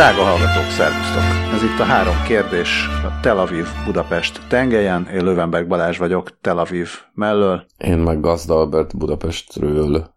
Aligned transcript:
Drága 0.00 0.22
hallgatók, 0.22 0.70
szervusztok! 0.70 1.22
Ez 1.54 1.62
itt 1.62 1.78
a 1.78 1.84
három 1.84 2.14
kérdés 2.26 2.86
a 3.04 3.20
Tel 3.22 3.38
Aviv-Budapest 3.38 4.40
tengelyen. 4.48 5.06
Én 5.14 5.24
Lövenberg 5.24 5.66
Balázs 5.68 5.98
vagyok, 5.98 6.40
Tel 6.40 6.58
Aviv 6.58 6.88
mellől. 7.14 7.66
Én 7.78 7.98
meg 7.98 8.20
Gazda 8.20 8.54
Albert 8.54 8.96
Budapestről. 8.96 10.14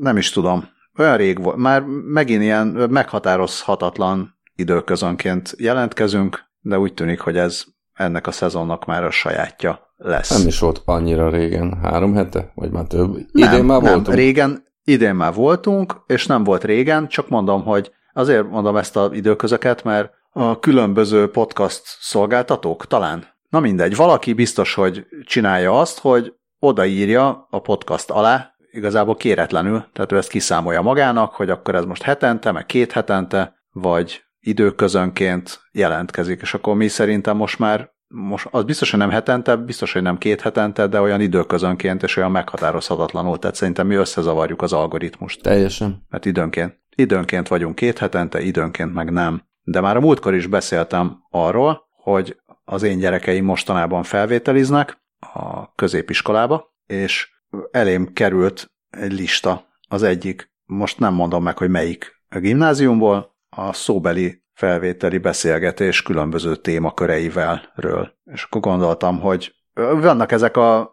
Nem 0.00 0.16
is 0.16 0.30
tudom. 0.30 0.68
Olyan 0.98 1.16
rég 1.16 1.42
volt. 1.42 1.56
Már 1.56 1.82
megint 2.04 2.42
ilyen 2.42 2.66
meghatározhatatlan 2.90 4.38
időközönként 4.56 5.54
jelentkezünk, 5.58 6.44
de 6.60 6.78
úgy 6.78 6.94
tűnik, 6.94 7.20
hogy 7.20 7.36
ez 7.36 7.64
ennek 7.92 8.26
a 8.26 8.32
szezonnak 8.32 8.84
már 8.84 9.04
a 9.04 9.10
sajátja 9.10 9.94
lesz. 9.96 10.38
Nem 10.38 10.46
is 10.46 10.58
volt 10.58 10.82
annyira 10.84 11.30
régen, 11.30 11.78
három 11.82 12.14
hete, 12.14 12.52
vagy 12.54 12.70
már 12.70 12.84
több. 12.84 13.12
Nem, 13.12 13.52
Idén 13.52 13.64
már 13.64 13.82
nem, 13.82 13.92
voltunk. 13.92 14.16
Régen, 14.16 14.64
idén 14.84 15.14
már 15.14 15.34
voltunk, 15.34 16.02
és 16.06 16.26
nem 16.26 16.44
volt 16.44 16.64
régen, 16.64 17.08
csak 17.08 17.28
mondom, 17.28 17.62
hogy 17.62 17.92
azért 18.14 18.50
mondom 18.50 18.76
ezt 18.76 18.96
az 18.96 19.12
időközöket, 19.12 19.84
mert 19.84 20.12
a 20.30 20.58
különböző 20.58 21.30
podcast 21.30 21.82
szolgáltatók 21.84 22.86
talán. 22.86 23.24
Na 23.48 23.60
mindegy, 23.60 23.96
valaki 23.96 24.32
biztos, 24.32 24.74
hogy 24.74 25.06
csinálja 25.24 25.80
azt, 25.80 25.98
hogy 25.98 26.34
odaírja 26.58 27.46
a 27.50 27.60
podcast 27.60 28.10
alá, 28.10 28.54
igazából 28.70 29.16
kéretlenül, 29.16 29.84
tehát 29.92 30.12
ő 30.12 30.16
ezt 30.16 30.28
kiszámolja 30.28 30.82
magának, 30.82 31.34
hogy 31.34 31.50
akkor 31.50 31.74
ez 31.74 31.84
most 31.84 32.02
hetente, 32.02 32.52
meg 32.52 32.66
két 32.66 32.92
hetente, 32.92 33.54
vagy 33.72 34.22
időközönként 34.40 35.60
jelentkezik, 35.72 36.40
és 36.40 36.54
akkor 36.54 36.74
mi 36.74 36.88
szerintem 36.88 37.36
most 37.36 37.58
már 37.58 37.92
most 38.14 38.48
az 38.50 38.64
biztos, 38.64 38.90
hogy 38.90 38.98
nem 38.98 39.10
hetente, 39.10 39.56
biztos, 39.56 39.92
hogy 39.92 40.02
nem 40.02 40.18
két 40.18 40.40
hetente, 40.40 40.86
de 40.86 41.00
olyan 41.00 41.20
időközönként 41.20 42.02
és 42.02 42.16
olyan 42.16 42.30
meghatározhatatlanul. 42.30 43.38
Tehát 43.38 43.56
szerintem 43.56 43.86
mi 43.86 43.94
összezavarjuk 43.94 44.62
az 44.62 44.72
algoritmust. 44.72 45.42
Teljesen. 45.42 46.06
Mert 46.08 46.24
időnként, 46.24 46.78
időnként 46.94 47.48
vagyunk 47.48 47.74
két 47.74 47.98
hetente, 47.98 48.40
időnként 48.40 48.94
meg 48.94 49.10
nem. 49.10 49.42
De 49.62 49.80
már 49.80 49.96
a 49.96 50.00
múltkor 50.00 50.34
is 50.34 50.46
beszéltem 50.46 51.18
arról, 51.30 51.88
hogy 51.90 52.36
az 52.64 52.82
én 52.82 52.98
gyerekeim 52.98 53.44
mostanában 53.44 54.02
felvételiznek 54.02 54.98
a 55.18 55.74
középiskolába, 55.74 56.74
és 56.86 57.28
elém 57.70 58.12
került 58.12 58.70
egy 58.90 59.12
lista, 59.12 59.66
az 59.88 60.02
egyik, 60.02 60.52
most 60.64 60.98
nem 60.98 61.14
mondom 61.14 61.42
meg, 61.42 61.58
hogy 61.58 61.70
melyik 61.70 62.22
a 62.28 62.38
gimnáziumból, 62.38 63.36
a 63.48 63.72
szóbeli 63.72 64.42
felvételi 64.52 65.18
beszélgetés 65.18 66.02
különböző 66.02 66.56
témaköreivel 66.56 67.72
ről. 67.74 68.12
És 68.24 68.42
akkor 68.42 68.60
gondoltam, 68.60 69.20
hogy 69.20 69.54
vannak 69.74 70.32
ezek 70.32 70.56
a 70.56 70.92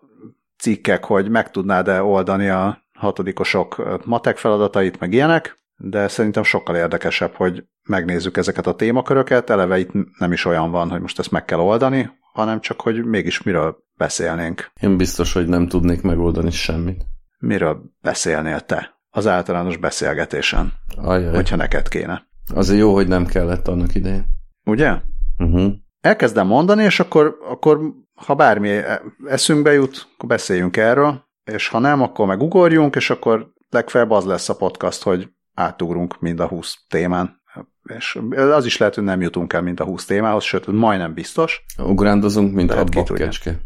cikkek, 0.58 1.06
hogy 1.06 1.30
meg 1.30 1.52
tudnád-e 1.52 2.04
oldani 2.04 2.50
a 2.50 2.84
hatodikosok 2.94 4.00
matek 4.06 4.38
feladatait, 4.38 5.00
meg 5.00 5.14
ilyenek, 5.14 5.61
de 5.84 6.08
szerintem 6.08 6.44
sokkal 6.44 6.76
érdekesebb, 6.76 7.34
hogy 7.34 7.64
megnézzük 7.84 8.38
ezeket 8.38 8.68
a 8.68 8.76
témaköröket, 8.76 9.50
eleve 9.50 9.80
itt 9.80 9.92
nem 10.20 10.32
is 10.32 10.46
olyan 10.46 10.72
van, 10.72 10.90
hogy 10.90 11.02
most 11.02 11.20
ezt 11.20 11.32
meg 11.32 11.46
kell 11.46 11.60
oldani, 11.60 12.10
hanem 12.34 12.60
csak, 12.60 12.82
hogy 12.82 13.06
mégis 13.06 13.42
miről 13.42 13.78
beszélnénk. 13.98 14.72
Én 14.82 14.98
biztos, 14.98 15.34
hogy 15.34 15.48
nem 15.48 15.68
tudnék 15.68 16.02
megoldani 16.02 16.52
semmit. 16.52 17.06
Miről 17.38 17.82
beszélnél 18.02 18.60
te 18.60 19.00
az 19.10 19.28
általános 19.28 19.78
beszélgetésen, 19.78 20.74
Ajaj. 20.98 21.34
hogyha 21.34 21.56
neked 21.56 21.88
kéne? 21.88 22.28
Azért 22.54 22.80
jó, 22.80 22.94
hogy 22.94 23.08
nem 23.08 23.26
kellett 23.26 23.68
annak 23.68 23.96
idején. 23.96 24.26
Ugye? 24.66 24.96
Uh-huh. 25.38 25.72
Elkezdem 26.02 26.48
mondani, 26.48 26.84
és 26.84 27.00
akkor, 27.00 27.38
akkor 27.50 27.80
ha 28.16 28.36
bármi 28.36 28.80
eszünkbe 29.26 29.74
jut, 29.74 30.08
akkor 30.14 30.30
beszéljünk 30.30 30.78
erről, 30.78 31.24
és 31.44 31.68
ha 31.68 31.80
nem, 31.80 32.02
akkor 32.02 32.28
meg 32.28 32.42
ugorjunk, 32.42 32.96
és 32.96 33.10
akkor 33.10 33.54
legfeljebb 33.70 34.12
az 34.12 34.26
lesz 34.26 34.50
a 34.50 34.56
podcast, 34.56 35.04
hogy 35.04 35.30
átugrunk 35.54 36.20
mind 36.20 36.40
a 36.40 36.48
20 36.48 36.76
témán. 36.88 37.42
És 37.84 38.20
az 38.36 38.66
is 38.66 38.78
lehet, 38.78 38.96
hogy 38.96 39.04
nem 39.04 39.22
jutunk 39.22 39.54
el 39.54 39.62
mind 39.62 39.80
a 39.80 39.84
20 39.84 40.06
témához, 40.06 40.44
sőt, 40.44 40.68
majdnem 40.68 41.14
biztos. 41.14 41.66
Ugrándozunk, 41.78 42.54
mint 42.54 42.72
a 42.72 42.84
ki 42.84 42.90
tudja. 42.90 43.04
bakkecske. 43.04 43.60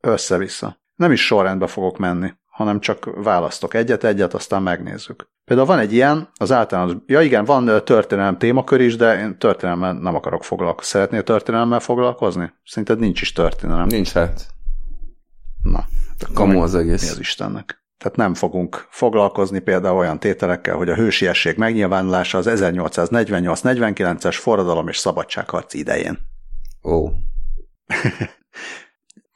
Össze-vissza. 0.00 0.80
Nem 0.94 1.12
is 1.12 1.26
sorrendbe 1.26 1.66
fogok 1.66 1.98
menni, 1.98 2.32
hanem 2.46 2.80
csak 2.80 3.22
választok 3.22 3.74
egyet-egyet, 3.74 4.34
aztán 4.34 4.62
megnézzük. 4.62 5.30
Például 5.44 5.68
van 5.68 5.78
egy 5.78 5.92
ilyen, 5.92 6.28
az 6.34 6.52
általános, 6.52 6.92
ja 7.06 7.20
igen, 7.20 7.44
van 7.44 7.84
történelem 7.84 8.38
témakör 8.38 8.80
is, 8.80 8.96
de 8.96 9.18
én 9.20 9.38
történelemmel 9.38 9.92
nem 9.92 10.14
akarok 10.14 10.44
foglalkozni. 10.44 10.90
Szeretnél 10.90 11.22
történelemmel 11.22 11.80
foglalkozni? 11.80 12.52
Szerinted 12.64 12.98
nincs 12.98 13.20
is 13.20 13.32
történelem. 13.32 13.86
Nincs 13.86 14.12
hát. 14.12 14.46
Na, 15.62 15.84
akkor 16.20 16.34
Kamu 16.34 16.62
az 16.62 16.72
mi 16.72 16.80
egész. 16.80 17.10
az 17.10 17.18
Istennek? 17.18 17.81
Tehát 18.02 18.16
nem 18.16 18.34
fogunk 18.34 18.86
foglalkozni 18.90 19.58
például 19.58 19.96
olyan 19.96 20.18
tételekkel, 20.18 20.76
hogy 20.76 20.88
a 20.88 20.94
hősiesség 20.94 21.56
megnyilvánulása 21.56 22.38
az 22.38 22.46
1848-49-es 22.50 24.36
forradalom 24.40 24.88
és 24.88 24.96
szabadságharc 24.96 25.74
idején. 25.74 26.18
Ó. 26.82 27.06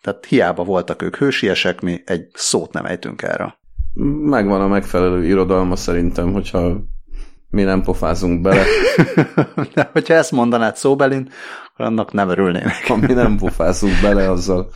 Tehát 0.02 0.24
hiába 0.28 0.64
voltak 0.64 1.02
ők 1.02 1.16
hősiesek, 1.16 1.80
mi 1.80 2.02
egy 2.04 2.26
szót 2.34 2.72
nem 2.72 2.84
ejtünk 2.84 3.22
erre. 3.22 3.58
Megvan 4.20 4.60
a 4.60 4.66
megfelelő 4.66 5.24
irodalma 5.24 5.76
szerintem, 5.76 6.32
hogyha 6.32 6.80
mi 7.48 7.62
nem 7.62 7.82
pofázunk 7.82 8.40
bele, 8.40 8.64
De 9.74 9.90
hogyha 9.92 10.14
ezt 10.14 10.32
mondanád 10.32 10.76
szóbelin, 10.76 11.30
akkor 11.72 11.84
annak 11.84 12.12
nem 12.12 12.28
örülnének. 12.28 12.86
ha 12.86 12.96
mi 12.96 13.12
nem 13.12 13.36
pofázunk 13.44 14.00
bele, 14.02 14.30
azzal 14.30 14.70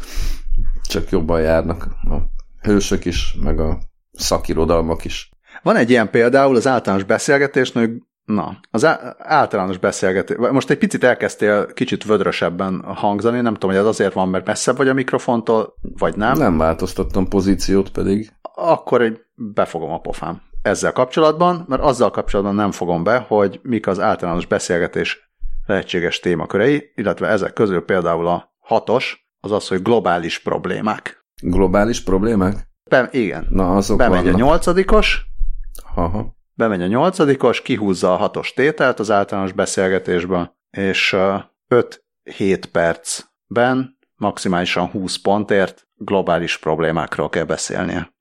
csak 0.88 1.10
jobban 1.10 1.40
járnak 1.40 1.88
a 2.02 2.38
hősök 2.60 3.04
is, 3.04 3.36
meg 3.42 3.60
a 3.60 3.78
szakirodalmak 4.12 5.04
is. 5.04 5.30
Van 5.62 5.76
egy 5.76 5.90
ilyen 5.90 6.10
például 6.10 6.56
az 6.56 6.66
általános 6.66 7.04
beszélgetésnő, 7.04 8.02
na, 8.24 8.60
az 8.70 8.86
általános 9.18 9.78
beszélgetés, 9.78 10.36
most 10.36 10.70
egy 10.70 10.78
picit 10.78 11.04
elkezdtél 11.04 11.72
kicsit 11.72 12.04
vödrösebben 12.04 12.82
hangzani, 12.84 13.40
nem 13.40 13.52
tudom, 13.52 13.70
hogy 13.70 13.78
ez 13.78 13.86
azért 13.86 14.12
van, 14.12 14.28
mert 14.28 14.46
messzebb 14.46 14.76
vagy 14.76 14.88
a 14.88 14.94
mikrofontól, 14.94 15.74
vagy 15.80 16.16
nem. 16.16 16.38
Nem 16.38 16.58
változtattam 16.58 17.28
pozíciót 17.28 17.90
pedig. 17.90 18.32
akkor 18.54 19.02
egy 19.02 19.20
befogom 19.34 19.90
a 19.90 20.00
pofám 20.00 20.42
ezzel 20.62 20.92
kapcsolatban, 20.92 21.64
mert 21.68 21.82
azzal 21.82 22.10
kapcsolatban 22.10 22.54
nem 22.54 22.70
fogom 22.70 23.04
be, 23.04 23.18
hogy 23.18 23.60
mik 23.62 23.86
az 23.86 24.00
általános 24.00 24.46
beszélgetés 24.46 25.32
lehetséges 25.66 26.20
témakörei, 26.20 26.92
illetve 26.94 27.26
ezek 27.26 27.52
közül 27.52 27.84
például 27.84 28.26
a 28.26 28.54
hatos, 28.58 29.28
az 29.40 29.52
az, 29.52 29.68
hogy 29.68 29.82
globális 29.82 30.38
problémák. 30.38 31.19
Globális 31.42 32.02
problémák? 32.02 32.68
Be, 32.90 33.08
igen, 33.12 33.46
Na, 33.50 33.76
azok 33.76 33.98
bemegy 33.98 34.18
a 34.18 34.22
vannak. 34.22 34.38
nyolcadikos, 34.38 35.26
Aha. 35.94 36.36
bemegy 36.54 36.82
a 36.82 36.86
nyolcadikos, 36.86 37.62
kihúzza 37.62 38.12
a 38.12 38.16
hatos 38.16 38.52
tételt 38.52 38.98
az 38.98 39.10
általános 39.10 39.52
beszélgetésből, 39.52 40.56
és 40.70 41.16
5-7 41.68 42.62
percben 42.72 43.98
maximálisan 44.16 44.86
20 44.86 45.16
pontért 45.16 45.86
globális 45.96 46.58
problémákról 46.58 47.28
kell 47.28 47.44
beszélnie. 47.44 48.12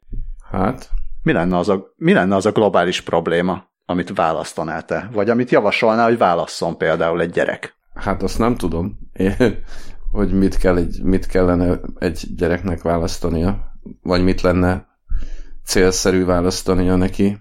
Hát, 0.52 0.90
Mi 1.24 1.31
lenne, 1.31 1.58
az 1.58 1.69
a, 1.69 1.94
mi 1.96 2.13
lenne 2.13 2.35
az 2.35 2.46
a 2.46 2.52
globális 2.52 3.02
probléma, 3.02 3.63
amit 3.85 4.12
választanál 4.16 4.85
te? 4.85 5.09
Vagy 5.13 5.29
amit 5.29 5.50
javasolnál, 5.52 6.08
hogy 6.08 6.18
válasszon 6.18 6.78
például 6.78 7.22
egy 7.22 7.29
gyerek? 7.31 7.78
hát 7.94 8.24
azt 8.24 8.38
nem 8.40 8.56
tudom, 8.56 9.00
én, 9.13 9.63
hogy 10.12 10.34
mit, 10.34 10.58
kell 10.58 10.78
egy, 10.78 11.00
mit 11.03 11.25
kellene 11.25 11.80
egy 12.00 12.28
gyereknek 12.36 12.81
választania, 12.81 13.72
vagy 14.02 14.24
mit 14.24 14.42
lenne 14.42 14.88
célszerű 15.64 16.25
választania 16.25 16.96
neki. 16.96 17.38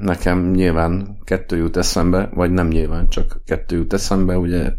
Nekem 0.00 0.50
nyilván 0.50 1.18
kettő 1.24 1.56
jut 1.56 1.76
eszembe, 1.76 2.30
vagy 2.34 2.50
nem 2.50 2.68
nyilván, 2.68 3.08
csak 3.08 3.40
kettő 3.44 3.76
jut 3.76 3.92
eszembe, 3.92 4.38
ugye 4.38 4.72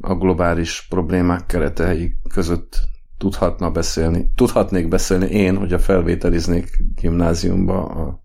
a 0.00 0.14
globális 0.14 0.86
problémák 0.88 1.46
keretei 1.46 2.18
között 2.32 2.80
tudhatna 3.18 3.70
beszélni, 3.70 4.30
tudhatnék 4.34 4.88
beszélni 4.88 5.26
én, 5.26 5.56
hogyha 5.56 5.78
felvételiznék 5.78 6.84
gimnáziumba 6.94 7.84
a 7.84 8.22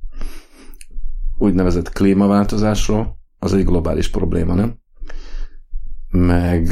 úgynevezett 1.38 1.90
klímaváltozásról, 1.90 3.18
az 3.40 3.54
egy 3.54 3.66
globális 3.66 4.10
probléma, 4.10 4.54
nem? 4.54 4.84
Meg 6.16 6.68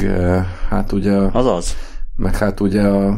hát 0.68 0.92
ugye 0.92 1.12
Azaz? 1.16 1.76
meg 2.16 2.36
hát 2.36 2.60
ugye 2.60 2.82
a 2.82 3.16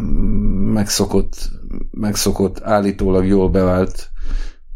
megszokott, 0.72 1.50
megszokott 1.90 2.62
állítólag 2.62 3.26
jól 3.26 3.50
bevált 3.50 4.10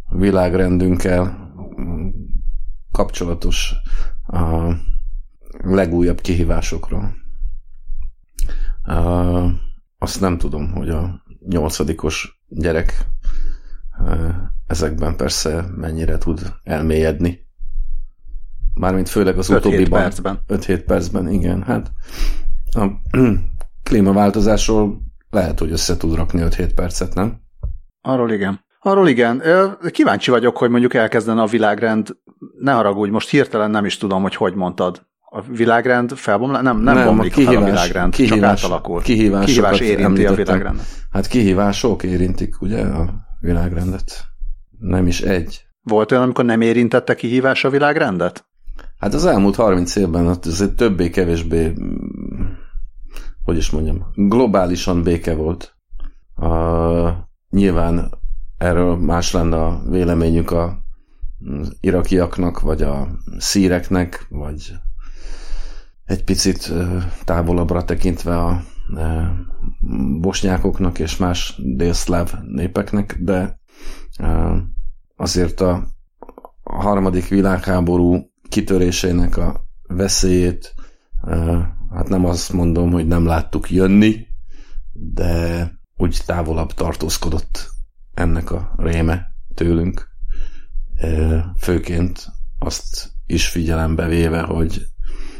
világrendünkkel 0.09 1.53
kapcsolatos 2.93 3.73
a 4.27 4.73
legújabb 5.51 6.21
kihívásokról. 6.21 7.15
Azt 9.99 10.21
nem 10.21 10.39
tudom, 10.39 10.73
hogy 10.73 10.89
a 10.89 11.25
nyolcadikos 11.49 12.43
gyerek 12.49 13.07
ezekben 14.67 15.17
persze 15.17 15.67
mennyire 15.77 16.19
tud 16.19 16.53
elmélyedni. 16.63 17.49
Mármint 18.81 19.09
főleg 19.09 19.39
az 19.39 19.49
5-7 19.51 19.57
utóbbiban. 19.57 20.01
percben. 20.01 20.39
5-7 20.49 20.83
percben, 20.87 21.29
igen. 21.29 21.63
Hát 21.63 21.91
a 22.73 22.87
klímaváltozásról 23.89 25.01
lehet, 25.31 25.59
hogy 25.59 25.71
össze 25.73 25.97
tud 25.97 26.15
rakni 26.15 26.43
5-7 26.45 26.71
percet, 26.75 27.15
nem? 27.15 27.41
Arról 28.01 28.31
igen. 28.33 28.61
Arról 28.81 29.09
igen. 29.09 29.43
Kíváncsi 29.91 30.31
vagyok, 30.31 30.57
hogy 30.57 30.71
mondjuk 30.71 30.95
elkezdene 30.95 31.43
a 31.43 31.47
világrend 31.47 32.17
ne 32.59 32.73
haragudj, 32.73 33.11
most 33.11 33.29
hirtelen 33.31 33.71
nem 33.71 33.85
is 33.85 33.97
tudom, 33.97 34.23
hogy 34.23 34.35
hogy 34.35 34.55
mondtad. 34.55 35.07
A 35.33 35.41
világrend 35.43 36.13
felbomlás? 36.13 36.63
Nem, 36.63 36.81
nem, 36.81 36.95
Nem, 36.95 37.05
bomlik 37.05 37.33
a 37.33 37.35
kihívás- 37.35 37.55
fel 37.55 37.63
a 37.63 37.71
világrend, 37.71 38.13
kihívás- 38.15 38.61
csak 38.61 38.71
átalakul. 38.71 39.01
kihívásokat 39.03 39.47
Kihívás 39.47 39.81
érinti 39.81 40.03
a 40.03 40.05
említettem. 40.05 40.37
világrendet. 40.45 40.87
Hát 41.11 41.27
kihívások 41.27 42.03
érintik 42.03 42.61
ugye 42.61 42.81
a 42.83 43.11
világrendet. 43.41 44.13
Nem 44.79 45.07
is 45.07 45.21
egy. 45.21 45.65
Volt 45.83 46.11
olyan, 46.13 46.23
amikor 46.23 46.45
nem 46.45 46.61
érintette 46.61 47.15
kihívás 47.15 47.65
a 47.65 47.71
világrendet? 47.71 48.45
Hát 49.01 49.15
az 49.15 49.25
elmúlt 49.25 49.57
30 49.57 49.97
évben 49.97 50.27
ott 50.27 50.47
azért 50.47 50.77
többé-kevésbé, 50.77 51.69
mm, 51.69 52.45
hogy 53.45 53.57
is 53.57 53.71
mondjam, 53.71 54.07
globálisan 54.15 55.03
béke 55.03 55.35
volt. 55.35 55.77
Uh, 56.37 57.09
nyilván 57.51 58.11
erről 58.59 58.97
más 58.97 59.33
lenne 59.33 59.57
a 59.65 59.83
véleményünk 59.89 60.51
a 60.51 60.79
az 61.61 61.77
irakiaknak, 61.81 62.61
vagy 62.61 62.83
a 62.83 63.09
szíreknek, 63.39 64.27
vagy 64.29 64.73
egy 66.05 66.25
picit 66.25 66.73
távolabbra 67.25 67.85
tekintve 67.85 68.39
a 68.39 68.63
bosnyákoknak 70.21 70.99
és 70.99 71.17
más 71.17 71.61
délszláv 71.77 72.35
népeknek, 72.47 73.17
de 73.21 73.61
azért 75.17 75.61
a 75.61 75.87
harmadik 76.63 77.29
világháború 77.29 78.30
kitörésének 78.51 79.37
a 79.37 79.65
veszélyét, 79.83 80.75
hát 81.91 82.09
nem 82.09 82.25
azt 82.25 82.53
mondom, 82.53 82.91
hogy 82.91 83.07
nem 83.07 83.27
láttuk 83.27 83.71
jönni, 83.71 84.27
de 84.93 85.65
úgy 85.97 86.19
távolabb 86.27 86.73
tartózkodott 86.73 87.71
ennek 88.15 88.51
a 88.51 88.75
réme 88.77 89.27
tőlünk. 89.55 90.09
Főként 91.59 92.27
azt 92.59 93.13
is 93.27 93.49
figyelembe 93.49 94.07
véve, 94.07 94.43
hogy 94.43 94.87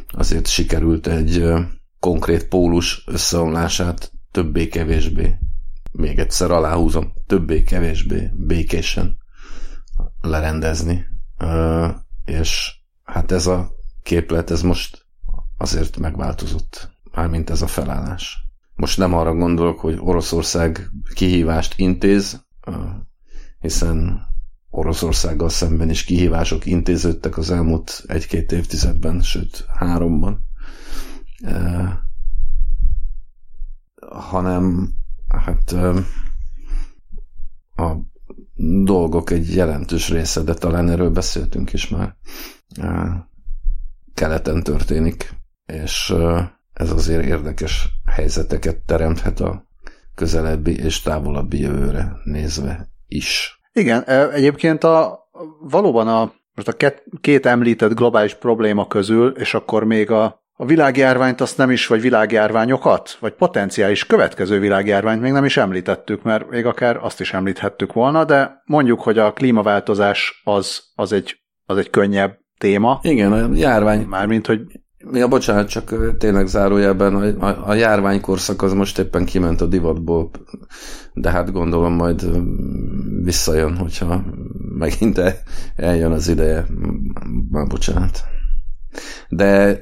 azért 0.09 0.47
sikerült 0.47 1.07
egy 1.07 1.53
konkrét 1.99 2.49
pólus 2.49 3.05
összeomlását 3.07 4.13
többé-kevésbé, 4.31 5.39
még 5.93 6.19
egyszer 6.19 6.51
aláhúzom, 6.51 7.13
többé-kevésbé 7.27 8.31
békésen 8.35 9.17
lerendezni. 10.21 11.07
És 12.25 12.80
hát 13.11 13.33
ez 13.33 13.47
a 13.47 13.71
képlet, 14.03 14.51
ez 14.51 14.63
most 14.63 15.07
azért 15.57 15.99
megváltozott, 15.99 16.91
mármint 17.13 17.51
ez 17.51 17.63
a 17.63 17.67
felállás. 17.67 18.39
Most 18.75 18.99
nem 18.99 19.15
arra 19.15 19.35
gondolok, 19.35 19.81
hogy 19.81 19.99
Oroszország 20.01 20.91
kihívást 21.15 21.79
intéz, 21.79 22.47
hiszen 23.59 24.29
Oroszországgal 24.71 25.49
szemben 25.49 25.91
is 25.91 26.05
kihívások 26.05 26.67
intéződtek 26.67 27.37
az 27.37 27.51
elmúlt 27.51 28.05
egy-két 28.07 28.53
évtizedben, 28.53 29.21
sőt 29.23 29.67
háromban. 29.75 30.45
Hanem 34.11 34.91
hát 35.29 35.73
a 37.77 37.97
dolgok 38.85 39.31
egy 39.31 39.55
jelentős 39.55 40.09
része, 40.09 40.43
de 40.43 40.55
talán 40.55 40.89
erről 40.89 41.11
beszéltünk 41.11 41.73
is 41.73 41.89
már, 41.89 42.17
keleten 44.15 44.63
történik, 44.63 45.31
és 45.67 46.15
ez 46.73 46.91
azért 46.91 47.25
érdekes 47.25 47.89
helyzeteket 48.07 48.77
teremthet 48.77 49.41
a 49.41 49.65
közelebbi 50.15 50.79
és 50.79 51.01
távolabbi 51.01 51.61
jövőre 51.61 52.13
nézve 52.25 52.89
is. 53.09 53.61
Igen, 53.73 54.03
egyébként 54.33 54.85
a, 54.85 55.19
valóban 55.61 56.09
a, 56.09 56.33
most 56.55 56.69
a 56.69 56.73
két, 56.73 57.05
két 57.21 57.47
említett 57.47 57.95
globális 57.95 58.35
probléma 58.35 58.87
közül, 58.87 59.31
és 59.31 59.55
akkor 59.55 59.85
még 59.85 60.11
a, 60.11 60.43
a 60.53 60.67
világjárványt 60.67 61.41
azt 61.41 61.57
nem 61.57 61.71
is, 61.71 61.87
vagy 61.87 62.01
világjárványokat, 62.01 63.17
vagy 63.21 63.33
potenciális 63.33 64.07
következő 64.07 64.59
világjárványt 64.59 65.21
még 65.21 65.33
nem 65.33 65.45
is 65.45 65.57
említettük, 65.57 66.23
mert 66.23 66.51
még 66.51 66.67
akár 66.67 66.97
azt 66.97 67.21
is 67.21 67.33
említhettük 67.33 67.93
volna, 67.93 68.25
de 68.25 68.63
mondjuk, 68.65 69.01
hogy 69.01 69.19
a 69.19 69.33
klímaváltozás 69.33 70.41
az, 70.45 70.83
az, 70.95 71.13
egy, 71.13 71.41
az 71.67 71.77
egy 71.77 71.91
könnyebb 71.91 72.40
téma, 72.61 73.01
Igen, 73.03 73.33
a 73.33 73.51
járvány, 73.55 74.07
mármint, 74.07 74.47
hogy 74.47 74.61
Ja, 75.13 75.29
bocsánat, 75.29 75.69
csak 75.69 76.17
tényleg 76.19 76.47
zárójelben 76.47 77.15
a, 77.15 77.47
a, 77.47 77.69
a 77.69 77.75
járványkorszak 77.75 78.63
az 78.63 78.73
most 78.73 78.99
éppen 78.99 79.25
kiment 79.25 79.61
a 79.61 79.67
divatból, 79.67 80.31
de 81.13 81.31
hát 81.31 81.53
gondolom 81.53 81.93
majd 81.93 82.31
visszajön, 83.23 83.77
hogyha 83.77 84.25
megint 84.79 85.19
el- 85.19 85.43
eljön 85.77 86.13
az 86.13 86.29
ideje. 86.29 86.67
Már 87.51 87.67
bocsánat. 87.67 88.25
De 89.29 89.79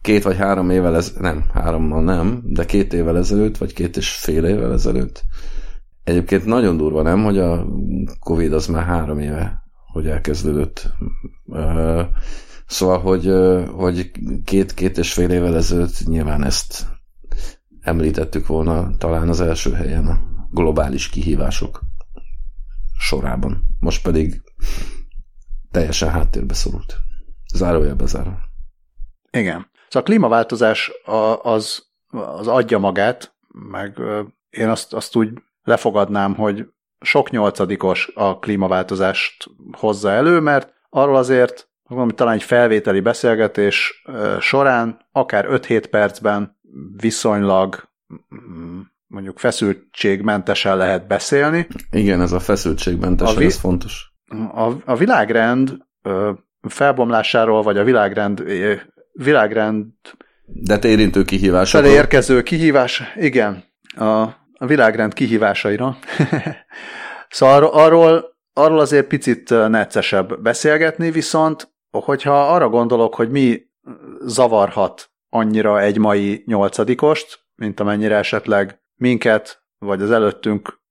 két 0.00 0.22
vagy 0.22 0.36
három 0.36 0.70
évvel 0.70 0.96
ez, 0.96 1.12
nem, 1.20 1.44
hárommal 1.52 2.02
nem, 2.02 2.42
de 2.44 2.64
két 2.64 2.92
évvel 2.92 3.16
ezelőtt, 3.16 3.58
vagy 3.58 3.72
két 3.72 3.96
és 3.96 4.14
fél 4.14 4.44
évvel 4.44 4.72
ezelőtt. 4.72 5.22
Egyébként 6.04 6.44
nagyon 6.44 6.76
durva, 6.76 7.02
nem, 7.02 7.24
hogy 7.24 7.38
a 7.38 7.66
Covid 8.20 8.52
az 8.52 8.66
már 8.66 8.84
három 8.84 9.18
éve, 9.18 9.62
hogy 9.92 10.06
elkezdődött. 10.06 10.92
Szóval, 12.66 13.00
hogy, 13.00 13.32
hogy 13.74 14.10
két, 14.44 14.74
két 14.74 14.98
és 14.98 15.12
fél 15.12 15.30
évvel 15.30 15.56
ezelőtt 15.56 16.06
nyilván 16.06 16.44
ezt 16.44 16.86
említettük 17.80 18.46
volna 18.46 18.96
talán 18.98 19.28
az 19.28 19.40
első 19.40 19.72
helyen 19.72 20.06
a 20.06 20.18
globális 20.50 21.08
kihívások 21.08 21.80
sorában. 22.98 23.62
Most 23.78 24.02
pedig 24.02 24.42
teljesen 25.70 26.10
háttérbe 26.10 26.54
szorult. 26.54 26.96
Zárójelbe 27.54 28.06
zárva. 28.06 28.38
Igen. 29.30 29.70
Szóval 29.88 30.02
a 30.02 30.02
klímaváltozás 30.02 30.92
az, 31.42 31.86
az 32.10 32.46
adja 32.46 32.78
magát, 32.78 33.34
meg 33.48 33.98
én 34.50 34.68
azt, 34.68 34.92
azt 34.94 35.16
úgy 35.16 35.32
lefogadnám, 35.62 36.34
hogy 36.34 36.66
sok 37.00 37.30
nyolcadikos 37.30 38.10
a 38.14 38.38
klímaváltozást 38.38 39.50
hozza 39.72 40.10
elő, 40.10 40.40
mert 40.40 40.72
arról 40.90 41.16
azért 41.16 41.68
mondom, 41.82 42.16
talán 42.16 42.34
egy 42.34 42.42
felvételi 42.42 43.00
beszélgetés 43.00 44.02
során 44.40 45.06
akár 45.12 45.46
5-7 45.48 45.84
percben 45.90 46.58
viszonylag 46.96 47.88
mm, 48.34 48.80
mondjuk 49.06 49.38
feszültségmentesen 49.38 50.76
lehet 50.76 51.06
beszélni, 51.06 51.66
Igen, 51.90 52.20
ez 52.20 52.32
a 52.32 52.40
feszültségmentes, 52.40 53.34
A 53.34 53.38
vi- 53.38 53.44
ez 53.46 53.56
fontos. 53.56 54.12
a, 54.54 54.70
a 54.84 54.96
világrend 54.96 55.76
felbomlásáról, 56.68 57.62
vagy 57.62 57.78
a 57.78 57.84
világrend 57.84 58.42
világrend 59.12 59.86
De 60.44 60.78
érintő 60.82 61.22
kihívások. 61.22 61.80
felé 61.80 61.92
érkező 61.92 62.42
kihívás, 62.42 63.02
igen, 63.16 63.64
a, 63.96 64.20
a 64.58 64.66
világrend 64.66 65.12
kihívásaira. 65.14 65.96
szóval 67.28 67.64
arról, 67.64 68.29
arról, 68.52 68.78
azért 68.78 69.06
picit 69.06 69.50
neccesebb 69.50 70.42
beszélgetni, 70.42 71.10
viszont 71.10 71.74
hogyha 71.90 72.54
arra 72.54 72.68
gondolok, 72.68 73.14
hogy 73.14 73.30
mi 73.30 73.62
zavarhat 74.20 75.10
annyira 75.28 75.80
egy 75.80 75.98
mai 75.98 76.42
nyolcadikost, 76.46 77.46
mint 77.54 77.80
amennyire 77.80 78.16
esetleg 78.16 78.82
minket, 78.94 79.62
vagy 79.78 80.02
az 80.02 80.10
előttünk, 80.10 80.82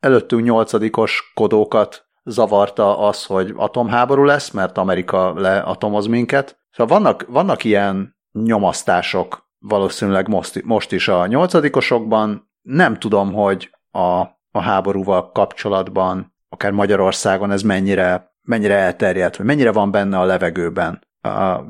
előttünk 0.00 0.44
nyolcadikos 0.44 1.32
kodókat 1.34 2.08
zavarta 2.24 2.98
az, 2.98 3.24
hogy 3.24 3.52
atomháború 3.56 4.24
lesz, 4.24 4.50
mert 4.50 4.78
Amerika 4.78 5.40
leatomoz 5.40 6.06
minket. 6.06 6.58
Szóval 6.70 6.98
vannak, 6.98 7.24
vannak 7.28 7.64
ilyen 7.64 8.16
nyomasztások 8.32 9.48
valószínűleg 9.58 10.28
most, 10.28 10.62
most 10.64 10.92
is 10.92 11.08
a 11.08 11.26
nyolcadikosokban. 11.26 12.50
Nem 12.62 12.98
tudom, 12.98 13.32
hogy 13.32 13.70
a, 13.90 14.20
a 14.50 14.60
háborúval 14.60 15.32
kapcsolatban, 15.32 16.29
akár 16.50 16.70
Magyarországon 16.70 17.50
ez 17.50 17.62
mennyire, 17.62 18.32
mennyire 18.42 18.74
elterjedt, 18.74 19.36
vagy 19.36 19.46
mennyire 19.46 19.72
van 19.72 19.90
benne 19.90 20.18
a 20.18 20.24
levegőben. 20.24 21.02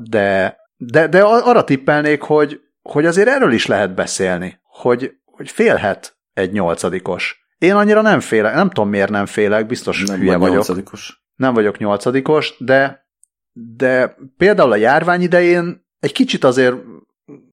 De, 0.03 0.57
de, 0.77 1.07
de 1.07 1.21
arra 1.23 1.63
tippelnék, 1.63 2.21
hogy, 2.21 2.61
hogy 2.81 3.05
azért 3.05 3.27
erről 3.27 3.51
is 3.51 3.65
lehet 3.65 3.93
beszélni, 3.93 4.59
hogy, 4.63 5.11
hogy 5.25 5.49
félhet 5.49 6.17
egy 6.33 6.51
nyolcadikos. 6.51 7.45
Én 7.57 7.75
annyira 7.75 8.01
nem 8.01 8.19
félek, 8.19 8.53
nem 8.53 8.69
tudom 8.69 8.89
miért 8.89 9.09
nem 9.09 9.25
félek, 9.25 9.65
biztos 9.65 10.03
nem 10.03 10.17
hülye 10.17 10.31
vagy 10.31 10.39
vagyok 10.39 10.55
nyolcadikos. 10.55 11.23
nem 11.35 11.53
vagyok 11.53 11.77
nyolcadikos, 11.77 12.55
de, 12.59 13.07
de 13.51 14.15
például 14.37 14.71
a 14.71 14.75
járvány 14.75 15.21
idején 15.21 15.85
egy 15.99 16.11
kicsit 16.11 16.43
azért, 16.43 16.75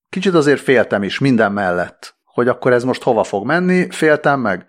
kicsit 0.09 0.35
azért 0.35 0.61
féltem 0.61 1.03
is 1.03 1.19
minden 1.19 1.53
mellett, 1.53 2.17
hogy 2.25 2.49
akkor 2.49 2.73
ez 2.73 2.85
most 2.85 3.03
hova 3.03 3.25
fog 3.25 3.47
menni, 3.47 3.91
féltem 3.91 4.41
meg, 4.41 4.67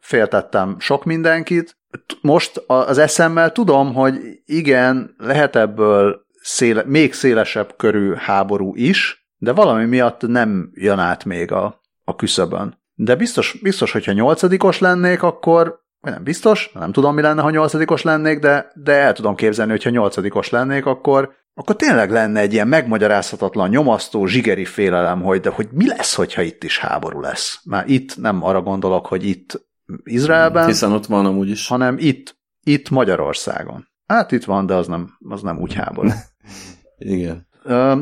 féltettem 0.00 0.76
sok 0.78 1.04
mindenkit. 1.04 1.78
Most 2.20 2.62
az 2.66 2.98
eszemmel 2.98 3.52
tudom, 3.52 3.94
hogy 3.94 4.14
igen, 4.44 5.14
lehet 5.18 5.56
ebből 5.56 6.26
széle, 6.40 6.82
még 6.86 7.12
szélesebb 7.12 7.76
körű 7.76 8.14
háború 8.14 8.74
is, 8.74 9.28
de 9.36 9.52
valami 9.52 9.84
miatt 9.84 10.26
nem 10.26 10.70
jön 10.74 10.98
át 10.98 11.24
még 11.24 11.52
a, 11.52 11.80
a 12.04 12.16
küszöbön. 12.16 12.78
De 12.94 13.14
biztos, 13.14 13.58
biztos, 13.62 13.92
hogyha 13.92 14.12
nyolcadikos 14.12 14.78
lennék, 14.78 15.22
akkor, 15.22 15.80
nem 16.00 16.22
biztos, 16.22 16.70
nem 16.74 16.92
tudom, 16.92 17.14
mi 17.14 17.22
lenne, 17.22 17.42
ha 17.42 17.50
nyolcadikos 17.50 18.02
lennék, 18.02 18.38
de, 18.38 18.72
de 18.74 18.92
el 18.92 19.12
tudom 19.12 19.34
képzelni, 19.34 19.70
hogy 19.70 19.82
ha 19.82 19.90
nyolcadikos 19.90 20.50
lennék, 20.50 20.86
akkor, 20.86 21.32
akkor 21.54 21.76
tényleg 21.76 22.10
lenne 22.10 22.40
egy 22.40 22.52
ilyen 22.52 22.68
megmagyarázhatatlan, 22.68 23.68
nyomasztó, 23.68 24.26
zsigeri 24.26 24.64
félelem, 24.64 25.22
hogy, 25.22 25.40
de 25.40 25.50
hogy 25.50 25.68
mi 25.70 25.86
lesz, 25.86 26.14
hogyha 26.14 26.42
itt 26.42 26.64
is 26.64 26.78
háború 26.78 27.20
lesz. 27.20 27.60
Már 27.64 27.88
itt 27.88 28.16
nem 28.16 28.44
arra 28.44 28.62
gondolok, 28.62 29.06
hogy 29.06 29.24
itt 29.24 29.68
Izraelben, 30.04 30.66
Hiszen 30.66 30.92
ott 30.92 31.06
van 31.06 31.26
amúgy 31.26 31.48
is. 31.48 31.68
hanem 31.68 31.96
itt, 31.98 32.36
itt 32.62 32.90
Magyarországon. 32.90 33.88
Hát 34.06 34.32
itt 34.32 34.44
van, 34.44 34.66
de 34.66 34.74
az 34.74 34.86
nem, 34.86 35.10
az 35.28 35.42
nem 35.42 35.58
úgy 35.58 35.74
háború. 35.74 36.08
Igen. 36.98 37.48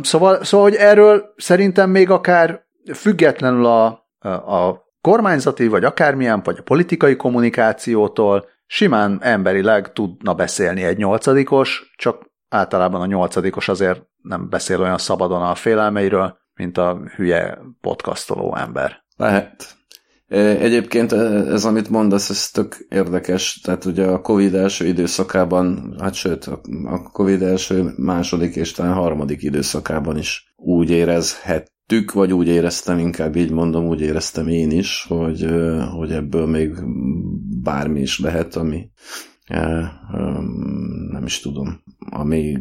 Szóval, 0.02 0.44
szóval, 0.44 0.70
hogy 0.70 0.74
erről 0.74 1.34
szerintem 1.36 1.90
még 1.90 2.10
akár 2.10 2.66
függetlenül 2.94 3.66
a, 3.66 3.86
a 4.28 4.86
kormányzati, 5.00 5.68
vagy 5.68 5.84
akármilyen, 5.84 6.40
vagy 6.44 6.56
a 6.58 6.62
politikai 6.62 7.16
kommunikációtól 7.16 8.44
simán 8.66 9.18
emberileg 9.22 9.92
tudna 9.92 10.34
beszélni 10.34 10.82
egy 10.84 10.96
nyolcadikos, 10.96 11.92
csak 11.96 12.30
általában 12.48 13.00
a 13.00 13.06
nyolcadikos 13.06 13.68
azért 13.68 14.02
nem 14.22 14.48
beszél 14.48 14.80
olyan 14.80 14.98
szabadon 14.98 15.42
a 15.42 15.54
félelmeiről, 15.54 16.38
mint 16.54 16.78
a 16.78 17.00
hülye 17.16 17.58
podcastoló 17.80 18.56
ember. 18.56 19.04
Lehet. 19.16 19.77
Egyébként 20.28 21.12
ez, 21.12 21.64
amit 21.64 21.88
mondasz, 21.88 22.30
ez 22.30 22.50
tök 22.50 22.86
érdekes. 22.88 23.60
Tehát 23.60 23.84
ugye 23.84 24.06
a 24.06 24.20
Covid 24.20 24.54
első 24.54 24.86
időszakában, 24.86 25.94
hát 26.00 26.14
sőt, 26.14 26.44
a 26.84 27.02
Covid 27.12 27.42
első 27.42 27.92
második 27.96 28.56
és 28.56 28.72
talán 28.72 28.94
harmadik 28.94 29.42
időszakában 29.42 30.18
is 30.18 30.54
úgy 30.56 30.90
érezhettük, 30.90 32.12
vagy 32.12 32.32
úgy 32.32 32.48
éreztem, 32.48 32.98
inkább 32.98 33.36
így 33.36 33.50
mondom, 33.50 33.86
úgy 33.86 34.00
éreztem 34.00 34.48
én 34.48 34.70
is, 34.70 35.04
hogy, 35.08 35.46
hogy 35.96 36.12
ebből 36.12 36.46
még 36.46 36.74
bármi 37.62 38.00
is 38.00 38.18
lehet, 38.18 38.56
ami 38.56 38.90
nem 41.10 41.22
is 41.24 41.40
tudom, 41.40 41.82
ami 42.10 42.58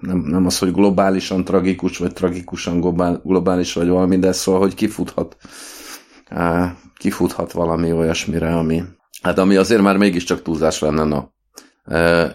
nem, 0.00 0.18
nem 0.18 0.46
az, 0.46 0.58
hogy 0.58 0.72
globálisan 0.72 1.44
tragikus, 1.44 1.98
vagy 1.98 2.12
tragikusan 2.12 2.80
globál, 2.80 3.20
globális, 3.24 3.72
vagy 3.72 3.88
valami, 3.88 4.18
de 4.18 4.32
szóval, 4.32 4.60
hogy 4.60 4.74
kifuthat 4.74 5.36
kifuthat 6.98 7.52
valami 7.52 7.92
olyasmire, 7.92 8.56
ami, 8.56 8.82
hát 9.22 9.38
ami 9.38 9.56
azért 9.56 9.82
már 9.82 9.96
mégiscsak 9.96 10.42
túlzás 10.42 10.80
lenne, 10.80 11.04
na. 11.04 11.34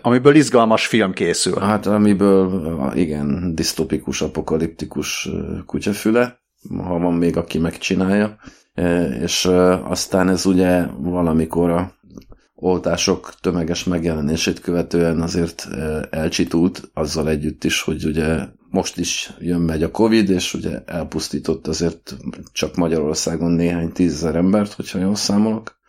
Amiből 0.01 0.35
izgalmas 0.35 0.87
film 0.87 1.13
készül. 1.13 1.59
hát 1.59 1.85
amiből, 1.85 2.91
igen, 2.95 3.55
disztopikus, 3.55 4.21
apokaliptikus 4.21 5.29
kutyafüle, 5.65 6.39
ha 6.83 6.99
van 6.99 7.13
még, 7.13 7.37
aki 7.37 7.57
megcsinálja, 7.57 8.37
és 9.21 9.45
aztán 9.83 10.29
ez 10.29 10.45
ugye 10.45 10.85
valamikor 10.97 11.69
a 11.69 11.93
oltások 12.55 13.33
tömeges 13.41 13.83
megjelenését 13.83 14.59
követően 14.59 15.21
azért 15.21 15.67
elcsitult, 16.09 16.89
azzal 16.93 17.29
együtt 17.29 17.63
is, 17.63 17.81
hogy 17.81 18.05
ugye 18.05 18.39
most 18.71 18.97
is 18.97 19.33
jön 19.39 19.61
megy 19.61 19.83
a 19.83 19.91
Covid, 19.91 20.29
és 20.29 20.53
ugye 20.53 20.83
elpusztított 20.85 21.67
azért 21.67 22.17
csak 22.51 22.75
Magyarországon 22.75 23.51
néhány 23.51 23.91
tízezer 23.91 24.35
embert, 24.35 24.73
hogyha 24.73 24.99
jól 24.99 25.15
számolok. 25.15 25.79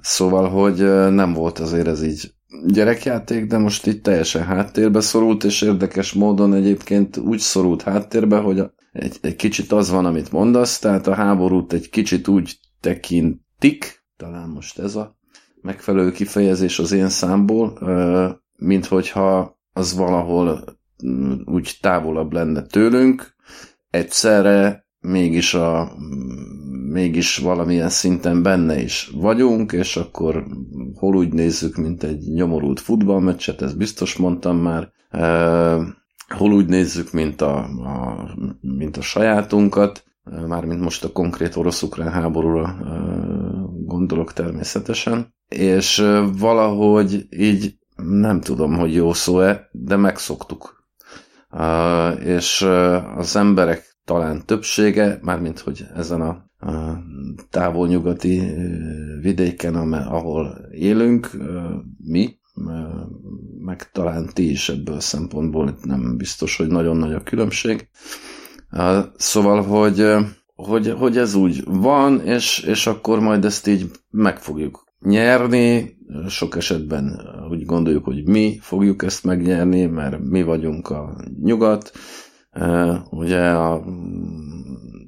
Szóval, 0.00 0.48
hogy 0.48 0.78
nem 1.12 1.32
volt 1.32 1.58
azért 1.58 1.86
ez 1.86 2.02
így 2.02 2.34
gyerekjáték, 2.66 3.46
de 3.46 3.58
most 3.58 3.86
itt 3.86 4.02
teljesen 4.02 4.42
háttérbe 4.42 5.00
szorult, 5.00 5.44
és 5.44 5.62
érdekes 5.62 6.12
módon 6.12 6.54
egyébként 6.54 7.16
úgy 7.16 7.38
szorult 7.38 7.82
háttérbe, 7.82 8.38
hogy 8.38 8.62
egy, 8.92 9.16
egy 9.20 9.36
kicsit 9.36 9.72
az 9.72 9.90
van, 9.90 10.04
amit 10.04 10.32
mondasz, 10.32 10.78
tehát 10.78 11.06
a 11.06 11.14
háborút 11.14 11.72
egy 11.72 11.88
kicsit 11.88 12.28
úgy 12.28 12.58
tekintik, 12.80 14.04
talán 14.16 14.48
most 14.48 14.78
ez 14.78 14.94
a 14.94 15.16
megfelelő 15.60 16.10
kifejezés 16.10 16.78
az 16.78 16.92
én 16.92 17.08
számból, 17.08 17.78
mint 18.56 18.86
hogyha 18.86 19.58
az 19.72 19.96
valahol 19.96 20.75
úgy 21.44 21.78
távolabb 21.80 22.32
lenne 22.32 22.62
tőlünk, 22.62 23.34
egyszerre 23.90 24.86
mégis, 25.00 25.54
a, 25.54 25.92
mégis 26.90 27.36
valamilyen 27.36 27.88
szinten 27.88 28.42
benne 28.42 28.80
is 28.80 29.10
vagyunk, 29.14 29.72
és 29.72 29.96
akkor 29.96 30.46
hol 30.94 31.16
úgy 31.16 31.32
nézzük, 31.32 31.76
mint 31.76 32.02
egy 32.02 32.32
nyomorult 32.32 32.80
futballmeccset, 32.80 33.62
ezt 33.62 33.76
biztos 33.76 34.16
mondtam 34.16 34.56
már, 34.56 34.92
hol 36.28 36.52
úgy 36.52 36.66
nézzük, 36.66 37.12
mint 37.12 37.40
a, 37.40 37.56
a, 37.64 38.28
mint 38.60 38.96
a 38.96 39.02
sajátunkat, 39.02 40.04
mármint 40.46 40.80
most 40.80 41.04
a 41.04 41.12
konkrét 41.12 41.56
orosz-ukrán 41.56 42.10
háborúra 42.10 42.76
gondolok 43.84 44.32
természetesen, 44.32 45.34
és 45.48 46.04
valahogy 46.38 47.26
így 47.30 47.78
nem 47.96 48.40
tudom, 48.40 48.74
hogy 48.74 48.94
jó 48.94 49.12
szó-e, 49.12 49.68
de 49.72 49.96
megszoktuk. 49.96 50.85
És 52.24 52.62
az 53.16 53.36
emberek 53.36 53.96
talán 54.04 54.46
többsége, 54.46 55.18
mármint 55.22 55.58
hogy 55.58 55.86
ezen 55.94 56.20
a, 56.20 56.44
távol-nyugati 57.50 58.42
vidéken, 59.20 59.92
ahol 59.92 60.58
élünk, 60.70 61.30
mi, 61.98 62.38
meg 63.58 63.90
talán 63.90 64.28
ti 64.32 64.50
is 64.50 64.68
ebből 64.68 65.00
szempontból 65.00 65.68
itt 65.68 65.84
nem 65.84 66.16
biztos, 66.16 66.56
hogy 66.56 66.66
nagyon 66.66 66.96
nagy 66.96 67.12
a 67.12 67.22
különbség. 67.22 67.88
Szóval, 69.16 69.62
hogy, 69.62 70.06
hogy, 70.54 70.90
hogy 70.98 71.18
ez 71.18 71.34
úgy 71.34 71.64
van, 71.64 72.20
és, 72.20 72.58
és 72.58 72.86
akkor 72.86 73.20
majd 73.20 73.44
ezt 73.44 73.66
így 73.66 73.90
meg 74.10 74.38
fogjuk 74.38 74.85
nyerni, 75.06 75.96
sok 76.28 76.56
esetben 76.56 77.20
úgy 77.50 77.64
gondoljuk, 77.64 78.04
hogy 78.04 78.28
mi 78.28 78.58
fogjuk 78.60 79.02
ezt 79.02 79.24
megnyerni, 79.24 79.86
mert 79.86 80.18
mi 80.20 80.42
vagyunk 80.42 80.88
a 80.88 81.16
nyugat. 81.42 81.92
Ugye 83.10 83.50
a 83.50 83.84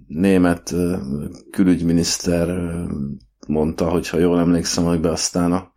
német 0.07 0.75
külügyminiszter 1.51 2.71
mondta, 3.47 3.89
hogy 3.89 4.09
ha 4.09 4.19
jól 4.19 4.39
emlékszem, 4.39 4.85
hogy 4.85 5.01
be 5.01 5.11
aztán 5.11 5.53
a, 5.53 5.73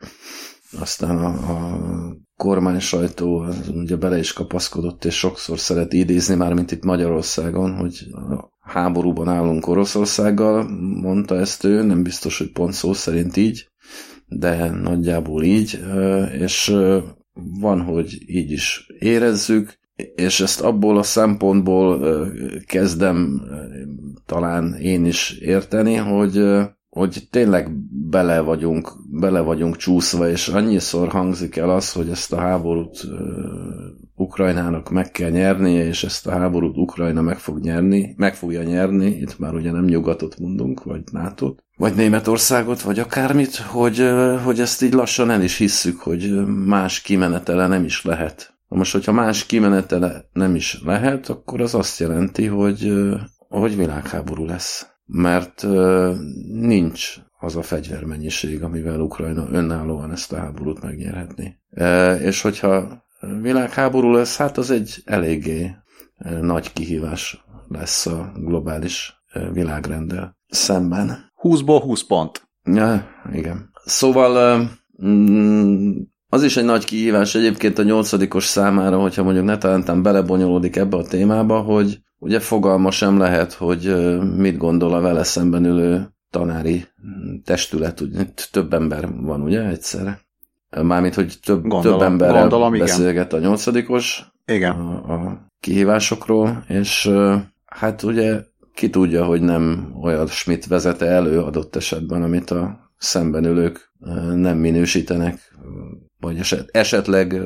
aztán 0.79 1.17
a, 1.17 1.27
a 1.27 1.79
kormány 2.35 2.79
sajtó 2.79 3.45
ugye 3.73 3.95
bele 3.95 4.17
is 4.17 4.33
kapaszkodott, 4.33 5.05
és 5.05 5.17
sokszor 5.17 5.59
szeret 5.59 5.93
idézni, 5.93 6.35
már 6.35 6.53
mint 6.53 6.71
itt 6.71 6.83
Magyarországon, 6.83 7.75
hogy 7.75 8.07
háborúban 8.59 9.27
állunk 9.27 9.67
Oroszországgal, 9.67 10.69
mondta 11.01 11.35
ezt 11.35 11.63
ő, 11.63 11.83
nem 11.83 12.03
biztos, 12.03 12.37
hogy 12.37 12.51
pont 12.51 12.73
szó 12.73 12.93
szerint 12.93 13.37
így, 13.37 13.70
de 14.35 14.69
nagyjából 14.69 15.43
így, 15.43 15.79
és 16.39 16.75
van, 17.59 17.81
hogy 17.81 18.17
így 18.25 18.51
is 18.51 18.87
érezzük, 18.99 19.79
és 20.15 20.39
ezt 20.39 20.61
abból 20.61 20.97
a 20.97 21.03
szempontból 21.03 21.99
kezdem 22.65 23.41
talán 24.25 24.73
én 24.73 25.05
is 25.05 25.31
érteni, 25.31 25.95
hogy, 25.95 26.43
hogy 26.89 27.27
tényleg 27.29 27.71
bele 28.09 28.39
vagyunk, 28.39 28.91
bele 29.19 29.39
vagyunk 29.39 29.75
csúszva, 29.75 30.29
és 30.29 30.47
annyiszor 30.47 31.07
hangzik 31.07 31.55
el 31.55 31.69
az, 31.69 31.91
hogy 31.91 32.09
ezt 32.09 32.33
a 32.33 32.39
háborút 32.39 33.07
Ukrajnának 34.21 34.89
meg 34.89 35.11
kell 35.11 35.29
nyernie, 35.29 35.85
és 35.85 36.03
ezt 36.03 36.27
a 36.27 36.31
háborút 36.31 36.77
Ukrajna 36.77 37.21
meg 37.21 37.37
fog 37.37 37.59
nyerni, 37.59 38.13
meg 38.17 38.35
fogja 38.35 38.63
nyerni, 38.63 39.05
itt 39.05 39.39
már 39.39 39.53
ugye 39.53 39.71
nem 39.71 39.85
nyugatot 39.85 40.39
mondunk, 40.39 40.83
vagy 40.83 41.01
nato 41.11 41.55
vagy 41.81 41.95
Németországot, 41.95 42.81
vagy 42.81 42.99
akármit, 42.99 43.55
hogy, 43.55 44.09
hogy 44.43 44.59
ezt 44.59 44.81
így 44.81 44.93
lassan 44.93 45.29
el 45.29 45.41
is 45.41 45.57
hisszük, 45.57 45.99
hogy 45.99 46.45
más 46.45 47.01
kimenetele 47.01 47.67
nem 47.67 47.83
is 47.83 48.03
lehet. 48.03 48.53
Na 48.67 48.77
most, 48.77 48.91
hogyha 48.91 49.11
más 49.11 49.45
kimenetele 49.45 50.29
nem 50.33 50.55
is 50.55 50.81
lehet, 50.85 51.29
akkor 51.29 51.61
az 51.61 51.75
azt 51.75 51.99
jelenti, 51.99 52.45
hogy, 52.45 52.93
hogy 53.49 53.77
világháború 53.77 54.45
lesz. 54.45 54.87
Mert 55.05 55.67
nincs 56.51 57.15
az 57.39 57.55
a 57.55 57.61
fegyvermennyiség, 57.61 58.63
amivel 58.63 58.99
Ukrajna 58.99 59.47
önállóan 59.51 60.11
ezt 60.11 60.33
a 60.33 60.37
háborút 60.37 60.81
megnyerhetné. 60.81 61.57
És 62.21 62.41
hogyha 62.41 63.03
világháború 63.41 64.11
lesz, 64.11 64.37
hát 64.37 64.57
az 64.57 64.71
egy 64.71 65.01
eléggé 65.05 65.75
nagy 66.41 66.73
kihívás 66.73 67.45
lesz 67.67 68.05
a 68.05 68.31
globális 68.35 69.23
világrendel 69.53 70.37
szemben. 70.47 71.31
20-ból 71.41 71.79
20 71.83 72.03
pont. 72.03 72.49
Ja, 72.63 73.07
igen. 73.33 73.71
Szóval 73.85 74.61
mm, 75.05 75.91
az 76.27 76.43
is 76.43 76.57
egy 76.57 76.65
nagy 76.65 76.85
kihívás 76.85 77.35
egyébként 77.35 77.77
a 77.77 77.83
nyolcadikos 77.83 78.45
számára, 78.45 78.99
hogyha 78.99 79.23
mondjuk 79.23 79.45
netán 79.45 80.03
belebonyolódik 80.03 80.75
ebbe 80.75 80.97
a 80.97 81.03
témába, 81.03 81.59
hogy 81.59 82.01
ugye 82.17 82.39
fogalma 82.39 82.91
sem 82.91 83.17
lehet, 83.17 83.53
hogy 83.53 83.95
mit 84.35 84.57
gondol 84.57 84.93
a 84.93 85.01
vele 85.01 85.23
szemben 85.23 85.65
ülő 85.65 86.09
tanári 86.29 86.85
testület, 87.43 88.01
ugye 88.01 88.25
több 88.51 88.73
ember 88.73 89.09
van, 89.21 89.41
ugye, 89.41 89.67
egyszerre? 89.67 90.19
Mármint, 90.81 91.13
hogy 91.13 91.37
több, 91.43 91.61
Gondolom, 91.67 91.99
több 91.99 92.07
emberrel 92.07 92.41
gondolom, 92.41 92.73
igen. 92.73 92.85
beszélget 92.85 93.33
a 93.33 93.39
nyolcadikos 93.39 94.31
Igen. 94.45 94.71
a, 94.71 95.13
a 95.13 95.47
kihívásokról, 95.59 96.63
és 96.67 97.11
hát 97.65 98.03
ugye 98.03 98.43
ki 98.73 98.89
tudja, 98.89 99.25
hogy 99.25 99.41
nem 99.41 99.93
olyan 100.01 100.27
Schmidt 100.27 100.67
vezete 100.67 101.05
elő 101.05 101.39
adott 101.39 101.75
esetben, 101.75 102.23
amit 102.23 102.51
a 102.51 102.91
szemben 102.97 103.45
ülők 103.45 103.91
nem 104.33 104.57
minősítenek, 104.57 105.55
vagy 106.19 106.37
eset, 106.37 106.69
esetleg 106.71 107.41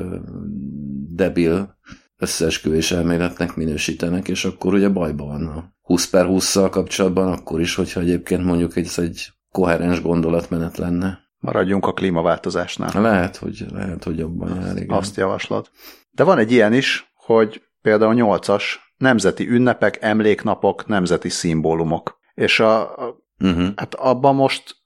debil 1.14 1.76
összeesküvés 2.18 2.92
elméletnek 2.92 3.56
minősítenek, 3.56 4.28
és 4.28 4.44
akkor 4.44 4.74
ugye 4.74 4.88
bajban 4.88 5.26
van 5.26 5.46
a 5.46 5.72
20 5.82 6.08
per 6.08 6.26
20-szal 6.28 6.68
kapcsolatban, 6.70 7.32
akkor 7.32 7.60
is, 7.60 7.74
hogyha 7.74 8.00
egyébként 8.00 8.44
mondjuk 8.44 8.76
ez 8.76 8.98
egy 8.98 9.32
koherens 9.52 10.02
gondolatmenet 10.02 10.76
lenne. 10.76 11.18
Maradjunk 11.38 11.86
a 11.86 11.92
klímaváltozásnál. 11.92 13.02
Lehet, 13.02 13.36
hogy, 13.36 13.66
lehet, 13.72 14.04
hogy 14.04 14.18
jobban 14.18 14.62
jár, 14.62 14.76
igen. 14.76 14.96
Azt 14.96 15.16
javaslod. 15.16 15.70
De 16.10 16.24
van 16.24 16.38
egy 16.38 16.52
ilyen 16.52 16.72
is, 16.72 17.12
hogy 17.14 17.62
például 17.82 18.14
8-as 18.16 18.62
nemzeti 18.96 19.48
ünnepek, 19.48 20.02
emléknapok, 20.02 20.86
nemzeti 20.86 21.28
szimbólumok. 21.28 22.18
És 22.34 22.60
a, 22.60 22.80
a 22.80 23.24
uh-huh. 23.38 23.68
hát 23.76 23.94
abban 23.94 24.34
most 24.34 24.76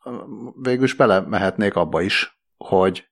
végül 0.62 0.84
is 0.84 0.94
belemehetnék 0.94 1.76
abba 1.76 2.00
is, 2.00 2.40
hogy 2.56 3.08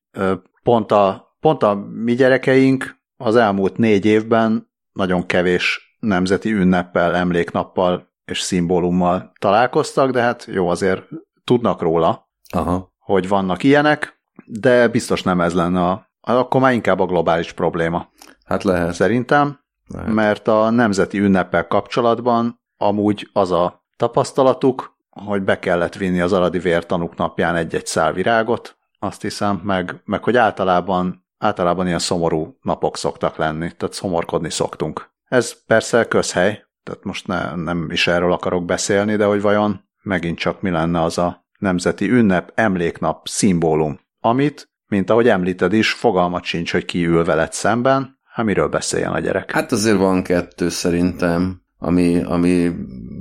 pont 0.63 0.93
a, 0.93 1.37
pont 1.41 1.63
a 1.63 1.75
mi 1.75 2.15
gyerekeink 2.15 2.97
az 3.17 3.37
elmúlt 3.37 3.77
négy 3.77 4.05
évben 4.05 4.71
nagyon 4.93 5.27
kevés 5.27 5.97
nemzeti 6.01 6.53
ünneppel, 6.53 7.15
emléknappal 7.15 8.09
és 8.25 8.41
szimbólummal 8.41 9.33
találkoztak, 9.39 10.11
de 10.11 10.21
hát 10.21 10.45
jó, 10.45 10.69
azért 10.69 11.03
tudnak 11.45 11.81
róla, 11.81 12.29
Aha. 12.55 12.93
Hogy 13.09 13.29
vannak 13.29 13.63
ilyenek, 13.63 14.21
de 14.45 14.89
biztos 14.89 15.23
nem 15.23 15.41
ez 15.41 15.55
lenne 15.55 15.85
a, 15.85 16.09
akkor 16.21 16.61
már 16.61 16.73
inkább 16.73 17.01
a 17.01 17.07
globális 17.07 17.53
probléma. 17.53 18.09
Hát 18.45 18.65
lehet. 18.65 18.95
Szerintem, 18.95 19.61
lehet. 19.87 20.13
mert 20.13 20.49
a 20.49 20.71
nemzeti 20.71 21.19
ünneppel 21.19 21.67
kapcsolatban 21.67 22.61
amúgy 22.77 23.29
az 23.33 23.51
a 23.51 23.85
tapasztalatuk, 23.97 24.97
hogy 25.11 25.43
be 25.43 25.59
kellett 25.59 25.95
vinni 25.95 26.21
az 26.21 26.33
aradi 26.33 26.59
vértanúk 26.59 27.17
napján 27.17 27.57
egy-egy 27.57 27.87
szál 27.87 28.13
virágot, 28.13 28.77
azt 28.99 29.23
hiszem, 29.23 29.61
meg, 29.65 30.03
meg 30.05 30.25
hogy 30.25 30.37
általában, 30.37 31.27
általában 31.39 31.87
ilyen 31.87 31.99
szomorú 31.99 32.59
napok 32.63 32.97
szoktak 32.97 33.37
lenni, 33.37 33.73
tehát 33.73 33.95
szomorkodni 33.95 34.51
szoktunk. 34.51 35.11
Ez 35.25 35.65
persze 35.67 36.09
közhely, 36.09 36.65
tehát 36.83 37.05
most 37.05 37.27
ne, 37.27 37.55
nem 37.55 37.91
is 37.91 38.07
erről 38.07 38.33
akarok 38.33 38.65
beszélni, 38.65 39.17
de 39.17 39.25
hogy 39.25 39.41
vajon 39.41 39.81
megint 40.03 40.39
csak 40.39 40.61
mi 40.61 40.71
lenne 40.71 41.03
az 41.03 41.19
a 41.19 41.47
nemzeti 41.59 42.11
ünnep, 42.11 42.53
emléknap, 42.55 43.29
szimbólum, 43.29 44.01
amit, 44.21 44.71
mint 44.87 45.11
ahogy 45.11 45.29
említed 45.29 45.73
is, 45.73 45.93
fogalmat 45.93 46.45
sincs, 46.45 46.73
hogy 46.73 46.85
ki 46.85 47.05
ül 47.05 47.25
veled 47.25 47.53
szemben, 47.53 48.19
hát 48.33 48.45
miről 48.45 48.69
beszéljen 48.69 49.13
a 49.13 49.19
gyerek? 49.19 49.51
Hát 49.51 49.73
azért 49.73 49.99
van 49.99 50.23
kettő 50.23 50.69
szerintem, 50.69 51.63
ami, 51.79 52.23
ami 52.23 52.73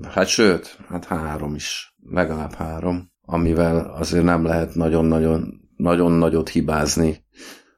hát 0.10 0.28
sőt, 0.28 0.78
hát 0.90 1.06
három 1.06 1.56
is, 1.56 1.96
legalább 2.10 2.54
három, 2.54 3.12
amivel 3.22 3.94
azért 3.98 4.24
nem 4.24 4.46
lehet 4.46 4.76
nagyon-nagyon 4.76 5.66
nagyon 5.78 6.12
nagyot 6.12 6.50
hibázni. 6.50 7.26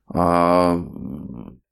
A 0.05 0.73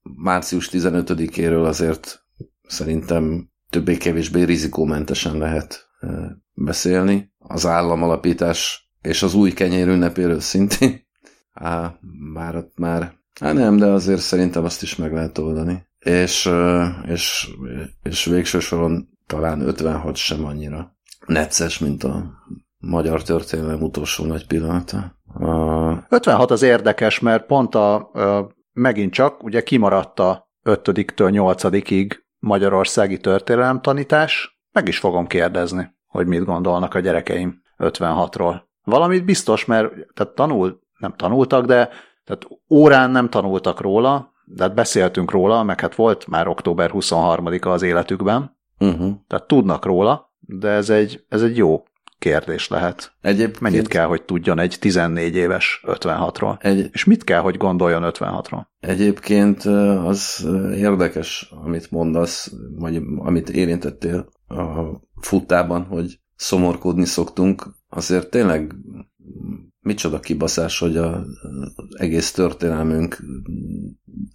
március 0.02 0.70
15-éről 0.72 1.66
azért 1.66 2.26
szerintem 2.68 3.50
többé-kevésbé 3.70 4.44
rizikómentesen 4.44 5.38
lehet 5.38 5.90
beszélni. 6.58 7.34
Az 7.38 7.66
államalapítás 7.66 8.90
és 9.02 9.24
az 9.24 9.34
új 9.34 9.52
kenyér 9.52 9.88
ünnepéről 9.88 10.40
szintén. 10.40 11.00
Á, 11.54 11.94
már 12.34 12.56
ott 12.56 12.78
már, 12.78 13.14
hát 13.40 13.54
nem, 13.54 13.78
de 13.78 13.86
azért 13.86 14.22
szerintem 14.22 14.64
azt 14.64 14.82
is 14.82 14.96
meg 14.96 15.14
lehet 15.14 15.38
oldani. 15.38 15.86
És, 16.00 16.50
és, 17.06 17.50
és 18.04 18.26
végső 18.26 18.60
soron 18.60 19.10
talán 19.26 19.62
56 19.62 20.16
sem 20.16 20.46
annyira 20.46 20.96
necces, 21.26 21.80
mint 21.80 22.04
a 22.04 22.34
magyar 22.78 23.24
történelem 23.24 23.82
utolsó 23.82 24.26
nagy 24.26 24.48
pillanata. 24.48 25.20
A... 25.34 26.06
56 26.10 26.52
az 26.52 26.62
érdekes, 26.62 27.20
mert 27.20 27.46
pont 27.46 27.76
a, 27.76 27.96
a 27.96 28.52
megint 28.72 29.14
csak 29.14 29.44
ugye 29.44 29.64
kimaradt 29.64 30.20
a 30.20 30.50
5-től 30.64 31.12
8-ig 31.16 32.12
magyarországi 32.40 33.18
történelem 33.18 33.82
tanítás, 33.82 34.60
meg 34.72 34.88
is 34.88 35.00
fogom 35.00 35.28
kérdezni, 35.28 35.97
hogy 36.18 36.28
mit 36.28 36.46
gondolnak 36.46 36.94
a 36.94 37.00
gyerekeim 37.00 37.62
56-ról. 37.78 38.62
Valamit 38.84 39.26
biztos, 39.26 39.66
mert 39.66 39.92
tehát 40.14 40.34
tanul, 40.34 40.80
nem 40.98 41.14
tanultak, 41.16 41.66
de 41.66 41.90
tehát 42.26 42.48
órán 42.70 43.12
nem 43.12 43.30
tanultak 43.30 43.82
róla, 43.82 44.32
de 44.46 44.64
hát 44.64 44.74
beszéltünk 44.74 45.32
róla, 45.32 45.64
meg 45.64 45.80
hát 45.80 45.96
volt 45.96 46.28
már 46.28 46.48
október 46.48 46.92
23-a 46.94 47.68
az 47.70 47.82
életükben, 47.82 48.58
uh-huh. 48.80 49.12
tehát 49.28 49.48
tudnak 49.48 49.86
róla, 49.86 50.34
de 50.40 50.70
ez 50.70 50.90
egy, 50.90 51.26
ez 51.30 51.42
egy 51.42 51.58
jó 51.58 51.84
kérdés 52.20 52.68
lehet. 52.68 53.12
Egyébként... 53.22 53.60
Mennyit 53.60 53.88
kell, 53.88 54.06
hogy 54.06 54.24
tudjon 54.24 54.60
egy 54.60 54.78
14 54.80 55.36
éves 55.36 55.84
56-ról? 55.88 56.64
Egy... 56.64 56.90
És 56.92 57.04
mit 57.04 57.24
kell, 57.24 57.40
hogy 57.40 57.58
gondoljon 57.58 58.04
56-ról? 58.06 58.66
Egyébként 58.80 59.64
az 60.06 60.48
érdekes, 60.76 61.52
amit 61.64 61.92
mondasz, 61.92 62.52
vagy 62.76 63.02
amit 63.18 63.50
érintettél 63.50 64.30
a 64.48 65.02
futtában, 65.22 65.84
hogy 65.84 66.20
szomorkodni 66.36 67.06
szoktunk, 67.06 67.68
azért 67.90 68.30
tényleg 68.30 68.76
micsoda 69.80 70.20
kibaszás, 70.20 70.80
hogy 70.80 70.98
a, 70.98 71.16
az 71.76 72.00
egész 72.00 72.32
történelmünk 72.32 73.24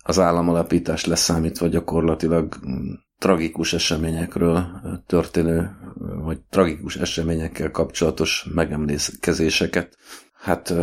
az 0.03 0.19
államalapítás 0.19 1.05
leszámítva 1.05 1.67
gyakorlatilag 1.67 2.59
tragikus 3.19 3.73
eseményekről 3.73 4.67
történő, 5.07 5.71
vagy 6.23 6.41
tragikus 6.41 6.97
eseményekkel 6.97 7.71
kapcsolatos 7.71 8.47
megemlékezéseket, 8.55 9.97
hát 10.33 10.75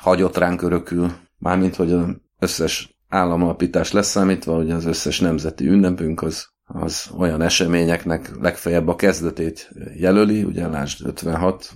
hagyott 0.00 0.36
ránk 0.36 0.62
örökül, 0.62 1.12
mármint, 1.38 1.76
hogy 1.76 1.92
az 1.92 2.06
összes 2.38 2.98
államalapítás 3.08 3.92
leszámítva, 3.92 4.54
hogy 4.54 4.70
az 4.70 4.84
összes 4.84 5.20
nemzeti 5.20 5.66
ünnepünk 5.66 6.22
az, 6.22 6.49
az 6.72 7.10
olyan 7.18 7.42
eseményeknek 7.42 8.30
legfeljebb 8.40 8.88
a 8.88 8.96
kezdetét 8.96 9.70
jelöli, 9.94 10.42
ugye 10.42 10.68
lásd 10.68 11.06
56, 11.06 11.72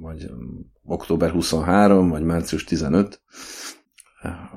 vagy 0.00 0.30
október 0.84 1.30
23, 1.30 2.08
vagy 2.08 2.22
március 2.22 2.64
15, 2.64 3.20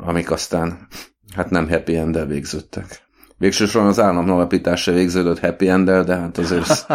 amik 0.03 0.31
aztán 0.31 0.87
hát 1.35 1.49
nem 1.49 1.69
happy 1.69 1.97
end 1.97 2.27
végződtek. 2.27 3.09
Végsősorban 3.37 3.89
az 3.89 3.99
állam 3.99 4.29
alapítása 4.29 4.91
végződött 4.91 5.39
happy 5.39 5.69
end 5.69 5.89
de 5.89 6.15
hát 6.15 6.37
azért 6.37 6.87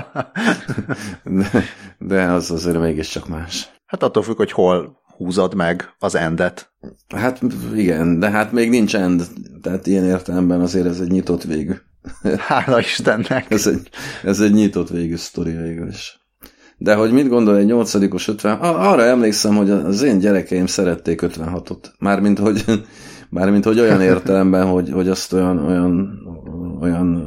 de, 1.25 1.51
de 1.99 2.23
az 2.23 2.51
azért 2.51 2.81
mégiscsak 2.81 3.29
más. 3.29 3.71
Hát 3.87 4.03
attól 4.03 4.23
függ, 4.23 4.37
hogy 4.37 4.53
hol 4.53 5.05
húzod 5.17 5.55
meg 5.55 5.95
az 5.99 6.15
endet. 6.15 6.73
Hát 7.17 7.41
igen, 7.75 8.19
de 8.19 8.31
hát 8.31 8.53
még 8.53 8.71
nincs 8.71 8.97
end, 8.97 9.23
tehát 9.63 9.87
ilyen 9.87 10.05
értelemben 10.05 10.61
azért 10.61 10.87
ez 10.87 11.01
egy 11.01 11.11
nyitott 11.11 11.43
végű. 11.43 11.75
Hála 12.49 12.79
Istennek. 12.79 13.51
ez, 13.51 13.67
egy, 13.67 13.89
ez 14.23 14.41
egy 14.41 14.53
nyitott 14.53 14.89
végű 14.89 15.17
sztori 15.17 15.53
végül 15.53 15.89
is. 15.89 16.21
De 16.79 16.95
hogy 16.95 17.13
mit 17.13 17.29
gondol 17.29 17.57
egy 17.57 17.67
nyolcadikos 17.67 18.29
50, 18.29 18.59
arra 18.61 19.03
emlékszem, 19.03 19.57
hogy 19.57 19.71
az 19.71 20.03
én 20.03 20.19
gyerekeim 20.19 20.67
szerették 20.67 21.21
56-ot. 21.23 21.85
Mármint, 21.99 22.39
hogy 22.39 22.65
Mármint, 23.31 23.65
hogy 23.65 23.81
olyan 23.81 24.01
értelemben, 24.01 24.67
hogy, 24.67 24.91
hogy 24.91 25.09
azt 25.09 25.33
olyan, 25.33 25.59
olyan, 25.59 26.19
olyan 26.81 27.27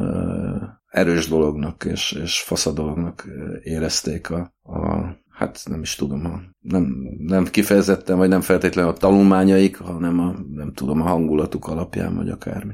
erős 0.88 1.28
dolognak 1.28 1.86
és, 1.86 2.12
és 2.24 2.42
fasza 2.42 2.72
dolognak 2.72 3.28
érezték 3.64 4.30
a, 4.30 4.54
a 4.64 5.16
hát 5.30 5.62
nem 5.66 5.82
is 5.82 5.96
tudom, 5.96 6.26
a, 6.26 6.40
nem, 6.60 6.96
nem 7.18 7.46
kifejezetten, 7.46 8.18
vagy 8.18 8.30
nem 8.30 8.42
feltétlenül 8.42 8.92
a 8.92 8.98
tanulmányaik, 8.98 9.78
hanem 9.78 10.20
a, 10.20 10.36
nem 10.54 10.74
tudom, 10.74 11.02
a 11.02 11.08
hangulatuk 11.08 11.68
alapján, 11.68 12.16
vagy 12.16 12.30
akármi. 12.30 12.74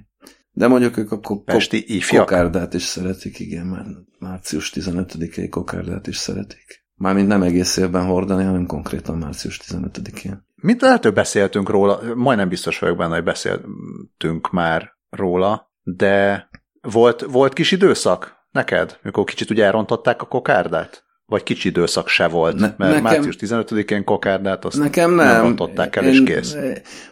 De 0.58 0.68
mondjuk 0.68 0.98
ők 0.98 1.12
a 1.12 1.20
ko- 1.20 1.44
Pesti 1.44 2.02
kokárdát 2.10 2.74
is 2.74 2.84
szeretik, 2.84 3.40
igen, 3.40 3.66
már 3.66 3.86
március 4.20 4.72
15-i 4.76 5.48
kokárdát 5.50 6.08
is 6.08 6.18
szeretik. 6.18 6.86
Mármint 6.96 7.28
nem 7.28 7.44
egész 7.44 7.78
évben 7.78 8.06
hordani, 8.06 8.44
hanem 8.44 8.66
konkrétan 8.66 9.18
március 9.18 9.62
15-én. 9.64 10.46
Mit 10.56 10.82
lehető 10.82 11.12
beszéltünk 11.12 11.70
róla, 11.70 12.16
majdnem 12.16 12.50
biztos 12.50 12.80
vagyok 12.80 12.98
benne, 12.98 13.14
hogy 13.14 13.24
beszéltünk 13.24 14.52
már 14.52 14.92
róla, 15.10 15.72
de 15.82 16.50
volt, 16.82 17.22
volt 17.22 17.54
kis 17.54 17.72
időszak 17.72 18.48
neked, 18.52 19.00
mikor 19.02 19.24
kicsit 19.24 19.50
ugye 19.50 19.66
elrontották 19.66 20.22
a 20.22 20.28
kokárdát? 20.28 21.05
Vagy 21.26 21.44
kicsi 21.44 21.68
időszak 21.68 22.08
se 22.08 22.28
volt, 22.28 22.56
ne, 22.56 22.74
mert 22.78 22.78
nekem, 22.78 23.04
március 23.04 23.36
15-én 23.40 24.04
kokárdát 24.04 24.66
azt 24.66 24.78
nekem 24.78 25.12
nem. 25.12 25.56
nem 25.56 25.70
el, 25.92 26.04
én, 26.04 26.10
és 26.10 26.24
kész. 26.24 26.56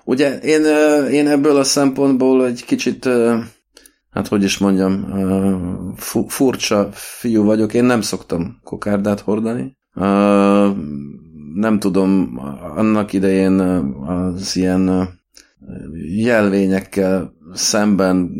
Ugye 0.04 0.38
én, 0.38 0.64
én 1.12 1.28
ebből 1.28 1.58
a 1.58 1.64
szempontból 1.64 2.46
egy 2.46 2.66
kicsit, 2.66 3.10
hát 4.10 4.28
hogy 4.28 4.44
is 4.44 4.58
mondjam, 4.58 5.06
furcsa 6.28 6.90
fiú 6.92 7.44
vagyok, 7.44 7.74
én 7.74 7.84
nem 7.84 8.02
szoktam 8.02 8.60
kokárdát 8.64 9.20
hordani 9.20 9.78
nem 11.54 11.80
tudom, 11.80 12.40
annak 12.76 13.14
idején 13.14 13.60
az 14.06 14.56
ilyen 14.56 15.10
jelvényekkel 16.18 17.34
szemben 17.54 18.32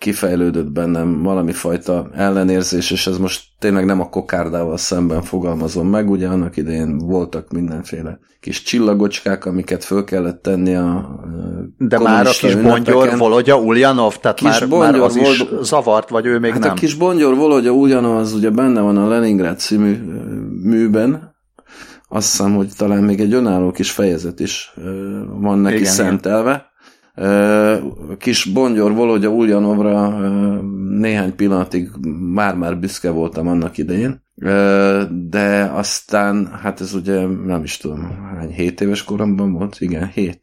kifejlődött 0.00 0.72
bennem 0.72 1.22
valami 1.22 1.52
fajta 1.52 2.10
ellenérzés, 2.14 2.90
és 2.90 3.06
ez 3.06 3.18
most 3.18 3.42
tényleg 3.58 3.84
nem 3.84 4.00
a 4.00 4.08
kokárdával 4.08 4.76
szemben 4.76 5.22
fogalmazom 5.22 5.88
meg, 5.88 6.10
ugye 6.10 6.28
annak 6.28 6.56
idején 6.56 6.98
voltak 6.98 7.50
mindenféle 7.50 8.18
kis 8.40 8.62
csillagocskák, 8.62 9.44
amiket 9.44 9.84
föl 9.84 10.04
kellett 10.04 10.42
tenni 10.42 10.74
a 10.74 11.20
De 11.78 11.98
már 11.98 12.26
a 12.26 12.30
kis 12.30 12.54
Bongyor 12.54 13.18
Volodya 13.18 13.56
Ulyanov, 13.56 14.16
tehát 14.16 14.36
kis 14.36 14.48
már, 14.48 14.66
már 14.68 14.94
az 14.94 15.16
Vol- 15.16 15.28
is 15.28 15.44
zavart, 15.62 16.08
vagy 16.08 16.26
ő 16.26 16.38
még 16.38 16.52
hát 16.52 16.60
nem? 16.60 16.70
a 16.70 16.74
kis 16.74 16.94
Bongyor 16.94 17.36
Volodya 17.36 17.70
Ulyanov 17.70 18.16
az 18.16 18.32
ugye 18.32 18.50
benne 18.50 18.80
van 18.80 18.96
a 18.96 19.08
Leningrad 19.08 19.58
című 19.58 19.98
műben, 20.62 21.34
azt 22.08 22.30
hiszem, 22.30 22.54
hogy 22.54 22.68
talán 22.76 23.02
még 23.02 23.20
egy 23.20 23.32
önálló 23.32 23.70
kis 23.70 23.90
fejezet 23.90 24.40
is 24.40 24.74
van 25.40 25.58
neki 25.58 25.76
igen, 25.76 25.92
szentelve. 25.92 26.50
Igen 26.50 26.69
kis 28.18 28.44
Bongyor 28.44 28.92
Volodya 28.92 29.28
Ulyanovra 29.28 30.08
néhány 30.98 31.36
pillanatig 31.36 31.90
már-már 32.34 32.78
büszke 32.78 33.10
voltam 33.10 33.48
annak 33.48 33.78
idején, 33.78 34.22
de 35.10 35.70
aztán, 35.74 36.46
hát 36.62 36.80
ez 36.80 36.94
ugye 36.94 37.26
nem 37.26 37.62
is 37.62 37.76
tudom, 37.76 38.00
hány, 38.34 38.52
hét 38.52 38.80
éves 38.80 39.04
koromban 39.04 39.52
volt? 39.52 39.76
Igen, 39.78 40.06
hét. 40.06 40.40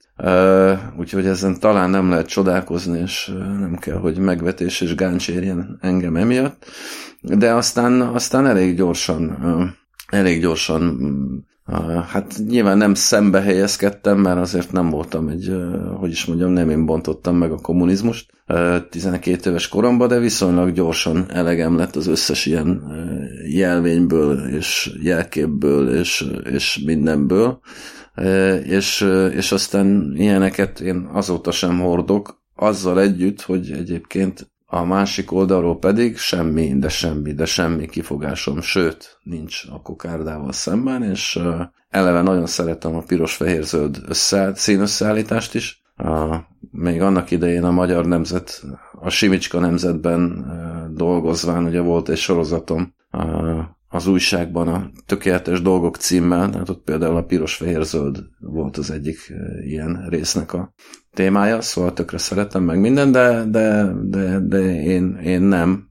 Úgyhogy 0.98 1.26
ezen 1.26 1.60
talán 1.60 1.90
nem 1.90 2.10
lehet 2.10 2.28
csodálkozni, 2.28 3.00
és 3.00 3.32
nem 3.60 3.76
kell, 3.80 3.98
hogy 3.98 4.18
megvetés 4.18 4.82
és 4.82 4.96
gáncs 4.96 5.30
érjen 5.30 5.78
engem 5.82 6.16
emiatt, 6.16 6.66
de 7.22 7.54
aztán, 7.54 8.02
aztán 8.02 8.48
elég 8.48 8.76
gyorsan 8.76 9.38
elég 10.08 10.42
gyorsan 10.42 10.98
Hát 12.08 12.40
nyilván 12.48 12.78
nem 12.78 12.94
szembe 12.94 13.42
helyezkedtem, 13.42 14.18
mert 14.18 14.40
azért 14.40 14.72
nem 14.72 14.90
voltam 14.90 15.28
egy, 15.28 15.56
hogy 16.00 16.10
is 16.10 16.26
mondjam, 16.26 16.52
nem 16.52 16.70
én 16.70 16.86
bontottam 16.86 17.36
meg 17.36 17.52
a 17.52 17.58
kommunizmust 17.58 18.32
12 18.90 19.50
éves 19.50 19.68
koromban, 19.68 20.08
de 20.08 20.20
viszonylag 20.20 20.72
gyorsan 20.72 21.26
elegem 21.32 21.78
lett 21.78 21.96
az 21.96 22.08
összes 22.08 22.46
ilyen 22.46 22.84
jelvényből, 23.48 24.48
és 24.48 24.92
jelképből, 25.02 25.90
és, 25.90 26.26
és 26.44 26.82
mindenből, 26.86 27.60
és, 28.64 29.08
és 29.32 29.52
aztán 29.52 30.14
ilyeneket 30.16 30.80
én 30.80 31.10
azóta 31.14 31.52
sem 31.52 31.80
hordok, 31.80 32.42
azzal 32.56 33.02
együtt, 33.02 33.42
hogy 33.42 33.72
egyébként 33.72 34.52
a 34.70 34.86
másik 34.86 35.32
oldalról 35.32 35.80
pedig 35.80 36.18
semmi, 36.18 36.74
de 36.78 36.90
semmi, 36.90 37.34
de 37.34 37.46
semmi 37.46 37.86
kifogásom, 37.86 38.62
sőt, 38.62 39.18
nincs 39.24 39.64
a 39.72 39.82
kokárdával 39.82 40.52
szemben, 40.52 41.04
és 41.04 41.40
eleve 41.90 42.22
nagyon 42.22 42.46
szeretem 42.46 42.96
a 42.96 43.02
piros-fehér-zöld 43.02 44.02
össze, 44.08 44.52
színösszeállítást 44.56 45.56
is. 45.56 45.82
A, 45.96 46.38
még 46.72 47.02
annak 47.02 47.32
idején 47.32 47.64
a 47.64 47.72
Magyar 47.72 48.06
Nemzet, 48.06 48.64
a 49.02 49.10
Simicska 49.10 49.60
Nemzetben 49.60 50.46
dolgozván, 50.94 51.66
ugye 51.66 51.82
volt 51.82 52.10
egy 52.10 52.18
sorozatom 52.18 52.94
a, 53.10 53.22
az 53.88 54.08
újságban 54.08 54.68
a 54.68 54.90
Tökéletes 55.06 55.62
Dolgok 55.62 55.96
címmel, 55.96 56.50
tehát 56.50 56.70
ott 56.70 56.84
például 56.84 57.16
a 57.16 57.24
piros-fehér-zöld 57.24 58.24
volt 58.40 58.78
az 58.78 58.92
egyik 58.92 59.34
ilyen 59.66 60.06
résznek 60.10 60.54
a 60.54 60.74
témája, 61.18 61.62
szóval 61.62 61.94
tökre 61.94 62.18
szeretem 62.18 62.64
meg 62.64 62.80
minden, 62.80 63.12
de, 63.12 63.44
de, 63.44 63.92
de, 64.04 64.40
de 64.40 64.82
én, 64.84 65.16
én 65.24 65.42
nem 65.42 65.90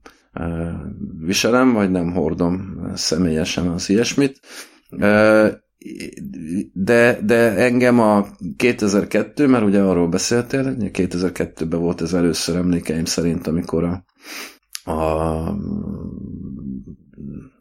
viselem, 1.19 1.73
vagy 1.73 1.91
nem 1.91 2.11
hordom 2.11 2.81
személyesen 2.93 3.67
az 3.67 3.89
ilyesmit. 3.89 4.39
De, 6.73 7.19
de 7.23 7.55
engem 7.55 7.99
a 7.99 8.25
2002, 8.57 9.47
mert 9.47 9.65
ugye 9.65 9.81
arról 9.81 10.07
beszéltél, 10.07 10.75
2002-ben 10.79 11.79
volt 11.79 12.01
ez 12.01 12.13
először 12.13 12.55
emlékeim 12.55 13.05
szerint, 13.05 13.47
amikor 13.47 13.83
a, 13.83 14.03
a 14.91 15.55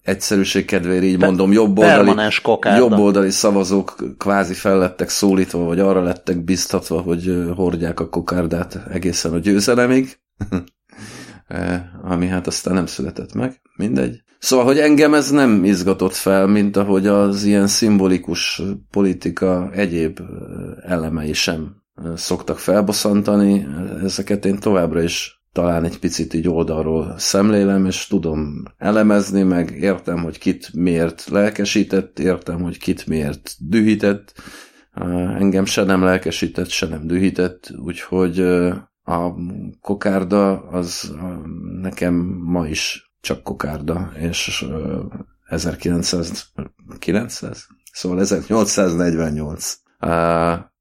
egyszerűség 0.07 0.65
kedvéért 0.65 1.03
így 1.03 1.19
mondom, 1.19 1.53
jobboldali, 1.53 2.31
jobboldali 2.77 3.31
szavazók 3.31 3.97
kvázi 4.19 4.55
fellettek 4.55 5.09
szólítva, 5.09 5.59
vagy 5.59 5.81
arra 5.81 6.03
lettek 6.03 6.45
biztatva, 6.45 7.01
hogy 7.01 7.45
hordják 7.55 8.01
a 8.01 8.09
kokárdát 8.09 8.81
egészen 8.91 9.33
a 9.33 9.39
győzelemig, 9.39 10.19
eh, 11.47 11.83
ami 12.03 12.27
hát 12.27 12.47
aztán 12.47 12.75
nem 12.75 12.87
született 12.87 13.33
meg, 13.33 13.61
mindegy. 13.77 14.25
Szóval, 14.39 14.65
hogy 14.65 14.79
engem 14.79 15.15
ez 15.15 15.31
nem 15.31 15.65
izgatott 15.65 16.15
fel, 16.15 16.47
mint 16.47 16.77
ahogy 16.77 17.07
az 17.07 17.45
ilyen 17.45 17.67
szimbolikus 17.67 18.63
politika 18.91 19.71
egyéb 19.73 20.21
elemei 20.83 21.33
sem 21.33 21.77
szoktak 22.15 22.59
felbosszantani, 22.59 23.67
ezeket 24.03 24.45
én 24.45 24.59
továbbra 24.59 25.03
is 25.03 25.36
talán 25.57 25.85
egy 25.85 25.99
picit 25.99 26.35
így 26.35 26.49
oldalról 26.49 27.15
szemlélem, 27.19 27.87
és 27.87 28.07
tudom 28.07 28.63
elemezni, 28.77 29.43
meg 29.43 29.71
értem, 29.71 30.23
hogy 30.23 30.39
kit 30.39 30.73
miért 30.73 31.29
lelkesített, 31.29 32.19
értem, 32.19 32.63
hogy 32.63 32.79
kit 32.79 33.07
miért 33.07 33.57
dühített. 33.59 34.33
Engem 35.39 35.65
se 35.65 35.85
nem 35.85 36.03
lelkesített, 36.03 36.69
se 36.69 36.87
nem 36.87 37.07
dühített, 37.07 37.71
úgyhogy 37.77 38.41
a 39.03 39.35
kokárda 39.81 40.69
az 40.69 41.15
nekem 41.81 42.15
ma 42.43 42.67
is 42.67 43.13
csak 43.21 43.43
kokárda, 43.43 44.13
és 44.19 44.67
1900, 45.47 46.53
szóval 47.93 48.21
1848 48.21 49.75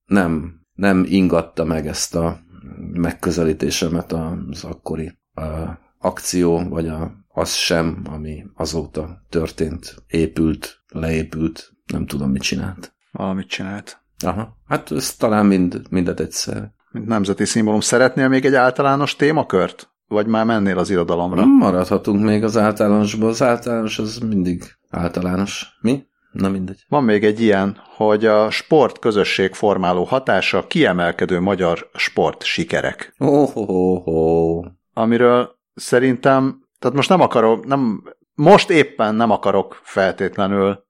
nem, 0.05 0.61
nem 0.73 1.05
ingatta 1.07 1.63
meg 1.63 1.87
ezt 1.87 2.15
a 2.15 2.44
megközelítésemet 2.93 4.11
az 4.11 4.63
akkori 4.63 5.17
a 5.33 5.83
akció, 5.99 6.67
vagy 6.69 6.87
a, 6.87 7.11
az 7.27 7.53
sem, 7.53 8.01
ami 8.09 8.45
azóta 8.53 9.21
történt, 9.29 10.03
épült, 10.07 10.83
leépült, 10.87 11.71
nem 11.91 12.05
tudom, 12.05 12.31
mit 12.31 12.41
csinált. 12.41 12.93
Valamit 13.11 13.47
csinált. 13.47 14.03
Aha, 14.25 14.57
hát 14.65 14.91
ez 14.91 15.15
talán 15.15 15.45
mind, 15.45 15.81
mindet 15.89 16.19
egyszer. 16.19 16.73
Mint 16.91 17.07
nemzeti 17.07 17.45
szimbólum. 17.45 17.79
Szeretnél 17.79 18.27
még 18.27 18.45
egy 18.45 18.55
általános 18.55 19.15
témakört? 19.15 19.89
Vagy 20.07 20.27
már 20.27 20.45
mennél 20.45 20.77
az 20.77 20.89
irodalomra? 20.89 21.45
Maradhatunk 21.45 22.23
még 22.23 22.43
az 22.43 22.57
általánosból. 22.57 23.29
Az 23.29 23.41
általános 23.41 23.99
az 23.99 24.17
mindig 24.17 24.63
általános. 24.89 25.65
Mi? 25.81 26.05
Na 26.35 26.49
mindegy. 26.49 26.85
Van 26.87 27.03
még 27.03 27.23
egy 27.23 27.41
ilyen, 27.41 27.81
hogy 27.95 28.25
a 28.25 28.49
sport 28.49 28.99
közösség 28.99 29.53
formáló 29.53 30.03
hatása 30.03 30.67
kiemelkedő 30.67 31.39
magyar 31.39 31.89
sport 31.93 32.43
sikerek. 32.43 33.13
Oh, 33.17 33.57
oh, 33.57 33.69
oh, 33.69 34.07
oh. 34.07 34.65
Amiről 34.93 35.55
szerintem, 35.73 36.67
tehát 36.79 36.95
most 36.95 37.09
nem 37.09 37.21
akarok, 37.21 37.65
nem, 37.65 38.03
most 38.33 38.69
éppen 38.69 39.15
nem 39.15 39.31
akarok 39.31 39.79
feltétlenül 39.83 40.85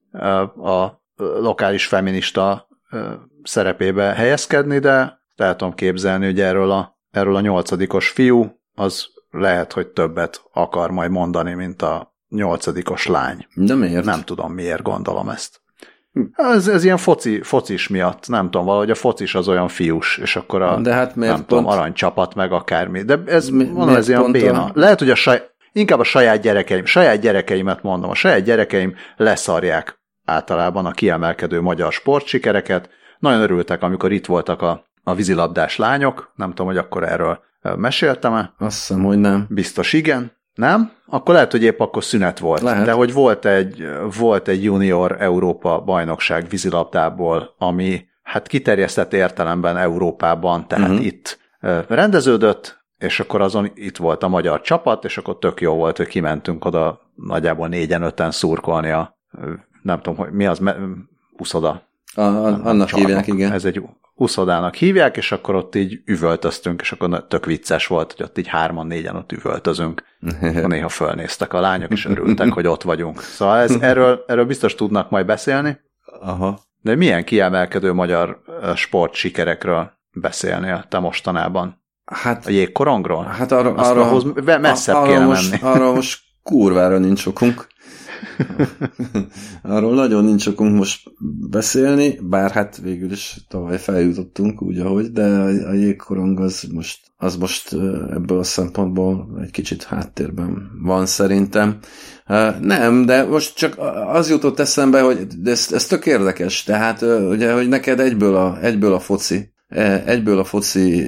a 0.63 1.03
lokális 1.15 1.85
feminista 1.85 2.67
szerepébe 3.43 4.03
helyezkedni, 4.03 4.79
de 4.79 5.23
el 5.35 5.55
tudom 5.55 5.73
képzelni, 5.73 6.25
hogy 6.25 6.39
erről 6.39 6.71
a, 6.71 6.97
erről 7.11 7.35
a 7.35 7.41
nyolcadikos 7.41 8.09
fiú, 8.09 8.59
az 8.75 9.07
lehet, 9.29 9.73
hogy 9.73 9.87
többet 9.87 10.43
akar 10.53 10.91
majd 10.91 11.11
mondani, 11.11 11.53
mint 11.53 11.81
a 11.81 12.14
nyolcadikos 12.29 13.07
lány. 13.07 13.47
De 13.55 13.75
miért? 13.75 14.05
Nem 14.05 14.21
tudom, 14.21 14.53
miért 14.53 14.81
gondolom 14.81 15.29
ezt. 15.29 15.63
Ez, 16.35 16.67
ez 16.67 16.83
ilyen 16.83 16.97
foci, 16.97 17.41
focis 17.43 17.87
miatt, 17.87 18.27
nem 18.27 18.45
tudom, 18.45 18.65
valahogy 18.65 18.89
a 18.89 18.95
focis 18.95 19.35
az 19.35 19.47
olyan 19.47 19.67
fiús, 19.67 20.17
és 20.17 20.35
akkor 20.35 20.61
a 20.61 20.79
De 20.81 20.93
hát 20.93 21.15
miért 21.15 21.35
nem 21.35 21.45
pont... 21.45 21.47
tudom, 21.47 21.79
aranycsapat 21.79 22.35
meg 22.35 22.51
akármi. 22.51 23.01
De 23.01 23.21
ez, 23.25 23.49
mi, 23.49 23.63
mondom, 23.63 23.95
ez 23.95 24.07
ilyen 24.09 24.31
béna. 24.31 24.63
A... 24.63 24.71
Lehet, 24.73 24.99
hogy 24.99 25.09
a 25.09 25.15
saj... 25.15 25.41
inkább 25.71 25.99
a 25.99 26.03
saját 26.03 26.41
gyerekeim, 26.41 26.85
saját 26.85 27.19
gyerekeimet 27.19 27.83
mondom, 27.83 28.09
a 28.09 28.15
saját 28.15 28.43
gyerekeim 28.43 28.95
leszarják 29.17 29.99
általában 30.25 30.85
a 30.85 30.91
kiemelkedő 30.91 31.61
magyar 31.61 31.91
sportsikereket. 31.91 32.89
Nagyon 33.19 33.41
örültek, 33.41 33.83
amikor 33.83 34.11
itt 34.11 34.25
voltak 34.25 34.61
a, 34.61 34.85
a 35.03 35.15
vízilabdás 35.15 35.77
lányok, 35.77 36.31
nem 36.35 36.49
tudom, 36.49 36.67
hogy 36.67 36.77
akkor 36.77 37.03
erről 37.03 37.39
meséltem-e. 37.75 38.53
Azt 38.57 38.77
hiszem, 38.77 39.03
hogy 39.03 39.17
nem. 39.17 39.45
Biztos 39.49 39.93
igen. 39.93 40.34
Nem? 40.55 40.91
Akkor 41.05 41.33
lehet, 41.33 41.51
hogy 41.51 41.63
épp 41.63 41.79
akkor 41.79 42.03
szünet 42.03 42.39
volt. 42.39 42.61
Lehet. 42.61 42.85
De 42.85 42.91
hogy 42.91 43.13
volt 43.13 43.45
egy, 43.45 43.87
volt 44.17 44.47
egy 44.47 44.63
junior 44.63 45.21
Európa 45.21 45.81
bajnokság 45.81 46.49
vízilabdából, 46.49 47.55
ami 47.57 48.05
hát 48.23 48.47
kiterjesztett 48.47 49.13
értelemben 49.13 49.77
Európában, 49.77 50.67
tehát 50.67 50.89
uh-huh. 50.89 51.05
itt 51.05 51.39
rendeződött, 51.87 52.85
és 52.97 53.19
akkor 53.19 53.41
azon 53.41 53.71
itt 53.73 53.97
volt 53.97 54.23
a 54.23 54.27
magyar 54.27 54.61
csapat, 54.61 55.05
és 55.05 55.17
akkor 55.17 55.37
tök 55.37 55.61
jó 55.61 55.73
volt, 55.73 55.97
hogy 55.97 56.07
kimentünk 56.07 56.65
oda 56.65 56.99
nagyjából 57.15 57.67
négyen-öten 57.67 58.31
szurkolni 58.31 58.89
a, 58.89 59.17
nem 59.81 60.01
tudom, 60.01 60.17
hogy 60.17 60.31
mi 60.31 60.45
az, 60.45 60.61
uszoda. 61.37 61.81
A, 62.15 62.21
a, 62.21 62.65
annak 62.65 62.89
hívják, 62.89 63.27
igen. 63.27 63.51
Ez 63.51 63.65
egy 63.65 63.81
uszodának 64.15 64.75
hívják, 64.75 65.17
és 65.17 65.31
akkor 65.31 65.55
ott 65.55 65.75
így 65.75 66.01
üvöltöztünk, 66.05 66.81
és 66.81 66.91
akkor 66.91 67.25
tök 67.27 67.45
vicces 67.45 67.87
volt, 67.87 68.13
hogy 68.13 68.25
ott 68.25 68.37
így 68.37 68.47
hárman, 68.47 68.87
négyen 68.87 69.15
ott 69.15 69.31
üvöltözünk. 69.31 70.03
Néha 70.67 70.89
fölnéztek 70.89 71.53
a 71.53 71.59
lányok, 71.59 71.91
és 71.91 72.05
örültek, 72.05 72.51
hogy 72.51 72.67
ott 72.67 72.81
vagyunk. 72.81 73.21
Szóval 73.21 73.57
ez, 73.57 73.71
erről, 73.79 74.23
erről 74.27 74.45
biztos 74.45 74.75
tudnak 74.75 75.09
majd 75.09 75.25
beszélni. 75.25 75.79
Aha. 76.21 76.59
De 76.81 76.95
milyen 76.95 77.23
kiemelkedő 77.23 77.93
magyar 77.93 78.41
sport 78.75 79.13
sikerekről 79.13 79.91
beszélnél 80.11 80.85
te 80.89 80.99
mostanában? 80.99 81.83
Hát, 82.05 82.45
a 82.45 82.49
jégkorongról? 82.49 83.23
Hát 83.23 83.51
arra, 83.51 83.73
arra, 83.73 84.01
ahhoz 84.01 84.23
messzebb 84.61 84.95
arra 84.95 85.07
kéne 85.07 85.25
most, 85.25 85.49
menni. 85.49 85.75
Arra 85.75 85.93
most 85.93 86.19
kurvára 86.43 86.97
nincs 86.97 87.25
okunk. 87.25 87.67
Arról 89.61 89.93
nagyon 89.93 90.23
nincs 90.23 90.47
okunk 90.47 90.75
most 90.75 91.11
beszélni, 91.49 92.19
bár 92.21 92.51
hát 92.51 92.79
végül 92.83 93.11
is 93.11 93.37
tavaly 93.47 93.77
feljutottunk 93.77 94.61
úgy, 94.61 94.79
ahogy, 94.79 95.11
de 95.11 95.25
a, 95.67 95.73
jégkorong 95.73 96.39
az 96.39 96.67
most, 96.73 96.99
az 97.17 97.35
most 97.35 97.73
ebből 98.11 98.39
a 98.39 98.43
szempontból 98.43 99.39
egy 99.43 99.51
kicsit 99.51 99.83
háttérben 99.83 100.71
van 100.81 101.05
szerintem. 101.05 101.77
Nem, 102.61 103.05
de 103.05 103.23
most 103.23 103.55
csak 103.55 103.75
az 104.07 104.29
jutott 104.29 104.59
eszembe, 104.59 105.01
hogy 105.01 105.27
ez, 105.43 105.71
ez 105.71 105.85
tök 105.85 106.05
érdekes, 106.05 106.63
tehát 106.63 107.01
ugye, 107.29 107.53
hogy 107.53 107.67
neked 107.67 107.99
egyből 107.99 108.35
a, 108.35 108.57
egyből 108.61 108.93
a 108.93 108.99
foci, 108.99 109.53
egyből 110.05 110.39
a 110.39 110.43
foci 110.43 111.07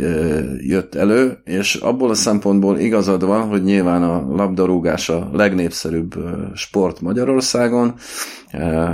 jött 0.68 0.96
elő, 0.96 1.38
és 1.44 1.76
abból 1.76 2.10
a 2.10 2.14
szempontból 2.14 2.80
igazad 2.80 3.26
van, 3.26 3.48
hogy 3.48 3.64
nyilván 3.64 4.04
a 4.04 4.36
labdarúgás 4.36 5.10
a 5.10 5.30
legnépszerűbb 5.34 6.14
sport 6.54 7.02
Magyarországon, 7.02 7.96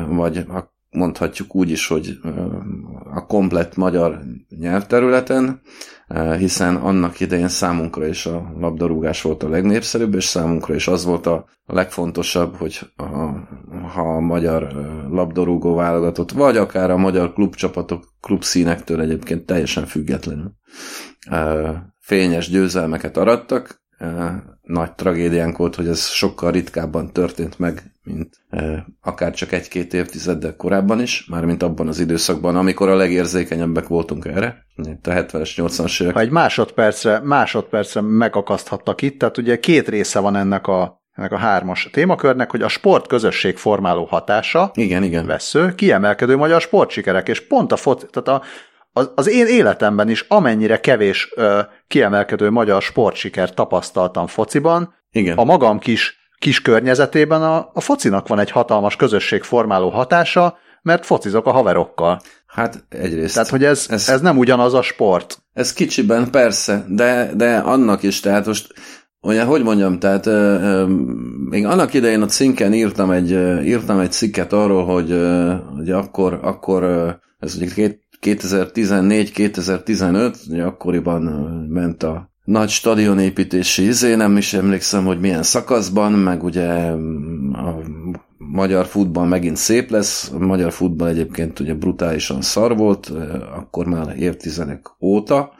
vagy 0.10 0.46
mondhatjuk 0.90 1.56
úgy 1.56 1.70
is, 1.70 1.88
hogy 1.88 2.20
a 3.14 3.26
komplett 3.26 3.76
magyar 3.76 4.20
nyelvterületen, 4.60 5.62
hiszen 6.38 6.76
annak 6.76 7.20
idején 7.20 7.48
számunkra 7.48 8.08
is 8.08 8.26
a 8.26 8.54
labdarúgás 8.60 9.22
volt 9.22 9.44
a 9.44 9.50
legnépszerűbb, 9.50 10.14
és 10.16 10.26
számunkra 10.26 10.76
is 10.76 10.88
az 10.88 11.06
volt 11.06 11.26
a 11.26 11.46
legfontosabb, 11.66 12.56
hogy 12.56 12.80
a, 12.96 13.04
ha 13.94 14.16
a 14.16 14.20
magyar 14.20 14.74
labdarúgó 15.10 15.76
válogatott, 15.76 16.32
vagy 16.32 16.58
akár 16.58 16.92
a 16.92 16.98
magyar 16.98 17.34
klubcsapatok 17.34 18.04
klubszínektől 18.22 19.02
egyébként 19.02 19.46
teljesen 19.46 19.86
függetlenül 19.86 20.52
fényes 22.00 22.50
győzelmeket 22.50 23.18
arattak, 23.18 23.82
nagy 24.64 24.92
tragédiánk 24.92 25.58
volt, 25.58 25.76
hogy 25.76 25.88
ez 25.88 26.08
sokkal 26.08 26.52
ritkábban 26.52 27.12
történt 27.14 27.60
meg, 27.60 27.84
mint 28.04 28.38
akár 29.02 29.34
csak 29.34 29.52
egy-két 29.52 29.94
évtizeddel 29.94 30.56
korábban 30.56 31.02
is, 31.02 31.26
mármint 31.30 31.64
abban 31.64 31.88
az 31.88 32.00
időszakban, 32.00 32.56
amikor 32.56 32.90
a 32.90 32.96
legérzékenyebbek 32.96 33.88
voltunk 33.88 34.26
erre, 34.26 34.66
itt 34.76 35.08
a 35.08 35.12
70-es, 35.12 35.50
80-as 35.56 36.02
évek. 36.02 36.14
Ha 36.14 36.20
egy 36.20 36.30
másodpercre, 36.30 37.20
másodpercre 37.20 38.02
megakaszthattak 38.02 39.02
itt, 39.02 39.20
tehát 39.20 39.38
ugye 39.38 39.60
két 39.60 39.88
része 39.88 40.20
van 40.20 40.36
ennek 40.36 40.68
a 40.68 41.02
ennek 41.14 41.32
a 41.32 41.38
hármas 41.38 41.90
témakörnek, 41.92 42.52
hogy 42.52 42.62
a 42.62 42.68
sport 42.68 43.08
közösség 43.08 43.58
formáló 43.58 44.06
hatása, 44.06 44.72
igen, 44.74 45.04
igen. 45.04 45.26
vesző, 45.26 45.76
kiemelkedő 45.76 46.36
magyar 46.36 46.62
sportsikerek, 46.62 47.28
és 47.28 47.48
pont 47.48 47.72
a 47.72 47.76
fot, 47.76 48.08
tehát 48.12 48.42
a, 48.42 48.46
az, 48.94 49.12
az 49.16 49.30
én 49.30 49.48
életemben 49.48 50.10
is 50.10 50.26
amennyire 50.28 50.80
kevés 50.80 51.32
ö, 51.36 51.60
kiemelkedő 51.88 52.50
magyar 52.50 52.82
sportsiker 52.82 53.54
tapasztaltam 53.54 54.28
fociban, 54.28 54.94
Igen. 55.12 55.38
a 55.38 55.44
magam 55.44 55.80
kis, 55.80 56.18
kis 56.40 56.62
környezetében 56.62 57.42
a, 57.42 57.70
a 57.74 57.82
focinak 57.82 58.28
van 58.28 58.40
egy 58.40 58.52
hatalmas 58.52 58.96
közösségformáló 58.96 59.90
hatása, 59.90 60.58
mert 60.82 61.06
focizok 61.06 61.46
a 61.46 61.52
haverokkal. 61.52 62.22
Hát 62.48 62.84
egyrészt. 62.90 63.34
Tehát, 63.34 63.50
hogy 63.50 63.64
ez, 63.64 63.86
ez, 63.90 64.10
ez 64.10 64.22
nem 64.22 64.38
ugyanaz 64.38 64.74
a 64.74 64.82
sport. 64.82 65.38
Ez 65.54 65.74
kicsiben 65.74 66.32
persze, 66.32 66.86
de, 66.88 67.32
de 67.36 67.58
annak 67.58 68.04
is, 68.04 68.20
tehát 68.20 68.46
most 68.46 68.74
Ugye, 69.26 69.44
hogy 69.44 69.64
mondjam, 69.64 70.00
tehát 70.00 70.28
euh, 70.28 70.64
euh, 70.64 70.90
még 71.50 71.66
annak 71.66 71.94
idején 71.94 72.22
a 72.22 72.26
cinken 72.26 72.74
írtam 72.74 73.12
egy, 73.12 73.32
euh, 73.34 73.68
írtam 73.68 74.00
egy 74.00 74.12
cikket 74.12 74.54
arról, 74.54 74.86
hogy, 74.86 75.12
euh, 75.12 75.60
hogy 75.76 75.92
akkor, 75.92 76.40
akkor 76.42 76.84
euh, 76.84 77.14
ez 77.40 77.56
ugye 77.56 77.68
2014-2015, 78.24 80.36
ugye 80.50 80.64
akkoriban 80.64 81.22
ment 81.70 82.04
a 82.04 82.32
nagy 82.44 82.70
stadionépítési 82.70 83.86
izé, 83.86 84.16
nem 84.16 84.38
is 84.38 84.54
emlékszem, 84.54 85.06
hogy 85.06 85.20
milyen 85.20 85.44
szakaszban, 85.44 86.12
meg 86.12 86.44
ugye 86.44 86.68
a 87.54 87.82
magyar 88.38 88.86
futball 88.86 89.28
megint 89.28 89.58
szép 89.58 89.90
lesz, 89.90 90.32
a 90.34 90.38
magyar 90.38 90.72
futball 90.72 91.08
egyébként 91.08 91.60
ugye 91.60 91.74
brutálisan 91.74 92.42
szar 92.42 92.78
volt, 92.78 93.12
akkor 93.56 93.86
már 93.86 94.16
évtizedek 94.18 94.90
óta, 95.00 95.54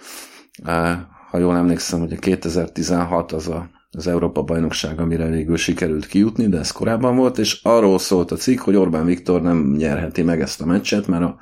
ha 1.32 1.38
jól 1.38 1.56
emlékszem, 1.56 2.02
ugye 2.02 2.16
2016 2.16 3.32
az 3.32 3.48
a 3.48 3.70
az 3.98 4.08
Európa-bajnokság, 4.08 5.00
amire 5.00 5.30
végül 5.30 5.58
sikerült 5.58 6.06
kijutni, 6.06 6.48
de 6.48 6.58
ez 6.58 6.72
korábban 6.72 7.16
volt, 7.16 7.38
és 7.38 7.60
arról 7.64 8.00
szólt 8.00 8.32
a 8.32 8.36
cikk, 8.36 8.60
hogy 8.60 8.76
Orbán 8.76 9.06
Viktor 9.06 9.42
nem 9.42 9.74
nyerheti 9.78 10.22
meg 10.22 10.42
ezt 10.42 10.62
a 10.62 10.66
meccset, 10.66 11.08
mert 11.08 11.24
a 11.24 11.38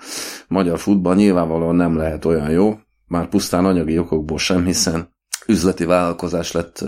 magyar 0.47 0.79
futball 0.79 1.15
nyilvánvalóan 1.15 1.75
nem 1.75 1.95
lehet 1.95 2.25
olyan 2.25 2.49
jó, 2.49 2.79
már 3.07 3.27
pusztán 3.27 3.65
anyagi 3.65 3.97
okokból 3.97 4.37
sem, 4.37 4.65
hiszen 4.65 5.09
üzleti 5.47 5.85
vállalkozás 5.85 6.51
lett, 6.51 6.85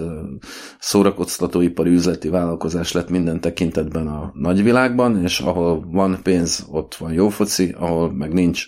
szórakoztatóipari 0.79 1.89
üzleti 1.89 2.29
vállalkozás 2.29 2.91
lett 2.91 3.09
minden 3.09 3.41
tekintetben 3.41 4.07
a 4.07 4.31
nagyvilágban, 4.33 5.23
és 5.23 5.39
ahol 5.39 5.85
van 5.91 6.19
pénz, 6.23 6.65
ott 6.71 6.95
van 6.95 7.13
jó 7.13 7.29
foci, 7.29 7.75
ahol 7.77 8.13
meg 8.13 8.33
nincs, 8.33 8.65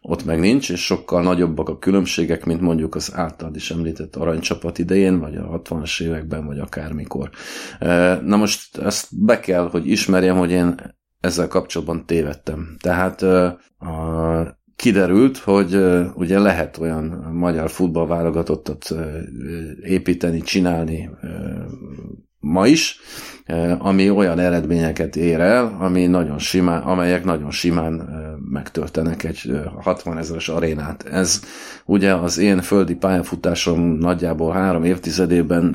ott 0.00 0.24
meg 0.24 0.40
nincs, 0.40 0.70
és 0.70 0.84
sokkal 0.84 1.22
nagyobbak 1.22 1.68
a 1.68 1.78
különbségek, 1.78 2.44
mint 2.44 2.60
mondjuk 2.60 2.94
az 2.94 3.12
általad 3.14 3.56
is 3.56 3.70
említett 3.70 4.16
aranycsapat 4.16 4.78
idején, 4.78 5.18
vagy 5.18 5.36
a 5.36 5.60
60-as 5.62 6.02
években, 6.02 6.46
vagy 6.46 6.58
akármikor. 6.58 7.30
Na 8.24 8.36
most 8.36 8.78
ezt 8.78 9.24
be 9.24 9.40
kell, 9.40 9.68
hogy 9.68 9.86
ismerjem, 9.86 10.36
hogy 10.36 10.50
én 10.50 10.74
ezzel 11.20 11.48
kapcsolatban 11.48 12.06
tévedtem. 12.06 12.76
Tehát 12.80 13.22
a 13.22 14.60
kiderült, 14.76 15.38
hogy 15.38 15.78
ugye 16.14 16.38
lehet 16.38 16.78
olyan 16.78 17.04
magyar 17.32 17.70
futballválogatottat 17.70 18.94
építeni, 19.82 20.40
csinálni 20.40 21.10
ma 22.40 22.66
is, 22.66 22.98
ami 23.78 24.10
olyan 24.10 24.38
eredményeket 24.38 25.16
ér 25.16 25.40
el, 25.40 25.76
ami 25.80 26.06
nagyon 26.06 26.38
simán, 26.38 26.82
amelyek 26.82 27.24
nagyon 27.24 27.50
simán 27.50 28.08
megtöltenek 28.50 29.24
egy 29.24 29.60
60 29.80 30.18
ezeres 30.18 30.48
arénát. 30.48 31.02
Ez 31.02 31.42
ugye 31.84 32.14
az 32.14 32.38
én 32.38 32.60
földi 32.60 32.94
pályafutásom 32.94 33.80
nagyjából 33.80 34.52
három 34.52 34.84
évtizedében, 34.84 35.72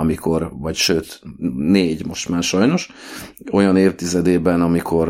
amikor, 0.00 0.50
vagy 0.58 0.74
sőt, 0.74 1.20
négy 1.56 2.06
most 2.06 2.28
már 2.28 2.42
sajnos, 2.42 2.90
olyan 3.52 3.76
évtizedében, 3.76 4.60
amikor 4.60 5.08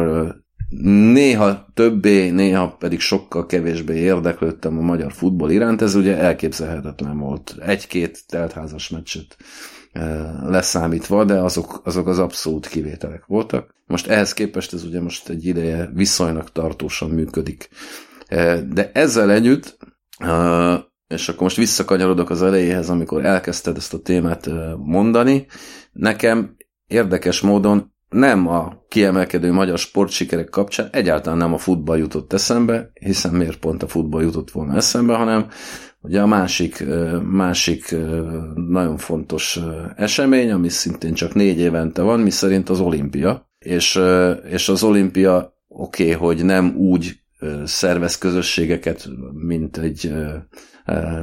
néha 1.13 1.67
többé, 1.75 2.31
néha 2.31 2.77
pedig 2.79 3.01
sokkal 3.01 3.47
kevésbé 3.47 3.97
érdeklődtem 3.97 4.79
a 4.79 4.83
magyar 4.83 5.13
futball 5.13 5.51
iránt, 5.51 5.83
ez 5.83 5.95
ugye 5.95 6.17
elképzelhetetlen 6.17 7.19
volt. 7.19 7.57
Egy-két 7.61 8.27
teltházas 8.27 8.89
meccset 8.89 9.37
eh, 9.93 10.29
leszámítva, 10.43 11.25
de 11.25 11.35
azok, 11.35 11.81
azok 11.85 12.07
az 12.07 12.19
abszolút 12.19 12.67
kivételek 12.67 13.27
voltak. 13.27 13.75
Most 13.87 14.07
ehhez 14.07 14.33
képest 14.33 14.73
ez 14.73 14.85
ugye 14.85 15.01
most 15.01 15.29
egy 15.29 15.47
ideje 15.47 15.91
viszonylag 15.95 16.49
tartósan 16.49 17.11
működik. 17.11 17.69
Eh, 18.27 18.61
de 18.61 18.91
ezzel 18.95 19.31
együtt, 19.31 19.77
eh, 20.19 20.79
és 21.09 21.29
akkor 21.29 21.43
most 21.43 21.57
visszakanyarodok 21.57 22.31
az 22.31 22.43
elejéhez, 22.43 22.89
amikor 22.89 23.25
elkezdted 23.25 23.77
ezt 23.77 23.95
a 23.95 23.99
témát 23.99 24.51
mondani, 24.77 25.47
nekem 25.93 26.57
érdekes 26.87 27.41
módon 27.41 27.93
nem 28.11 28.49
a 28.49 28.85
kiemelkedő 28.89 29.53
magyar 29.53 29.79
sportsikerek 29.79 30.49
kapcsán 30.49 30.89
egyáltalán 30.93 31.39
nem 31.39 31.53
a 31.53 31.59
futball 31.59 31.99
jutott 31.99 32.33
eszembe, 32.33 32.91
hiszen 32.95 33.35
miért 33.35 33.59
pont 33.59 33.83
a 33.83 33.89
futball 33.89 34.23
jutott 34.23 34.51
volna 34.51 34.77
eszembe, 34.77 35.15
hanem 35.15 35.47
ugye 36.01 36.21
a 36.21 36.27
másik, 36.27 36.85
másik 37.23 37.97
nagyon 38.55 38.97
fontos 38.97 39.61
esemény, 39.97 40.51
ami 40.51 40.69
szintén 40.69 41.15
csak 41.15 41.35
négy 41.35 41.59
évente 41.59 42.03
van, 42.03 42.21
mi 42.21 42.31
szerint 42.31 42.69
az 42.69 42.81
olimpia. 42.81 43.49
És, 43.59 44.01
és 44.51 44.69
az 44.69 44.83
olimpia 44.83 45.57
oké, 45.69 46.15
okay, 46.15 46.27
hogy 46.27 46.45
nem 46.45 46.75
úgy 46.77 47.21
szervez 47.65 48.19
közösségeket, 48.19 49.09
mint 49.33 49.77
egy 49.77 50.13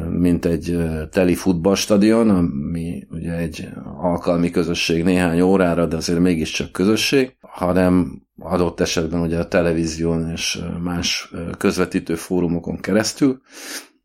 mint 0.10 0.46
egy 0.46 0.78
teli 1.12 1.36
futballstadion, 1.36 2.30
ami 2.30 3.08
ugye 3.10 3.34
egy 3.34 3.70
alkalmi 3.98 4.50
közösség 4.50 5.04
néhány 5.04 5.42
órára, 5.42 5.86
de 5.86 5.96
azért 5.96 6.20
mégiscsak 6.20 6.72
közösség, 6.72 7.38
hanem 7.42 8.22
adott 8.40 8.80
esetben 8.80 9.22
ugye 9.22 9.40
a 9.40 9.48
televízión 9.48 10.30
és 10.30 10.60
más 10.84 11.32
közvetítő 11.58 12.16
fórumokon 12.16 12.78
keresztül, 12.78 13.42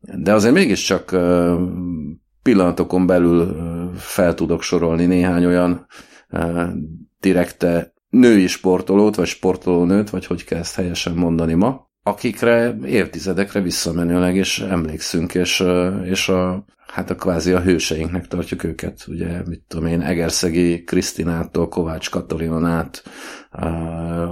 de 0.01 0.33
azért 0.33 0.53
mégiscsak 0.53 1.15
pillanatokon 2.41 3.05
belül 3.05 3.55
fel 3.95 4.33
tudok 4.33 4.61
sorolni 4.61 5.05
néhány 5.05 5.45
olyan 5.45 5.85
direkte 7.19 7.93
női 8.09 8.47
sportolót, 8.47 9.15
vagy 9.15 9.27
sportolónőt, 9.27 10.09
vagy 10.09 10.25
hogy 10.25 10.43
kell 10.43 10.59
ezt 10.59 10.75
helyesen 10.75 11.13
mondani 11.13 11.53
ma, 11.53 11.91
akikre 12.03 12.75
évtizedekre 12.85 13.61
visszamenőleg 13.61 14.35
is 14.35 14.59
emlékszünk, 14.59 15.35
és, 15.35 15.63
és 16.03 16.29
a, 16.29 16.65
hát 16.87 17.09
a 17.09 17.15
kvázi 17.15 17.51
a 17.51 17.61
hőseinknek 17.61 18.27
tartjuk 18.27 18.63
őket. 18.63 19.05
Ugye, 19.07 19.41
mit 19.47 19.63
tudom 19.67 19.85
én, 19.85 20.01
Egerszegi 20.01 20.83
Krisztinától 20.83 21.67
Kovács 21.67 22.09
Katalinon 22.09 22.65
át 22.65 23.03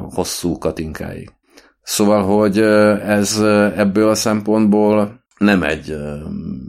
hosszú 0.10 0.58
Katinkáig. 0.58 1.32
Szóval, 1.82 2.24
hogy 2.24 2.60
ez 3.06 3.40
ebből 3.76 4.10
a 4.10 4.16
szempontból 4.16 5.24
nem 5.38 5.64
egy 5.64 5.96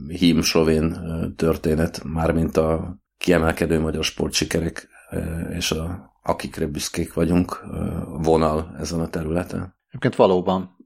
hímslovén 0.08 0.96
történet, 1.36 2.02
mármint 2.04 2.56
a 2.56 2.96
kiemelkedő 3.18 3.80
magyar 3.80 4.04
sportsikerek 4.04 4.88
és 5.50 5.70
a, 5.70 6.12
akikre 6.22 6.66
büszkék 6.66 7.14
vagyunk 7.14 7.64
vonal 8.22 8.76
ezen 8.78 9.00
a 9.00 9.08
területen. 9.08 9.74
Egyébként 9.88 10.16
valóban. 10.16 10.76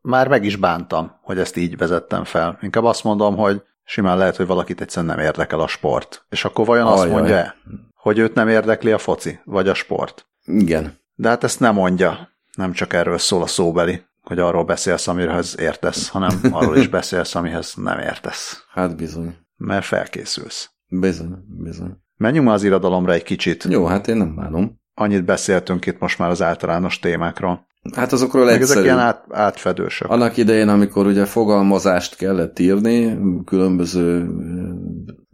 Már 0.00 0.28
meg 0.28 0.44
is 0.44 0.56
bántam, 0.56 1.18
hogy 1.22 1.38
ezt 1.38 1.56
így 1.56 1.76
vezettem 1.76 2.24
fel. 2.24 2.58
Inkább 2.62 2.84
azt 2.84 3.04
mondom, 3.04 3.36
hogy 3.36 3.62
simán 3.84 4.18
lehet, 4.18 4.36
hogy 4.36 4.46
valakit 4.46 4.80
egyszerűen 4.80 5.16
nem 5.16 5.24
érdekel 5.24 5.60
a 5.60 5.66
sport. 5.66 6.26
És 6.28 6.44
akkor 6.44 6.66
vajon 6.66 6.86
Ajaj. 6.86 6.98
azt 6.98 7.10
mondja-e, 7.10 7.56
hogy 7.94 8.18
őt 8.18 8.34
nem 8.34 8.48
érdekli 8.48 8.92
a 8.92 8.98
foci, 8.98 9.40
vagy 9.44 9.68
a 9.68 9.74
sport? 9.74 10.26
Igen. 10.44 10.98
De 11.14 11.28
hát 11.28 11.44
ezt 11.44 11.60
nem 11.60 11.74
mondja. 11.74 12.28
Nem 12.54 12.72
csak 12.72 12.92
erről 12.92 13.18
szól 13.18 13.42
a 13.42 13.46
szóbeli, 13.46 14.02
hogy 14.22 14.38
arról 14.38 14.64
beszélsz, 14.64 15.08
amihez 15.08 15.58
értesz, 15.58 16.08
hanem 16.08 16.40
arról 16.50 16.76
is 16.76 16.88
beszélsz, 16.88 17.34
amihez 17.34 17.74
nem 17.74 17.98
értesz. 17.98 18.64
Hát 18.70 18.96
bizony. 18.96 19.36
Mert 19.56 19.84
felkészülsz. 19.84 20.70
Bizony, 20.88 21.34
bizony. 21.48 21.96
Menjünk 22.16 22.46
már 22.46 22.54
az 22.54 22.62
irodalomra 22.62 23.12
egy 23.12 23.22
kicsit. 23.22 23.64
Jó, 23.64 23.86
hát 23.86 24.08
én 24.08 24.16
nem 24.16 24.34
bánom. 24.34 24.80
Annyit 24.94 25.24
beszéltünk 25.24 25.86
itt 25.86 25.98
most 25.98 26.18
már 26.18 26.30
az 26.30 26.42
általános 26.42 26.98
témákról. 26.98 27.65
Hát 27.94 28.12
azokról 28.12 28.44
Meg 28.44 28.54
egyszerű. 28.54 28.72
ezek 28.72 28.84
ilyen 28.84 28.98
át, 28.98 29.24
átfedősök. 29.30 30.10
Annak 30.10 30.36
idején, 30.36 30.68
amikor 30.68 31.06
ugye 31.06 31.24
fogalmazást 31.24 32.16
kellett 32.16 32.58
írni, 32.58 33.18
különböző 33.44 34.28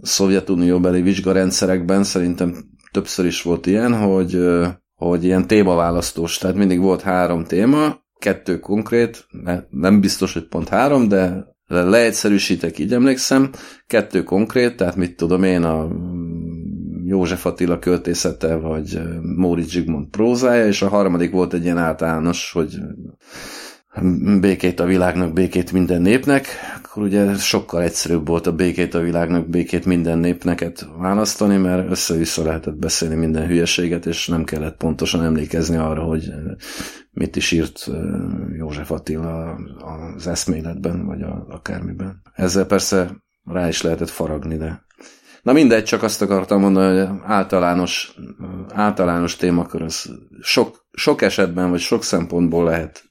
Szovjetunióbeli 0.03 1.03
vizsgarendszerekben 1.03 2.05
szerintem 2.05 2.55
többször 2.93 3.27
is 3.27 3.43
volt 3.43 3.67
ilyen, 3.67 3.95
hogy, 3.95 4.39
hogy 4.95 5.25
ilyen 5.25 5.47
témaválasztós, 5.47 6.39
tehát 6.39 6.57
mindig 6.57 6.81
volt 6.81 7.01
három 7.01 7.45
téma, 7.45 8.01
kettő 8.19 8.59
konkrét, 8.59 9.27
nem 9.71 10.01
biztos, 10.01 10.33
hogy 10.33 10.49
pont 10.49 10.69
három, 10.69 11.09
de 11.09 11.51
leegyszerűsítek, 11.67 12.79
így 12.79 12.93
emlékszem, 12.93 13.51
kettő 13.87 14.23
konkrét, 14.23 14.77
tehát 14.77 14.97
mit 14.97 15.17
tudom 15.17 15.43
én, 15.43 15.63
a 15.63 15.89
József 17.05 17.47
Attila 17.47 17.79
költészete, 17.79 18.55
vagy 18.57 19.01
Móricz 19.37 19.71
Zsigmond 19.71 20.07
prózája, 20.07 20.67
és 20.67 20.83
a 20.83 20.89
harmadik 20.89 21.31
volt 21.31 21.53
egy 21.53 21.65
ilyen 21.65 21.79
általános, 21.79 22.53
hogy 22.53 22.79
békét 24.41 24.81
a 24.81 24.85
világnak, 24.85 25.33
békét 25.33 25.73
minden 25.73 26.03
népnek, 26.03 26.47
akkor 26.83 27.03
ugye 27.03 27.35
sokkal 27.35 27.83
egyszerűbb 27.83 28.27
volt 28.27 28.47
a 28.47 28.53
békét 28.53 28.95
a 28.95 29.01
világnak, 29.01 29.49
békét 29.49 29.85
minden 29.85 30.19
népneket 30.19 30.89
választani, 30.99 31.57
mert 31.57 31.91
össze-vissza 31.91 32.45
lehetett 32.45 32.77
beszélni 32.77 33.15
minden 33.15 33.47
hülyeséget, 33.47 34.07
és 34.07 34.27
nem 34.27 34.45
kellett 34.45 34.77
pontosan 34.77 35.23
emlékezni 35.25 35.77
arra, 35.77 36.03
hogy 36.03 36.33
mit 37.11 37.37
is 37.37 37.53
írt 37.53 37.91
József 38.57 38.91
Attila 38.91 39.59
az 40.17 40.27
eszméletben, 40.27 41.07
vagy 41.07 41.23
a, 41.23 41.47
akármiben. 41.49 42.23
Ezzel 42.35 42.67
persze 42.67 43.11
rá 43.45 43.69
is 43.69 43.83
lehetett 43.83 44.11
faragni, 44.11 44.57
de 44.57 44.85
Na 45.43 45.53
mindegy, 45.53 45.85
csak 45.85 46.03
azt 46.03 46.23
akartam 46.23 46.61
mondani, 46.61 46.99
hogy 46.99 47.19
általános, 47.23 48.15
általános 48.69 49.37
témakör 49.37 49.83
az 49.83 50.11
sok, 50.41 50.87
sok 50.93 51.23
esetben, 51.23 51.71
vagy 51.71 51.81
sok 51.81 52.03
szempontból 52.03 52.65
lehet 52.65 53.05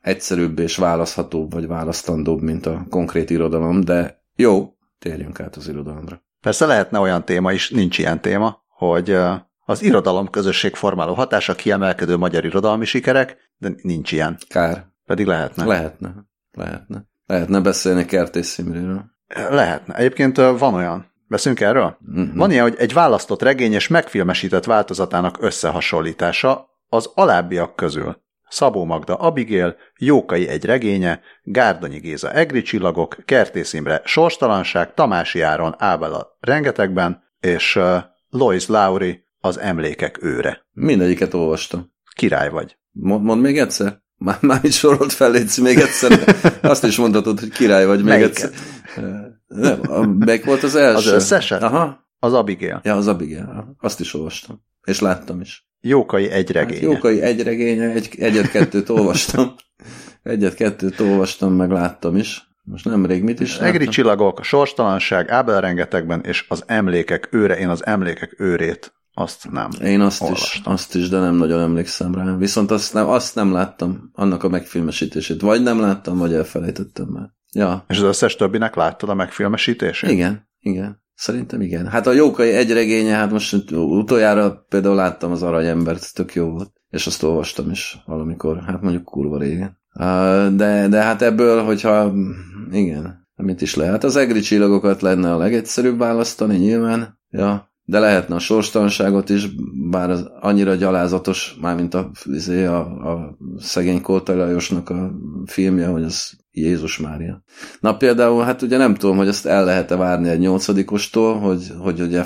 egyszerűbb 0.00 0.58
és 0.58 0.76
választhatóbb, 0.76 1.52
vagy 1.52 1.66
választandóbb, 1.66 2.40
mint 2.40 2.66
a 2.66 2.86
konkrét 2.90 3.30
irodalom, 3.30 3.80
de 3.80 4.22
jó, 4.36 4.74
térjünk 4.98 5.40
át 5.40 5.56
az 5.56 5.68
irodalomra. 5.68 6.22
Persze 6.40 6.66
lehetne 6.66 6.98
olyan 6.98 7.24
téma 7.24 7.52
is, 7.52 7.70
nincs 7.70 7.98
ilyen 7.98 8.20
téma, 8.20 8.62
hogy 8.68 9.18
az 9.64 9.82
irodalom 9.82 10.30
közösség 10.30 10.74
formáló 10.74 11.14
hatása 11.14 11.54
kiemelkedő 11.54 12.16
magyar 12.16 12.44
irodalmi 12.44 12.84
sikerek, 12.84 13.36
de 13.56 13.74
nincs 13.82 14.12
ilyen. 14.12 14.38
Kár. 14.48 14.86
Pedig 15.04 15.26
lehetne. 15.26 15.64
Lehetne. 15.64 16.14
Lehetne. 16.52 17.06
Lehetne 17.26 17.60
beszélni 17.60 18.04
Kertész 18.04 18.58
Imréről. 18.58 19.04
Lehetne. 19.50 19.94
Egyébként 19.94 20.36
van 20.36 20.74
olyan. 20.74 21.11
Beszünk 21.32 21.60
erről? 21.60 21.98
Mm-hmm. 22.10 22.36
Van 22.36 22.50
ilyen, 22.50 22.62
hogy 22.62 22.74
egy 22.78 22.92
választott 22.92 23.42
regény 23.42 23.72
és 23.72 23.88
megfilmesített 23.88 24.64
változatának 24.64 25.36
összehasonlítása 25.40 26.68
az 26.88 27.10
alábbiak 27.14 27.76
közül. 27.76 28.22
Szabó 28.48 28.84
Magda 28.84 29.14
Abigail, 29.14 29.76
Jókai 29.98 30.48
egy 30.48 30.64
regénye, 30.64 31.20
Gárdonyi 31.42 31.98
Géza 31.98 32.32
Egri 32.32 32.62
csillagok, 32.62 33.16
Kertész 33.24 33.72
Imre 33.72 34.02
Sorstalanság, 34.04 34.94
Tamási 34.94 35.40
Áron 35.40 35.74
Ábela 35.78 36.36
rengetegben, 36.40 37.22
és 37.40 37.76
uh, 37.76 37.96
Lois 38.28 38.66
Lauri 38.66 39.24
az 39.40 39.58
Emlékek 39.58 40.22
őre. 40.22 40.66
Mindegyiket 40.72 41.34
olvastam. 41.34 41.92
Király 42.14 42.50
vagy. 42.50 42.76
Mond, 42.90 43.24
mond 43.24 43.40
még 43.40 43.58
egyszer? 43.58 44.02
Már, 44.16 44.38
már 44.40 44.60
is 44.64 44.76
sorolt 44.76 45.12
fel, 45.12 45.30
légy 45.30 45.58
még 45.62 45.78
egyszer. 45.78 46.36
Azt 46.72 46.84
is 46.84 46.96
mondhatod, 46.96 47.38
hogy 47.40 47.50
király 47.50 47.86
vagy 47.86 47.98
még 47.98 48.06
Melyiket? 48.06 48.36
egyszer. 48.36 49.31
Nem, 49.54 50.10
meg 50.18 50.44
volt 50.44 50.62
az 50.62 50.74
első. 50.74 50.96
Az 50.96 51.14
összeset? 51.14 51.62
Aha. 51.62 52.06
Az 52.18 52.32
Abigail. 52.32 52.80
Ja, 52.84 52.96
az 52.96 53.08
Abigail. 53.08 53.76
Azt 53.80 54.00
is 54.00 54.14
olvastam. 54.14 54.62
És 54.84 55.00
láttam 55.00 55.40
is. 55.40 55.66
Jókai 55.80 56.30
egy 56.30 56.50
regénye. 56.50 56.80
Hát 56.80 56.92
Jókai 56.92 57.20
egy 57.20 57.42
regénye, 57.42 57.90
egy, 57.90 58.08
egyet-kettőt 58.18 58.88
olvastam. 58.88 59.54
Egyet-kettőt 60.22 61.00
olvastam, 61.00 61.52
meg 61.52 61.70
láttam 61.70 62.16
is. 62.16 62.50
Most 62.64 62.84
nemrég 62.84 63.22
mit 63.22 63.40
is 63.40 63.58
Egri 63.58 63.86
csillagok, 63.86 64.38
a 64.38 64.42
sorstalanság, 64.42 65.30
Ábel 65.30 65.60
rengetegben, 65.60 66.20
és 66.20 66.44
az 66.48 66.62
emlékek 66.66 67.28
őre, 67.30 67.58
én 67.58 67.68
az 67.68 67.86
emlékek 67.86 68.34
őrét 68.38 68.92
azt 69.14 69.50
nem 69.50 69.68
Én 69.82 70.00
azt 70.00 70.30
is, 70.30 70.60
azt 70.64 70.94
is, 70.94 71.08
de 71.08 71.18
nem 71.18 71.34
nagyon 71.34 71.60
emlékszem 71.60 72.14
rá. 72.14 72.36
Viszont 72.36 72.70
azt 72.70 72.94
nem, 72.94 73.08
azt 73.08 73.34
nem 73.34 73.52
láttam, 73.52 74.10
annak 74.12 74.42
a 74.42 74.48
megfilmesítését. 74.48 75.40
Vagy 75.40 75.62
nem 75.62 75.80
láttam, 75.80 76.18
vagy 76.18 76.34
elfelejtettem 76.34 77.06
már. 77.06 77.30
Ja. 77.52 77.84
És 77.88 77.96
az 77.96 78.02
összes 78.02 78.36
többinek 78.36 78.74
láttad 78.74 79.08
a 79.08 79.14
megfilmesítését? 79.14 80.10
Igen, 80.10 80.48
igen. 80.60 81.02
Szerintem 81.14 81.60
igen. 81.60 81.86
Hát 81.86 82.06
a 82.06 82.12
Jókai 82.12 82.50
egy 82.50 82.72
regénye, 82.72 83.14
hát 83.14 83.30
most 83.30 83.70
utoljára 83.72 84.64
például 84.68 84.94
láttam 84.94 85.32
az 85.32 85.42
Aranyembert, 85.42 86.14
tök 86.14 86.34
jó 86.34 86.50
volt. 86.50 86.72
És 86.90 87.06
azt 87.06 87.22
olvastam 87.22 87.70
is 87.70 87.98
valamikor, 88.06 88.62
hát 88.66 88.80
mondjuk 88.80 89.04
kurva 89.04 89.38
régen. 89.38 89.80
De, 90.56 90.86
de 90.88 91.02
hát 91.02 91.22
ebből, 91.22 91.64
hogyha 91.64 92.12
igen, 92.70 93.28
mit 93.34 93.60
is 93.60 93.74
lehet. 93.74 94.04
Az 94.04 94.16
egri 94.16 94.40
csillagokat 94.40 95.02
lenne 95.02 95.32
a 95.32 95.38
legegyszerűbb 95.38 95.98
választani 95.98 96.56
nyilván. 96.56 97.18
Ja, 97.28 97.71
de 97.92 97.98
lehetne 97.98 98.34
a 98.34 98.38
sorstanságot 98.38 99.28
is, 99.28 99.48
bár 99.90 100.10
az 100.10 100.30
annyira 100.40 100.74
gyalázatos, 100.74 101.56
mármint 101.60 101.94
a, 101.94 102.10
izé, 102.24 102.64
a, 102.64 102.80
a 102.80 103.36
szegény 103.58 104.00
Kóta 104.00 104.34
Lajosnak 104.34 104.90
a 104.90 105.10
filmje, 105.46 105.86
hogy 105.86 106.02
az 106.02 106.32
Jézus 106.50 106.98
Mária. 106.98 107.42
Na 107.80 107.96
például, 107.96 108.44
hát 108.44 108.62
ugye 108.62 108.76
nem 108.76 108.94
tudom, 108.94 109.16
hogy 109.16 109.28
ezt 109.28 109.46
el 109.46 109.64
lehet-e 109.64 109.96
várni 109.96 110.28
egy 110.28 110.38
nyolcadikostól, 110.38 111.38
hogy, 111.38 111.72
hogy 111.78 112.00
ugye 112.00 112.22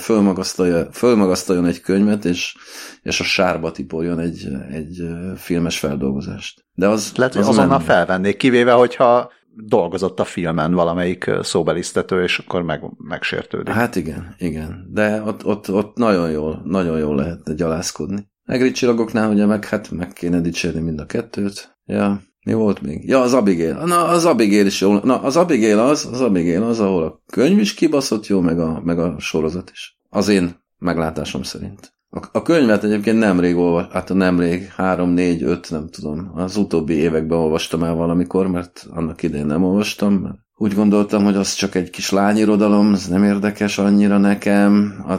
fölmagasztaljon 0.91 1.67
egy 1.67 1.81
könyvet, 1.81 2.25
és, 2.25 2.57
és 3.03 3.21
a 3.21 3.25
sárba 3.25 3.73
tipoljon 3.73 4.19
egy, 4.19 4.49
egy 4.71 5.03
filmes 5.37 5.79
feldolgozást. 5.79 6.65
De 6.75 6.89
az, 6.89 7.13
lehet, 7.17 7.33
hogy 7.33 7.43
az 7.43 7.49
azonnal 7.49 7.81
felvennék, 7.81 8.37
kivéve, 8.37 8.73
hogyha 8.73 9.31
dolgozott 9.65 10.21
a 10.21 10.25
filmen 10.25 10.75
valamelyik 10.75 11.31
szóbelisztető, 11.41 12.23
és 12.23 12.39
akkor 12.39 12.63
meg, 12.63 12.83
megsértődik. 12.99 13.75
Hát 13.75 13.97
igen, 13.97 14.35
igen. 14.39 14.89
De 14.93 15.23
ott, 15.23 15.45
ott, 15.45 15.71
ott 15.71 15.97
nagyon 15.97 16.31
jól, 16.31 16.63
nagyon 16.65 16.99
jól 16.99 17.17
lehetne 17.17 17.55
gyalászkodni. 17.55 18.29
Egri 18.45 18.71
csillagoknál 18.71 19.31
ugye 19.31 19.47
meg, 19.47 19.65
hát 19.65 19.91
meg 19.91 20.13
kéne 20.13 20.41
dicsérni 20.41 20.81
mind 20.81 21.01
a 21.01 21.07
kettőt. 21.07 21.79
Ja, 21.85 22.23
mi 22.45 22.53
volt 22.53 22.81
még? 22.81 23.09
Ja, 23.09 23.21
az 23.21 23.35
Abigail. 23.35 23.75
Na, 23.85 24.05
az 24.05 24.25
Abigail 24.25 24.67
is 24.67 24.81
jó. 24.81 24.99
Na, 24.99 25.21
az 25.21 25.37
Abigail 25.37 25.79
az, 25.79 26.09
az 26.13 26.21
Abigail 26.21 26.63
az, 26.63 26.81
ahol 26.81 27.03
a 27.03 27.23
könyv 27.27 27.59
is 27.59 27.75
kibaszott 27.75 28.27
jó, 28.27 28.41
meg 28.41 28.59
a, 28.59 28.81
meg 28.85 28.99
a 28.99 29.19
sorozat 29.19 29.71
is. 29.71 29.99
Az 30.09 30.29
én 30.29 30.65
meglátásom 30.79 31.43
szerint. 31.43 31.96
A, 32.17 32.29
a 32.33 32.43
könyvet 32.43 32.85
egyébként 32.85 33.19
nemrég 33.19 33.57
olvastam, 33.57 33.93
hát 33.93 34.15
nemrég, 34.15 34.73
három, 34.77 35.11
négy, 35.11 35.43
öt, 35.43 35.71
nem 35.71 35.89
tudom. 35.89 36.31
Az 36.35 36.57
utóbbi 36.57 36.95
években 36.95 37.39
olvastam 37.39 37.83
el 37.83 37.95
valamikor, 37.95 38.47
mert 38.47 38.87
annak 38.91 39.23
idején 39.23 39.47
nem 39.47 39.63
olvastam, 39.63 40.45
úgy 40.59 40.75
gondoltam, 40.75 41.25
hogy 41.25 41.37
az 41.37 41.55
csak 41.55 41.75
egy 41.75 41.91
kis 41.91 42.11
lányirodalom, 42.11 42.93
ez 42.93 43.09
nem 43.09 43.25
érdekes 43.25 43.79
annyira 43.79 44.19
nekem. 44.19 45.05
A 45.09 45.15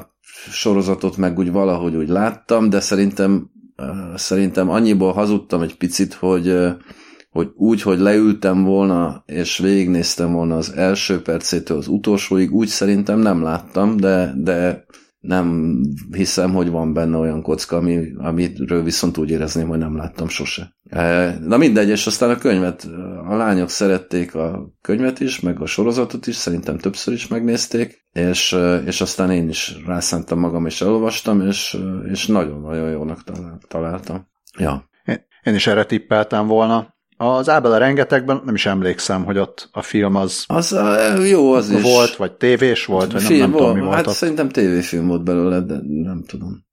sorozatot 0.49 1.17
meg 1.17 1.37
úgy 1.37 1.51
valahogy 1.51 1.95
úgy 1.95 2.09
láttam, 2.09 2.69
de 2.69 2.79
szerintem, 2.79 3.49
szerintem 4.15 4.69
annyiból 4.69 5.13
hazudtam 5.13 5.61
egy 5.61 5.77
picit, 5.77 6.13
hogy 6.13 6.75
hogy 7.29 7.51
úgy, 7.55 7.81
hogy 7.81 7.99
leültem 7.99 8.63
volna, 8.63 9.23
és 9.25 9.57
végignéztem 9.57 10.31
volna 10.31 10.55
az 10.55 10.73
első 10.73 11.21
percétől 11.21 11.77
az 11.77 11.87
utolsóig, 11.87 12.53
úgy 12.53 12.67
szerintem 12.67 13.19
nem 13.19 13.41
láttam, 13.41 13.97
de, 13.97 14.33
de 14.37 14.85
nem 15.19 15.79
hiszem, 16.11 16.53
hogy 16.53 16.69
van 16.69 16.93
benne 16.93 17.17
olyan 17.17 17.41
kocka, 17.41 17.77
ami, 17.77 18.13
amiről 18.17 18.83
viszont 18.83 19.17
úgy 19.17 19.29
érezném, 19.29 19.67
hogy 19.67 19.77
nem 19.77 19.95
láttam 19.95 20.27
sose. 20.27 20.75
E, 20.89 21.37
na 21.39 21.57
mindegy, 21.57 21.89
és 21.89 22.07
aztán 22.07 22.29
a 22.29 22.37
könyvet, 22.37 22.87
a 23.27 23.35
lányok 23.35 23.69
szerették 23.69 24.35
a 24.35 24.71
könyvet 24.81 25.19
is, 25.19 25.39
meg 25.39 25.61
a 25.61 25.65
sorozatot 25.65 26.27
is, 26.27 26.35
szerintem 26.35 26.77
többször 26.77 27.13
is 27.13 27.27
megnézték, 27.27 28.05
és, 28.11 28.57
és 28.85 29.01
aztán 29.01 29.31
én 29.31 29.49
is 29.49 29.75
rászántam 29.85 30.39
magam, 30.39 30.65
és 30.65 30.81
elolvastam, 30.81 31.41
és, 31.41 31.77
és 32.11 32.27
nagyon-nagyon 32.27 32.89
jónak 32.89 33.23
találtam. 33.67 34.27
Ja. 34.57 34.89
Én 35.43 35.55
is 35.55 35.67
erre 35.67 35.85
tippeltem 35.85 36.47
volna, 36.47 36.96
Az 37.17 37.49
Ábel 37.49 37.71
a 37.71 37.77
rengetegben 37.77 38.41
nem 38.45 38.55
is 38.55 38.65
emlékszem, 38.65 39.23
hogy 39.25 39.37
ott 39.37 39.69
a 39.71 39.81
film 39.81 40.15
az, 40.15 40.43
Az 40.47 40.73
a, 40.73 41.15
jó, 41.23 41.51
az 41.53 41.69
is. 41.69 41.81
volt, 41.81 42.15
vagy 42.15 42.31
tévés 42.31 42.85
volt, 42.85 43.11
vagy 43.11 43.25
nem, 43.29 43.37
nem 43.37 43.51
tudom, 43.51 43.73
mi 43.73 43.79
volt 43.81 43.95
hát 43.95 44.07
ott. 44.07 44.13
szerintem 44.13 44.49
tévéfilm 44.49 45.07
volt 45.07 45.23
belőle, 45.23 45.59
de 45.59 45.75
nem 45.87 46.23
tudom. 46.27 46.65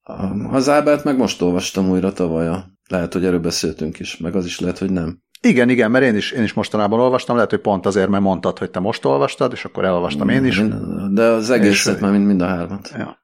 Az 0.51 0.69
Ábelt 0.69 1.05
meg 1.05 1.17
most 1.17 1.43
olvastam 1.43 1.91
újra 1.91 2.13
tavaly. 2.13 2.65
Lehet, 2.89 3.13
hogy 3.13 3.25
erről 3.25 3.39
beszéltünk 3.39 3.99
is, 3.99 4.17
meg 4.17 4.35
az 4.37 4.45
is 4.45 4.61
lehet, 4.61 4.79
hogy 4.79 4.91
nem. 4.91 5.23
Igen, 5.41 5.69
igen, 5.69 5.91
mert 5.91 6.05
én 6.05 6.17
is, 6.17 6.31
én 6.31 6.43
is 6.43 6.53
mostanában 6.53 7.01
olvastam, 7.01 7.35
lehet, 7.37 7.51
hogy 7.51 7.61
pont 7.61 7.87
azért, 7.87 8.09
mert 8.09 8.23
mondtad, 8.23 8.59
hogy 8.59 8.71
te 8.71 8.79
most 8.81 9.05
olvastad, 9.05 9.53
és 9.53 9.65
akkor 9.65 9.85
elolvastam 9.85 10.29
én 10.29 10.45
is. 10.45 10.63
De 11.11 11.23
az 11.23 11.51
egészet 11.51 11.95
És- 11.95 12.01
már 12.01 12.11
mind, 12.13 12.27
mind 12.27 12.41
a 12.41 12.47
hármat. 12.47 12.93
Ja. 12.99 13.19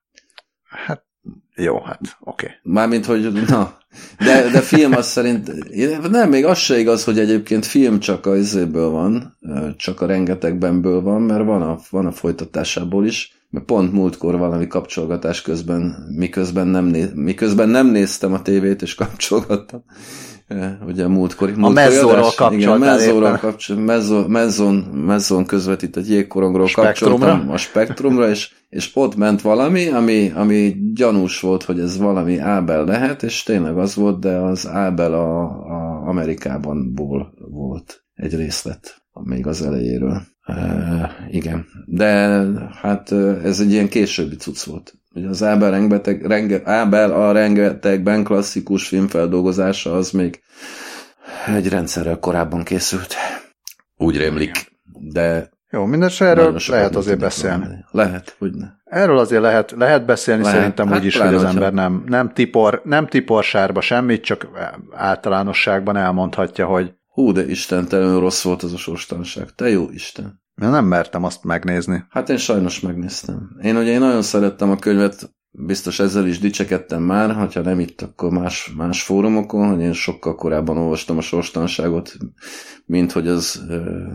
Hát, 0.86 1.04
jó, 1.56 1.80
hát 1.80 2.00
oké. 2.00 2.44
Okay. 2.46 2.56
Mármint, 2.62 3.06
hogy 3.06 3.32
na, 3.32 3.78
de, 4.18 4.50
de 4.50 4.60
film 4.60 4.92
az 4.92 5.06
szerint, 5.06 5.50
nem, 6.10 6.28
még 6.28 6.44
az 6.44 6.58
se 6.58 6.78
igaz, 6.78 7.04
hogy 7.04 7.18
egyébként 7.18 7.66
film 7.66 7.98
csak 7.98 8.26
a 8.26 8.36
izéből 8.36 8.90
van, 8.90 9.36
csak 9.76 10.00
a 10.00 10.06
rengetegbenből 10.06 11.00
van, 11.00 11.22
mert 11.22 11.44
van 11.44 11.62
a, 11.62 11.78
van 11.90 12.06
a 12.06 12.12
folytatásából 12.12 13.06
is, 13.06 13.39
mert 13.50 13.64
pont 13.64 13.92
múltkor 13.92 14.38
valami 14.38 14.66
kapcsolgatás 14.66 15.42
közben, 15.42 16.06
miközben 16.16 16.66
nem, 16.66 16.84
néz, 16.84 17.12
miközben 17.14 17.68
nem 17.68 17.86
néztem 17.86 18.32
a 18.32 18.42
tévét, 18.42 18.82
és 18.82 18.94
kapcsolgattam. 18.94 19.84
Eh, 20.50 20.72
Ugye 20.86 21.04
a 21.04 21.08
múltkori, 21.08 21.52
múltkori 21.52 21.74
mezzóról 21.74 22.10
adás, 22.10 22.34
Igen, 22.34 22.48
kapcsoltál 22.48 22.78
mezzóról 22.78 23.38
kapcsol, 23.38 23.76
mezzo, 23.76 24.28
mezzon, 24.28 24.74
mezzon 25.06 25.44
közvetít 25.44 25.96
a 25.96 26.00
jégkorongról 26.04 26.68
kapcsoltam 26.72 27.50
a 27.50 27.56
spektrumra, 27.56 28.28
és, 28.28 28.52
és 28.68 28.90
ott 28.94 29.16
ment 29.16 29.40
valami, 29.42 29.88
ami, 29.88 30.32
ami 30.34 30.76
gyanús 30.94 31.40
volt, 31.40 31.62
hogy 31.62 31.80
ez 31.80 31.98
valami 31.98 32.38
Ábel 32.38 32.84
lehet, 32.84 33.22
és 33.22 33.42
tényleg 33.42 33.78
az 33.78 33.94
volt, 33.94 34.20
de 34.20 34.36
az 34.36 34.68
Ábel 34.68 35.14
a, 35.14 35.42
a 35.48 36.08
Amerikában 36.08 36.94
ból 36.94 37.34
volt 37.50 38.04
egy 38.14 38.34
részlet 38.34 39.02
még 39.12 39.46
az 39.46 39.62
elejéről. 39.62 40.22
Uh, 40.50 41.10
igen, 41.30 41.66
de 41.86 42.42
hát 42.82 43.12
ez 43.44 43.60
egy 43.60 43.72
ilyen 43.72 43.88
későbbi 43.88 44.36
cucc 44.36 44.62
volt. 44.62 44.94
Ugye 45.14 45.28
az 45.28 45.42
Ábel, 45.42 45.70
rengeteg, 45.70 46.26
renge, 46.26 46.60
Ábel 46.64 47.12
a 47.12 47.32
rengetegben 47.32 48.24
klasszikus 48.24 48.88
filmfeldolgozása 48.88 49.96
az 49.96 50.10
még 50.10 50.40
egy 51.46 51.68
rendszerrel 51.68 52.18
korábban 52.18 52.62
készült. 52.62 53.14
Úgy 53.96 54.16
rémlik, 54.16 54.72
de 55.12 55.50
Jó, 55.70 55.84
mindesetre 55.84 56.26
erről 56.26 56.60
lehet 56.68 56.96
azért 56.96 57.18
beszélni. 57.18 57.58
mondani. 57.58 57.84
Lehet, 57.90 58.36
hogy 58.38 58.52
ne. 58.54 58.66
Erről 58.84 59.18
azért 59.18 59.42
lehet, 59.42 59.74
lehet 59.76 60.04
beszélni 60.04 60.42
Lehet. 60.42 60.58
szerintem 60.58 60.88
Hát 60.88 60.98
úgy 60.98 61.04
is, 61.04 61.16
hogy 61.16 61.34
az 61.34 61.44
ember 61.44 61.72
nem, 61.72 62.04
nem, 62.06 62.32
tipor, 62.32 62.80
nem 62.84 63.06
tiporsárba 63.06 63.80
semmit, 63.80 64.24
csak 64.24 64.48
általánosságban 64.90 65.96
elmondhatja, 65.96 66.66
hogy 66.66 66.94
Hú, 67.10 67.32
de 67.32 67.46
istentelenül 67.46 68.20
rossz 68.20 68.42
volt 68.42 68.62
az 68.62 68.72
a 68.72 68.76
sorstanság. 68.76 69.50
Te 69.54 69.68
jó 69.68 69.88
Isten. 69.92 70.39
Én 70.62 70.70
nem 70.70 70.84
mertem 70.84 71.24
azt 71.24 71.44
megnézni. 71.44 72.04
Hát 72.10 72.28
én 72.28 72.36
sajnos 72.36 72.80
megnéztem. 72.80 73.56
Én 73.62 73.76
ugye 73.76 73.90
én 73.90 74.00
nagyon 74.00 74.22
szerettem 74.22 74.70
a 74.70 74.76
könyvet, 74.76 75.34
biztos 75.50 75.98
ezzel 75.98 76.26
is 76.26 76.38
dicsekedtem 76.38 77.02
már, 77.02 77.34
hogyha 77.34 77.60
nem 77.60 77.80
itt, 77.80 78.00
akkor 78.00 78.30
más, 78.30 78.72
más 78.76 79.02
fórumokon, 79.02 79.68
hogy 79.68 79.80
én 79.80 79.92
sokkal 79.92 80.34
korábban 80.34 80.76
olvastam 80.76 81.16
a 81.16 81.20
sorstanságot, 81.20 82.16
mint 82.86 83.12
hogy 83.12 83.28
az 83.28 83.64
ö, 83.68 84.06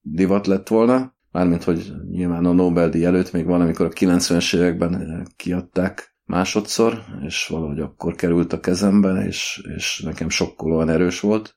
divat 0.00 0.46
lett 0.46 0.68
volna. 0.68 1.14
Mármint, 1.30 1.64
hogy 1.64 1.92
nyilván 2.10 2.44
a 2.44 2.52
Nobel-díj 2.52 3.04
előtt 3.04 3.32
még 3.32 3.46
valamikor 3.46 3.86
a 3.86 3.88
90-es 3.88 4.56
években 4.56 5.26
kiadták 5.36 6.16
másodszor, 6.24 7.02
és 7.26 7.46
valahogy 7.46 7.80
akkor 7.80 8.14
került 8.14 8.52
a 8.52 8.60
kezembe, 8.60 9.24
és, 9.26 9.68
és 9.76 10.02
nekem 10.04 10.28
sokkolóan 10.28 10.88
erős 10.88 11.20
volt. 11.20 11.56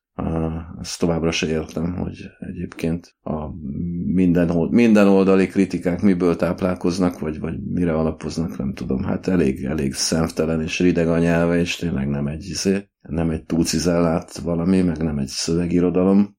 Ezt 0.82 0.99
továbbra 0.99 1.32
se 1.32 1.47
értem, 1.47 1.95
hogy 1.95 2.18
egyébként 2.39 3.15
a 3.22 3.47
minden, 4.05 4.49
old- 4.49 4.72
minden 4.72 5.07
oldali 5.07 5.47
kritikák 5.47 6.01
miből 6.01 6.36
táplálkoznak, 6.36 7.20
vagy, 7.20 7.39
vagy 7.39 7.59
mire 7.63 7.93
alapoznak, 7.93 8.57
nem 8.57 8.74
tudom. 8.74 9.03
Hát 9.03 9.28
elég, 9.28 9.63
elég 9.63 9.93
szemtelen 9.93 10.61
és 10.61 10.80
rideg 10.80 11.07
a 11.07 11.18
nyelve, 11.18 11.59
és 11.59 11.76
tényleg 11.76 12.07
nem 12.07 12.28
egy 12.28 12.43
izé, 12.43 12.89
nem 13.01 13.30
egy 13.30 13.43
túcizellált 13.43 14.38
valami, 14.38 14.82
meg 14.82 15.03
nem 15.03 15.18
egy 15.18 15.28
szövegirodalom, 15.28 16.38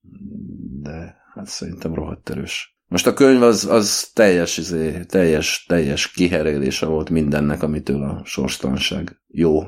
de 0.82 1.16
hát 1.34 1.46
szerintem 1.46 1.94
rohadt 1.94 2.30
erős. 2.30 2.78
Most 2.88 3.06
a 3.06 3.12
könyv 3.12 3.42
az, 3.42 3.66
az 3.66 4.10
teljes, 4.14 4.56
izé, 4.56 5.04
teljes, 5.04 5.64
teljes 5.68 6.10
kiherélése 6.10 6.86
volt 6.86 7.10
mindennek, 7.10 7.62
amitől 7.62 8.02
a 8.02 8.20
sorstalanság 8.24 9.20
jó. 9.26 9.62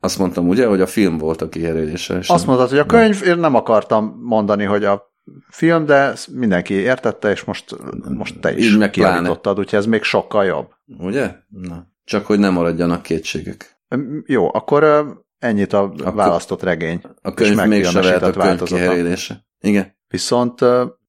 Azt 0.00 0.18
mondtam 0.18 0.48
ugye, 0.48 0.66
hogy 0.66 0.80
a 0.80 0.86
film 0.86 1.18
volt 1.18 1.42
a 1.42 1.48
kiherélése. 1.48 2.18
és 2.18 2.28
Azt 2.28 2.46
mondtad, 2.46 2.68
hogy 2.68 2.78
a 2.78 2.86
könyv, 2.86 3.22
én 3.24 3.38
nem 3.38 3.54
akartam 3.54 4.20
mondani, 4.22 4.64
hogy 4.64 4.84
a 4.84 5.12
film, 5.48 5.86
de 5.86 6.12
mindenki 6.32 6.74
értette, 6.74 7.30
és 7.30 7.44
most, 7.44 7.76
most 8.08 8.40
te 8.40 8.56
is 8.56 8.76
kiavítottad, 8.90 9.58
úgyhogy 9.58 9.78
ez 9.78 9.86
még 9.86 10.02
sokkal 10.02 10.44
jobb. 10.44 10.68
Ugye? 10.98 11.34
Na. 11.48 11.86
Csak 12.04 12.26
hogy 12.26 12.38
nem 12.38 12.52
maradjanak 12.52 13.02
kétségek. 13.02 13.80
Jó, 14.26 14.54
akkor 14.54 15.06
ennyit 15.38 15.72
a 15.72 15.82
Akkor- 15.82 16.14
választott 16.14 16.62
regény. 16.62 17.00
A 17.22 17.34
könyv 17.34 17.58
És 17.58 17.64
mégsem 17.64 18.02
lehet 18.02 18.22
a 18.22 18.30
könyv 18.30 18.62
kiherélése. 18.62 19.46
Igen. 19.60 19.96
Viszont 20.08 20.60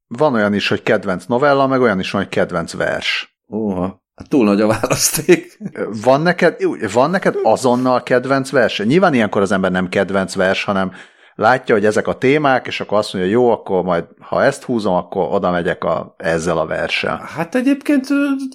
van 0.07 0.33
olyan 0.33 0.53
is, 0.53 0.67
hogy 0.67 0.83
kedvenc 0.83 1.25
novella, 1.25 1.67
meg 1.67 1.81
olyan 1.81 1.99
is 1.99 2.11
van, 2.11 2.21
hogy 2.21 2.31
kedvenc 2.31 2.73
vers. 2.73 3.39
Óha. 3.53 4.03
Hát 4.19 4.29
túl 4.29 4.45
nagy 4.45 4.61
a 4.61 4.67
választék. 4.67 5.57
Van 6.03 6.21
neked, 6.21 6.55
van 6.93 7.09
neked 7.09 7.35
azonnal 7.43 8.03
kedvenc 8.03 8.49
vers? 8.49 8.79
Nyilván 8.79 9.13
ilyenkor 9.13 9.41
az 9.41 9.51
ember 9.51 9.71
nem 9.71 9.89
kedvenc 9.89 10.35
vers, 10.35 10.63
hanem 10.63 10.91
látja, 11.35 11.75
hogy 11.75 11.85
ezek 11.85 12.07
a 12.07 12.17
témák, 12.17 12.67
és 12.67 12.79
akkor 12.79 12.97
azt 12.97 13.13
mondja, 13.13 13.31
jó, 13.31 13.49
akkor 13.51 13.83
majd, 13.83 14.05
ha 14.19 14.43
ezt 14.43 14.63
húzom, 14.63 14.93
akkor 14.93 15.27
oda 15.31 15.51
megyek 15.51 15.83
a, 15.83 16.15
ezzel 16.17 16.57
a 16.57 16.65
verssel. 16.65 17.21
Hát 17.35 17.55
egyébként 17.55 18.07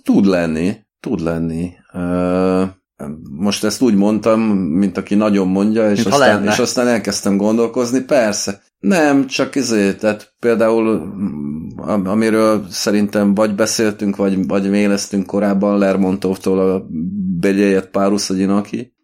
tud 0.03 0.25
lenni. 0.25 0.77
Tud 1.01 1.21
lenni. 1.21 1.73
Most 3.31 3.65
ezt 3.65 3.83
úgy 3.83 3.95
mondtam, 3.95 4.41
mint 4.57 4.97
aki 4.97 5.15
nagyon 5.15 5.49
mondja, 5.49 5.91
és, 5.91 6.05
aztán, 6.05 6.47
és 6.47 6.59
aztán 6.59 6.87
elkezdtem 6.87 7.37
gondolkozni. 7.37 8.01
Persze. 8.01 8.63
Nem, 8.87 9.27
csak 9.27 9.57
ezért, 9.57 9.99
tehát 10.01 10.35
például 10.39 10.89
am- 11.77 12.07
amiről 12.07 12.65
szerintem 12.71 13.35
vagy 13.35 13.55
beszéltünk, 13.55 14.17
vagy, 14.17 14.47
vagy 14.47 14.71
méleztünk 14.71 15.27
korábban 15.27 15.79
Lermontovtól 15.79 16.59
a 16.59 16.87
Begyéjet 17.41 17.91
Párus 17.91 18.31
Agyinaki, 18.31 18.95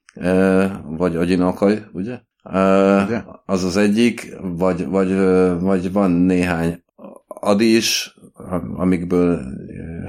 vagy 0.89 1.17
Agyinakaj, 1.17 1.83
ugye? 1.93 2.19
Ö, 2.53 3.03
Ugye? 3.05 3.23
Az 3.47 3.65
az 3.65 3.77
egyik, 3.77 4.37
vagy, 4.43 4.87
vagy, 4.87 5.11
ö, 5.11 5.57
vagy 5.61 5.93
van 5.93 6.11
néhány 6.11 6.83
Adi 7.27 7.77
is, 7.77 8.15
am- 8.33 8.75
amikből 8.77 9.41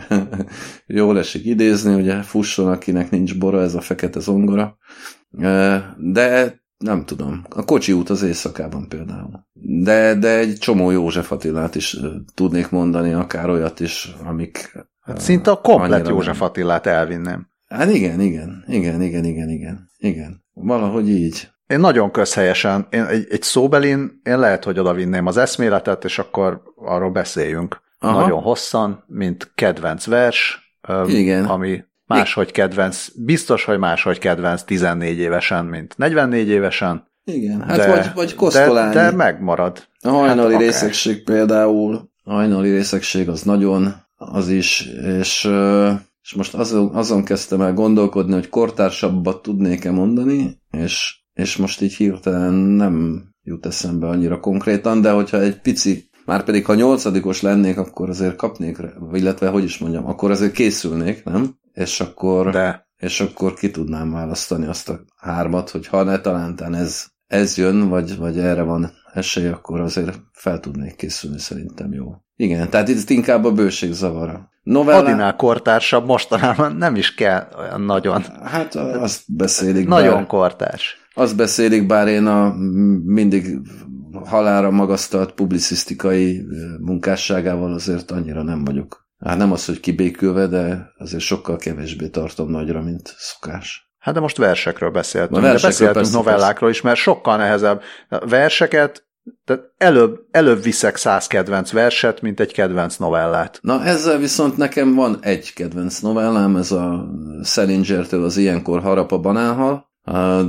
jól 0.88 1.18
esik 1.18 1.46
idézni, 1.46 1.94
ugye 1.94 2.22
fusson, 2.22 2.68
akinek 2.72 3.10
nincs 3.10 3.38
bora, 3.38 3.62
ez 3.62 3.76
a 3.76 3.82
fekete 3.82 4.20
zongora. 4.20 4.78
De 5.98 6.61
nem 6.82 7.06
tudom. 7.06 7.46
A 7.50 7.64
kocsi 7.64 7.92
út 7.92 8.10
az 8.10 8.24
éjszakában 8.24 8.88
például. 8.88 9.48
De, 9.84 10.16
de 10.16 10.38
egy 10.38 10.58
csomó 10.58 10.92
József 10.92 11.32
Attilát 11.32 11.76
is 11.76 11.98
tudnék 12.34 12.70
mondani, 12.70 13.14
akár 13.14 13.50
olyat 13.50 13.80
is, 13.80 14.16
amik... 14.24 14.78
Hát 15.02 15.22
szinte 15.22 15.52
a 15.52 15.62
komplet 15.62 16.08
József 16.08 16.40
nem. 16.40 16.48
Attilát 16.48 16.86
elvinném. 16.86 17.48
Hát 17.68 17.94
igen, 17.94 18.20
igen, 18.20 18.64
igen, 18.68 19.02
igen, 19.02 19.26
igen, 19.26 19.50
igen, 19.50 19.90
igen. 19.98 20.44
Valahogy 20.54 21.10
így. 21.10 21.50
Én 21.68 21.80
nagyon 21.80 22.12
közhelyesen, 22.12 22.88
én 22.90 23.04
egy, 23.04 23.28
egy 23.30 23.42
szóbelin, 23.42 24.20
én 24.24 24.40
lehet, 24.40 24.64
hogy 24.64 24.80
oda 24.80 24.94
vinném 24.94 25.26
az 25.26 25.38
eszméletet, 25.38 26.04
és 26.04 26.20
akkor 26.20 26.62
arról 26.76 27.12
beszéljünk. 27.12 27.82
Aha. 28.00 28.22
Nagyon 28.22 28.42
hosszan, 28.42 29.04
mint 29.08 29.52
kedvenc 29.56 30.06
vers, 30.06 30.60
Igen. 31.08 31.46
ami 31.46 31.84
máshogy 32.18 32.52
kedvenc, 32.52 33.08
biztos, 33.16 33.64
hogy 33.64 33.78
máshogy 33.78 34.18
kedvenc 34.18 34.64
14 34.64 35.18
évesen, 35.18 35.66
mint 35.66 35.98
44 35.98 36.48
évesen. 36.48 37.10
Igen, 37.24 37.62
hát 37.62 37.78
de, 37.78 37.88
vagy, 37.88 38.12
vagy 38.16 38.36
kosztolálni. 38.36 38.94
De, 38.94 39.10
de 39.10 39.16
megmarad. 39.16 39.88
A 40.02 40.10
hajnali 40.10 40.38
Hát 40.38 40.48
akár. 40.48 40.60
részegség 40.60 41.24
például, 41.24 42.10
a 42.24 42.34
hajnali 42.34 42.72
részegség 42.72 43.30
az 43.30 43.42
nagyon, 43.42 43.94
az 44.16 44.50
is, 44.50 44.90
és, 45.20 45.50
és 46.22 46.34
most 46.36 46.54
azon, 46.54 46.96
azon 46.96 47.24
kezdtem 47.24 47.62
el 47.62 47.74
gondolkodni, 47.74 48.34
hogy 48.34 48.50
kortársabbat 48.50 49.42
tudnék-e 49.42 49.92
mondani, 49.92 50.62
és, 50.72 51.20
és 51.34 51.58
most 51.58 51.82
így 51.82 51.94
hirtelen 51.94 52.54
nem 52.54 53.24
jut 53.44 53.66
eszembe 53.66 54.08
annyira 54.08 54.40
konkrétan, 54.40 55.02
de 55.02 55.12
hogyha 55.12 55.40
egy 55.40 55.62
pici, 55.62 56.10
már 56.26 56.44
pedig 56.44 56.66
ha 56.66 56.74
nyolcadikos 56.74 57.42
lennék, 57.42 57.78
akkor 57.78 58.10
azért 58.10 58.36
kapnék, 58.36 58.78
illetve 59.14 59.48
hogy 59.48 59.64
is 59.64 59.78
mondjam, 59.78 60.06
akkor 60.06 60.32
azért 60.32 60.52
készülnék, 60.52 61.24
nem? 61.24 61.60
És 61.74 62.00
akkor, 62.00 62.52
De 62.52 62.90
és 62.98 63.20
akkor 63.20 63.54
ki 63.54 63.72
tudnám 63.72 64.12
választani 64.12 64.66
azt 64.66 64.90
a 64.90 65.00
hármat, 65.18 65.70
hogy 65.70 65.88
ha 65.88 66.04
ne 66.04 66.20
talántán 66.20 66.76
ez, 66.76 67.06
ez 67.28 67.58
jön, 67.58 67.90
vagy, 67.90 68.18
vagy 68.18 68.40
erre 68.40 68.62
van 68.62 68.92
esély, 69.14 69.48
akkor 69.48 69.80
azért 69.80 70.20
fel 70.32 70.60
tudnék 70.60 70.96
készülni, 70.96 71.40
szerintem 71.40 71.94
jó. 71.94 72.16
Igen, 72.36 72.70
tehát 72.70 72.88
itt 72.88 73.10
inkább 73.10 73.46
a 73.46 73.52
bőség 73.52 73.92
zavara. 73.92 74.50
Novella, 74.64 74.98
Adinál 75.00 75.36
kortársabb 75.36 76.06
mostanában 76.06 76.76
nem 76.76 76.96
is 76.96 77.14
kell 77.14 77.48
olyan 77.58 77.82
nagyon. 77.82 78.22
hát 78.44 78.76
azt 78.76 79.36
beszélik, 79.36 79.88
Nagyon 79.88 80.14
bár, 80.14 80.28
kortárs. 80.28 80.98
azt 81.14 81.36
beszélik, 81.36 81.86
bár 81.86 82.08
én 82.08 82.26
a, 82.26 82.54
mindig 83.06 83.58
halára 84.26 84.72
magasztalt 84.72 85.32
publicisztikai 85.32 86.46
munkásságával 86.80 87.74
azért 87.74 88.12
annyira 88.12 88.44
nem 88.44 88.64
vagyok. 88.64 89.01
Hát 89.26 89.38
nem 89.38 89.52
az, 89.52 89.66
hogy 89.66 89.80
kibékülve, 89.80 90.48
de 90.48 90.92
azért 90.98 91.24
sokkal 91.24 91.58
kevésbé 91.58 92.08
tartom 92.08 92.50
nagyra, 92.50 92.82
mint 92.82 93.14
szokás. 93.18 93.92
Hát 94.00 94.14
de 94.14 94.20
most 94.20 94.38
versekről 94.38 94.90
beszéltünk, 94.90 95.42
versekről 95.42 95.62
de 95.62 95.68
beszéltünk 95.68 95.96
persze, 95.96 96.18
novellákról 96.18 96.70
is, 96.70 96.82
mert 96.82 97.00
sokkal 97.00 97.38
nehezebb. 97.38 97.82
A 98.10 98.28
verseket, 98.28 99.06
tehát 99.46 99.64
előbb, 99.78 100.20
előbb 100.32 100.64
viszek 100.64 100.96
száz 100.96 101.28
kedvenc 101.28 101.72
verset, 101.72 102.22
mint 102.22 102.40
egy 102.40 102.54
kedvenc 102.54 102.98
novellát. 102.98 103.60
Na 103.62 103.84
ezzel 103.84 104.18
viszont 104.18 104.58
nekem 104.58 104.96
van 104.96 105.18
egy 105.22 105.54
kedvenc 105.54 106.00
novellám, 106.00 106.56
ez 106.56 106.72
a 106.72 107.10
Salinger-től 107.44 108.24
az 108.24 108.38
Ilyenkor 108.38 108.82
harap 108.82 109.12
a 109.12 109.20
banánhal, 109.20 109.90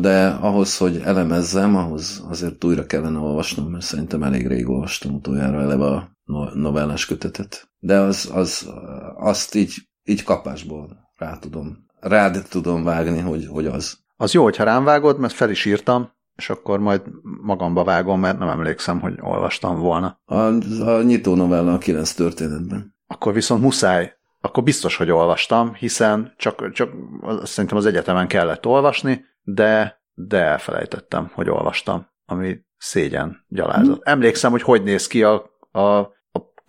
de 0.01 0.27
ahhoz, 0.41 0.77
hogy 0.77 1.01
elemezzem, 1.05 1.77
ahhoz 1.77 2.25
azért 2.29 2.65
újra 2.65 2.87
kellene 2.87 3.19
olvasnom, 3.19 3.71
mert 3.71 3.85
szerintem 3.85 4.23
elég 4.23 4.47
rég 4.47 4.69
olvastam 4.69 5.15
utoljára 5.15 5.61
eleve 5.61 5.87
a 5.87 6.11
novellás 6.55 7.07
kötetet. 7.07 7.71
De 7.79 7.99
az, 7.99 8.31
az, 8.35 8.71
azt 9.17 9.55
így, 9.55 9.75
így 10.05 10.23
kapásból 10.23 11.11
rá 11.17 11.39
tudom, 11.39 11.87
rád 12.01 12.47
tudom 12.49 12.85
vágni, 12.85 13.19
hogy, 13.19 13.47
hogy 13.47 13.67
az. 13.67 13.99
Az 14.17 14.33
jó, 14.33 14.43
hogyha 14.43 14.65
rám 14.65 14.85
vágod, 14.85 15.19
mert 15.19 15.35
fel 15.35 15.51
is 15.51 15.65
írtam, 15.65 16.11
és 16.37 16.51
akkor 16.51 16.79
majd 16.79 17.03
magamba 17.43 17.85
vágom, 17.85 18.21
mert 18.21 18.39
nem 18.39 18.49
emlékszem, 18.49 19.01
hogy 19.01 19.15
olvastam 19.21 19.79
volna. 19.79 20.21
A, 20.25 20.35
a 20.81 21.03
nyitó 21.03 21.35
novella 21.35 21.73
a 21.73 21.79
kilenc 21.79 22.13
történetben. 22.13 22.95
Akkor 23.07 23.33
viszont 23.33 23.63
muszáj, 23.63 24.17
akkor 24.41 24.63
biztos, 24.63 24.97
hogy 24.97 25.11
olvastam, 25.11 25.75
hiszen 25.75 26.35
csak, 26.37 26.73
csak 26.73 26.93
szerintem 27.43 27.79
az 27.79 27.87
egyetemen 27.87 28.29
kellett 28.29 28.67
olvasni, 28.67 29.25
de, 29.43 30.03
de 30.15 30.39
elfelejtettem, 30.39 31.31
hogy 31.35 31.49
olvastam, 31.49 32.07
ami 32.27 32.59
szégyen 32.79 33.45
gyalázat. 33.49 33.95
Hmm. 33.95 34.13
Emlékszem, 34.13 34.51
hogy 34.51 34.63
hogy 34.63 34.83
néz 34.83 35.07
ki 35.07 35.23
a, 35.23 35.35
a 35.73 36.13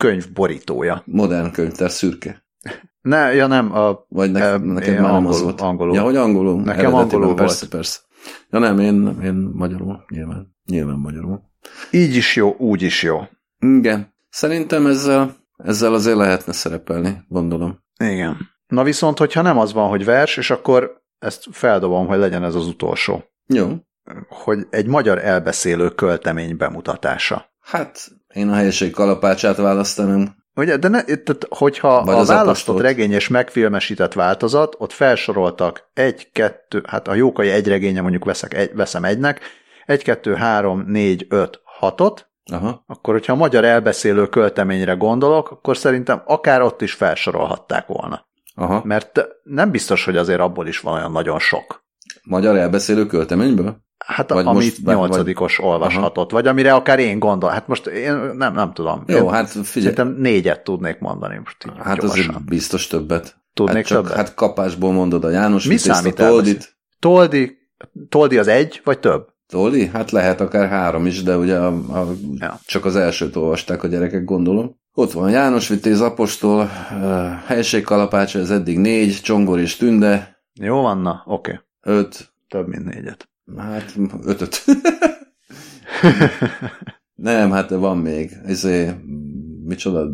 könyv 0.04 0.32
borítója. 0.34 1.04
Modern 1.06 1.52
könyvtár 1.52 1.92
szürke. 1.92 2.46
Ne, 3.02 3.34
ja 3.34 3.48
nem. 3.48 3.76
A, 3.76 4.06
Vagy 4.10 4.32
ne, 4.32 4.44
e, 4.44 4.58
neked 4.58 5.00
már 5.00 5.12
nem 5.12 5.28
az 5.28 5.42
volt. 5.42 5.62
Angolul. 5.62 5.96
Ja, 5.96 6.02
hogy 6.02 6.16
angolul. 6.16 6.62
Nekem 6.62 6.94
angolul 6.94 7.26
volt. 7.26 7.38
Persze, 7.38 7.68
persze. 7.68 8.00
Ja 8.50 8.60
nem, 8.60 8.80
én, 8.80 9.18
én 9.24 9.34
magyarul, 9.54 10.06
nyilván. 10.10 10.56
Nyilván 10.66 10.98
magyarul. 10.98 11.42
Így 11.92 12.16
is 12.16 12.36
jó, 12.36 12.56
úgy 12.58 12.82
is 12.82 13.04
jó. 13.04 13.22
Igen. 13.60 14.14
Szerintem 14.30 14.86
ezzel, 14.86 15.36
ezzel 15.58 15.94
azért 15.94 16.18
lehetne 16.18 16.54
szerepelni, 16.54 17.18
gondolom. 17.28 17.80
Igen. 18.00 18.38
Na 18.68 18.84
viszont, 18.84 19.18
hogyha 19.18 19.42
nem 19.42 19.58
az 19.58 19.74
van, 19.74 19.90
hogy 19.90 20.06
vers, 20.06 20.38
és 20.38 20.50
akkor 20.50 21.02
ezt 21.20 21.48
feldobom, 21.52 22.08
hogy 22.08 22.18
legyen 22.18 22.44
ez 22.44 22.56
az 22.56 22.68
utolsó. 22.68 23.24
Jó. 23.48 23.70
Hogy 24.30 24.68
egy 24.70 24.88
magyar 24.88 25.18
elbeszélő 25.18 25.90
költemény 25.90 26.58
bemutatása. 26.58 27.53
Hát, 27.64 28.08
én 28.34 28.50
a 28.50 28.54
helyiség 28.54 28.92
kalapácsát 28.92 29.58
választanám. 29.58 30.36
Ugye, 30.56 30.78
de 30.78 30.88
ne, 30.88 31.04
tehát, 31.04 31.46
hogyha 31.50 32.04
Vagy 32.04 32.16
a 32.16 32.26
választott 32.26 32.82
regény 32.82 33.12
és 33.12 33.28
megfilmesített 33.28 34.14
változat, 34.14 34.76
ott 34.78 34.92
felsoroltak 34.92 35.90
egy, 35.94 36.32
kettő, 36.32 36.84
hát 36.88 37.08
a 37.08 37.14
jókai 37.14 37.50
egy 37.50 37.68
regénye 37.68 38.02
mondjuk 38.02 38.26
veszek 38.26 38.54
egy, 38.54 38.72
veszem 38.74 39.04
egynek, 39.04 39.42
egy, 39.86 40.04
kettő, 40.04 40.34
három, 40.34 40.84
négy, 40.88 41.26
öt, 41.30 41.62
hatot, 41.64 42.30
Aha. 42.52 42.84
akkor 42.88 43.14
hogyha 43.14 43.34
a 43.34 43.36
magyar 43.36 43.66
elbeszélő 43.66 44.28
költeményre 44.28 44.94
gondolok, 44.94 45.52
akkor 45.52 45.78
szerintem 45.78 46.22
akár 46.26 46.62
ott 46.62 46.82
is 46.82 46.94
felsorolhatták 46.94 47.88
volna. 47.88 48.28
Aha. 48.56 48.82
Mert 48.84 49.28
nem 49.44 49.72
biztos, 49.72 50.06
hogy 50.06 50.18
azért 50.18 50.40
abból 50.40 50.68
is 50.68 50.80
van 50.80 50.94
olyan 50.94 51.12
nagyon 51.12 51.40
sok. 51.40 51.86
Magyar 52.24 52.58
elbeszélő 52.58 53.06
költeményből? 53.06 53.83
Hát 54.06 54.30
vagy 54.30 54.46
amit 54.46 54.58
most, 54.58 54.86
nyolcadikos 54.86 55.58
vagy... 55.58 55.66
olvashatott, 55.66 56.32
Aha. 56.32 56.42
vagy 56.42 56.48
amire 56.48 56.74
akár 56.74 57.00
én 57.00 57.20
gondol. 57.20 57.50
Hát 57.50 57.68
most 57.68 57.88
én 57.88 58.14
nem, 58.14 58.54
nem 58.54 58.74
tudom. 58.74 59.04
Jó, 59.08 59.18
én 59.18 59.30
hát 59.30 59.50
figyelj. 59.50 59.66
Szerintem 59.96 60.16
négyet 60.22 60.64
tudnék 60.64 61.00
mondani 61.00 61.38
most 61.44 61.58
így 61.66 61.74
Hát 61.78 62.00
gyorsan. 62.00 62.10
azért 62.10 62.46
biztos 62.46 62.88
többet. 62.88 63.36
Tudnék 63.54 63.76
hát 63.76 63.86
csak, 63.86 64.02
többet? 64.02 64.18
Hát 64.18 64.34
kapásból 64.34 64.92
mondod 64.92 65.24
a 65.24 65.30
János 65.30 65.66
Mi 65.66 65.78
számít 65.78 66.20
a 66.20 66.28
Toldit. 66.28 66.76
Toldi, 67.00 67.58
Toldi 68.10 68.38
az 68.38 68.48
egy, 68.48 68.82
vagy 68.84 69.00
több? 69.00 69.28
Toldi? 69.48 69.86
Hát 69.86 70.12
lehet 70.12 70.42
akár 70.42 70.70
három 70.70 71.06
is, 71.06 71.24
de 71.24 71.38
ugye 71.38 71.58
a, 71.58 71.68
a, 71.68 72.12
ja. 72.36 72.60
csak 72.66 72.86
az 72.86 72.96
elsőt 72.96 73.36
olvasták 73.36 73.84
a 73.84 73.88
gyerekek, 73.88 74.24
gondolom. 74.24 74.82
Ott 74.94 75.12
van 75.12 75.30
János 75.30 75.68
Vitéz 75.68 76.02
Apostol, 76.02 76.66
helység 77.46 77.84
kalapácsa, 77.84 78.40
ez 78.40 78.50
eddig 78.50 78.78
négy, 78.78 79.20
Csongor 79.22 79.60
és 79.60 79.76
Tünde. 79.76 80.42
Jó 80.54 80.82
van, 80.82 80.98
na, 80.98 81.24
oké. 81.26 81.60
Okay. 81.82 81.98
Öt. 81.98 82.34
Több, 82.48 82.68
mint 82.68 82.94
négyet. 82.94 83.28
Hát 83.58 83.96
ötöt. 84.24 84.64
Nem, 87.16 87.52
hát 87.52 87.70
van 87.70 87.98
még. 87.98 88.32
Izé, 88.48 88.92
micsoda, 89.64 90.08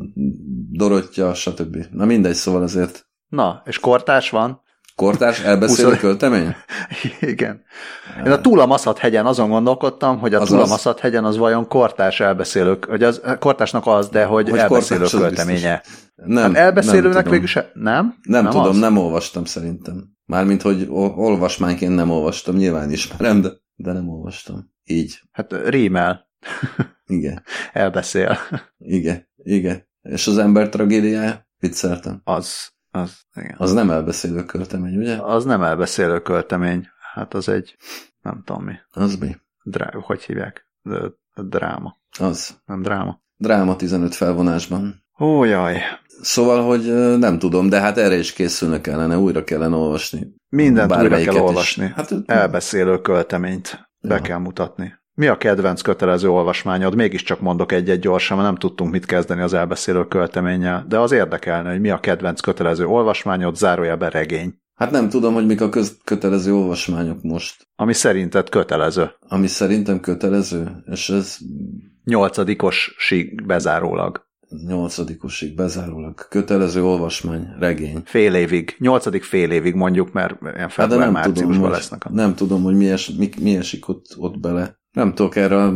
Dorottya, 0.72 1.34
stb. 1.34 1.78
Na 1.92 2.06
mindegy, 2.06 2.34
szóval 2.34 2.62
azért. 2.62 3.08
Na, 3.28 3.62
és 3.66 3.80
kortás 3.80 4.30
van? 4.30 4.62
Kortárs 4.96 5.40
elbeszélő 5.40 5.90
20... 5.90 6.00
költemény? 6.00 6.56
Igen. 7.20 7.64
Én 8.26 8.32
a 8.32 8.42
Túlamaszat 8.42 8.98
hegyen 8.98 9.26
azon 9.26 9.50
gondolkodtam, 9.50 10.20
hogy 10.20 10.34
a 10.34 10.44
Túlamaszat 10.44 11.00
hegyen 11.00 11.26
az 11.26 11.38
vajon 11.38 11.68
kortárs 11.68 12.20
elbeszélők, 12.20 12.86
hogy 12.86 13.04
az 13.04 13.22
kortásnak 13.40 13.88
az, 13.88 14.10
de 14.10 14.26
hogy, 14.26 14.50
hogy 14.50 14.60
elbeszélő 14.60 15.06
költeménye. 15.06 15.84
Nem, 16.16 16.54
hát 16.54 16.64
elbeszélőnek 16.64 17.24
nem 17.24 17.32
végül 17.32 17.48
se, 17.48 17.72
nem? 17.74 18.16
Nem, 18.22 18.44
nem 18.44 18.52
tudom, 18.52 18.70
az? 18.70 18.78
nem 18.78 18.98
olvastam 18.98 19.46
szerintem. 19.46 20.18
Mármint, 20.30 20.62
hogy 20.62 20.86
olvasmányként 20.90 21.96
nem 21.96 22.10
olvastam, 22.10 22.56
nyilván 22.56 22.92
ismerem, 22.92 23.42
de, 23.42 23.50
de 23.76 23.92
nem 23.94 24.10
olvastam. 24.10 24.74
Így. 24.84 25.22
Hát 25.32 25.54
rímel. 25.68 26.30
Igen. 27.06 27.44
Elbeszél. 27.74 28.38
Igen, 28.78 29.28
igen. 29.36 29.88
És 30.02 30.28
az 30.28 30.38
ember 30.38 30.70
tragédiája? 30.70 31.48
Vicceltem. 31.60 32.22
Az, 32.24 32.72
az, 32.92 33.18
igen. 33.36 33.56
Az 33.58 33.74
nem 33.74 33.90
elbeszélő 33.90 34.46
költemény, 34.46 34.98
ugye? 34.98 35.18
Az 35.22 35.46
nem 35.46 35.62
elbeszélő 35.62 36.22
költemény. 36.22 36.88
Hát 37.14 37.34
az 37.34 37.50
egy, 37.50 37.76
nem 38.22 38.42
tudom 38.46 38.64
mi. 38.64 38.74
Az 38.92 39.16
mi? 39.16 39.36
Drá, 39.64 39.92
hogy 40.02 40.24
hívják? 40.24 40.66
Dráma. 41.36 41.98
Az. 42.20 42.62
Nem 42.66 42.82
dráma. 42.82 43.22
Dráma 43.38 43.76
15 43.76 44.16
felvonásban. 44.16 45.04
Ó, 45.20 45.44
jaj. 45.44 45.82
Szóval, 46.22 46.64
hogy 46.64 47.18
nem 47.18 47.40
tudom, 47.40 47.70
de 47.70 47.80
hát 47.80 47.98
erre 47.98 48.18
is 48.18 48.34
készülnek 48.34 48.82
kellene, 48.82 49.18
újra 49.18 49.44
kellene 49.44 49.76
olvasni. 49.76 50.28
Mindent 50.50 50.96
újra 50.96 51.18
kell 51.18 51.36
olvasni. 51.36 51.86
Is. 51.86 51.92
Hát, 51.92 52.14
Elbeszélő 52.26 53.02
költeményt 53.02 53.90
be 54.02 54.16
ja. 54.16 54.22
kell 54.22 54.38
mutatni. 54.38 54.94
Mi 55.14 55.28
a 55.28 55.38
kedvenc 55.38 55.82
kötelező 55.82 56.30
olvasmányod? 56.30 56.96
Mégiscsak 56.96 57.40
mondok 57.40 57.72
egy-egy 57.72 58.00
gyorsan, 58.00 58.38
mert 58.38 58.50
nem 58.50 58.58
tudtunk 58.58 58.92
mit 58.92 59.06
kezdeni 59.06 59.42
az 59.42 59.54
elbeszélő 59.54 60.08
költeménnyel, 60.08 60.86
de 60.88 61.00
az 61.00 61.12
érdekelne, 61.12 61.70
hogy 61.70 61.80
mi 61.82 61.90
a 61.90 62.00
kedvenc 62.00 62.40
kötelező 62.40 62.86
olvasmányod, 62.86 63.56
zárójelben 63.56 64.10
regény. 64.10 64.54
Hát 64.76 64.92
nem 64.92 65.10
tudom, 65.10 65.34
hogy 65.34 65.46
mik 65.46 65.62
a 65.62 65.70
köz- 65.70 66.02
kötelező 66.04 66.54
olvasmányok 66.54 67.22
most. 67.22 67.68
Ami 67.76 67.94
szerinted 67.94 68.50
kötelező. 68.50 69.12
Ami 69.28 69.48
szerintem 69.48 70.00
kötelező, 70.00 70.84
és 70.92 71.10
ez... 71.10 71.38
Nyolcadikosig 72.04 73.46
bezárólag 73.46 74.29
nyolcadikosig 74.68 75.56
bezárólag 75.56 76.28
kötelező 76.30 76.84
olvasmány, 76.84 77.48
regény. 77.60 78.02
Fél 78.06 78.36
évig, 78.36 78.76
nyolcadik 78.80 79.24
fél 79.24 79.52
évig 79.52 79.74
mondjuk, 79.74 80.12
mert 80.12 80.36
ilyen 80.56 80.70
február 80.70 81.14
hát 81.14 81.24
nem 81.24 81.34
tudom, 81.34 81.70
lesznek. 81.70 82.06
A... 82.06 82.10
Nem 82.12 82.36
tudom, 82.36 82.64
hogy 82.64 82.76
mi, 82.76 82.90
es, 82.90 83.10
mi, 83.10 83.30
mi 83.42 83.56
esik 83.56 83.88
ott, 83.88 84.06
ott 84.18 84.40
bele. 84.40 84.80
Nem 84.92 85.14
tudok 85.14 85.36
erre 85.36 85.64
a 85.64 85.74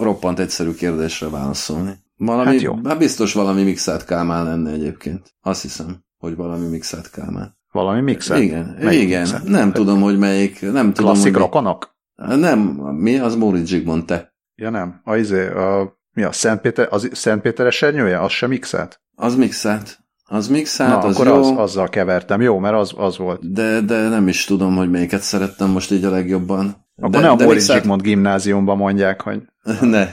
roppant 0.00 0.38
egyszerű 0.38 0.72
kérdésre 0.72 1.28
válaszolni. 1.28 1.92
Valami, 2.16 2.50
hát 2.50 2.60
jó. 2.60 2.78
Hát 2.84 2.98
biztos 2.98 3.32
valami 3.32 3.62
mixát 3.62 4.04
Kálmán 4.04 4.44
lenne 4.44 4.70
egyébként. 4.70 5.34
Azt 5.40 5.62
hiszem, 5.62 6.04
hogy 6.16 6.36
valami 6.36 6.66
mixát 6.66 7.10
Kálmán. 7.10 7.58
Valami 7.72 8.00
mixát? 8.00 8.38
Igen, 8.38 8.76
melyik 8.80 9.02
igen. 9.02 9.20
Mixát? 9.20 9.44
Nem 9.44 9.72
tudom, 9.72 10.00
hogy 10.00 10.18
melyik. 10.18 10.60
Nem 10.60 10.92
tudom, 10.92 11.12
Klasszik 11.12 11.36
rokonok? 11.36 11.96
Nem, 12.16 12.58
mi? 12.98 13.18
Az 13.18 13.34
Móricz 13.34 13.68
Zsigmond, 13.68 14.04
te. 14.04 14.34
Ja 14.54 14.70
nem, 14.70 15.00
a, 15.04 15.16
izé, 15.16 15.48
a 15.48 15.98
mi 16.14 16.22
a 16.22 16.32
Szentpéter, 16.32 16.88
az 16.90 17.08
Szentpéter 17.12 17.66
esernyője? 17.66 18.20
Az 18.20 18.30
sem 18.30 18.48
mixelt? 18.48 19.00
Az 19.14 19.36
mixelt. 19.36 19.98
Az 20.24 20.48
mixelt, 20.48 20.90
Na, 20.90 20.98
az 20.98 21.14
akkor 21.14 21.26
jó. 21.26 21.34
Az, 21.34 21.50
azzal 21.56 21.88
kevertem, 21.88 22.40
jó, 22.40 22.58
mert 22.58 22.74
az, 22.74 22.92
az 22.96 23.18
volt. 23.18 23.52
De, 23.52 23.80
de 23.80 24.08
nem 24.08 24.28
is 24.28 24.44
tudom, 24.44 24.76
hogy 24.76 24.90
melyiket 24.90 25.20
szerettem 25.20 25.70
most 25.70 25.90
így 25.90 26.04
a 26.04 26.10
legjobban. 26.10 26.86
Akkor 26.96 27.10
de, 27.10 27.20
ne 27.20 27.28
a 27.28 27.34
Móricz 27.34 27.48
mixelt... 27.48 27.78
Zsigmond 27.78 28.02
gimnáziumban 28.02 28.76
mondják, 28.76 29.20
hogy... 29.20 29.42
ne. 29.80 30.08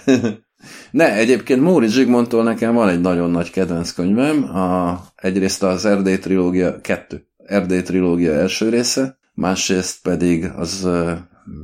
ne, 0.92 1.14
egyébként 1.14 1.62
Móricz 1.62 1.92
Zsigmondtól 1.92 2.44
nekem 2.44 2.74
van 2.74 2.90
egy 2.90 3.02
nagyon 3.02 3.30
nagy 3.30 3.50
kedvenc 3.50 3.92
könyvem. 3.92 4.56
A, 4.56 5.00
egyrészt 5.16 5.64
az 5.64 5.86
Erdély 5.86 6.18
trilógia, 6.18 6.82
kettő. 6.82 7.28
Erdély 7.46 7.82
trilógia 7.82 8.34
első 8.34 8.70
része, 8.70 9.18
másrészt 9.34 10.02
pedig 10.02 10.46
az, 10.56 10.88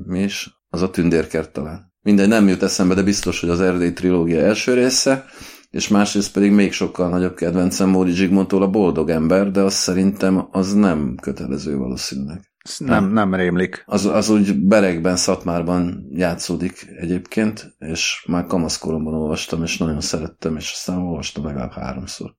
mi 0.05 0.19
is? 0.19 0.49
Az 0.69 0.81
a 0.81 0.89
tündérkert 0.89 1.51
talán 1.51 1.86
mindegy, 2.07 2.27
nem 2.27 2.47
jut 2.47 2.63
eszembe, 2.63 2.93
de 2.93 3.03
biztos, 3.03 3.39
hogy 3.39 3.49
az 3.49 3.61
Erdély 3.61 3.93
trilógia 3.93 4.39
első 4.39 4.73
része, 4.73 5.25
és 5.69 5.87
másrészt 5.87 6.31
pedig 6.31 6.51
még 6.51 6.73
sokkal 6.73 7.09
nagyobb 7.09 7.35
kedvencem 7.35 7.89
Móri 7.89 8.11
Zsigmondtól 8.11 8.61
a 8.61 8.69
Boldog 8.69 9.09
ember, 9.09 9.51
de 9.51 9.61
azt 9.61 9.77
szerintem 9.77 10.47
az 10.51 10.73
nem 10.73 11.15
kötelező 11.21 11.77
valószínűleg. 11.77 12.51
Nem, 12.77 13.11
nem 13.11 13.35
rémlik. 13.35 13.83
Az, 13.85 14.05
az 14.05 14.29
úgy 14.29 14.55
Berekben, 14.59 15.15
Szatmárban 15.15 16.07
játszódik 16.11 16.87
egyébként, 16.99 17.75
és 17.79 18.25
már 18.27 18.45
kamaszkoromban 18.45 19.13
olvastam, 19.13 19.63
és 19.63 19.77
nagyon 19.77 20.01
szerettem, 20.01 20.55
és 20.55 20.71
aztán 20.71 20.97
olvastam 20.97 21.45
legalább 21.45 21.71
háromszor. 21.71 22.35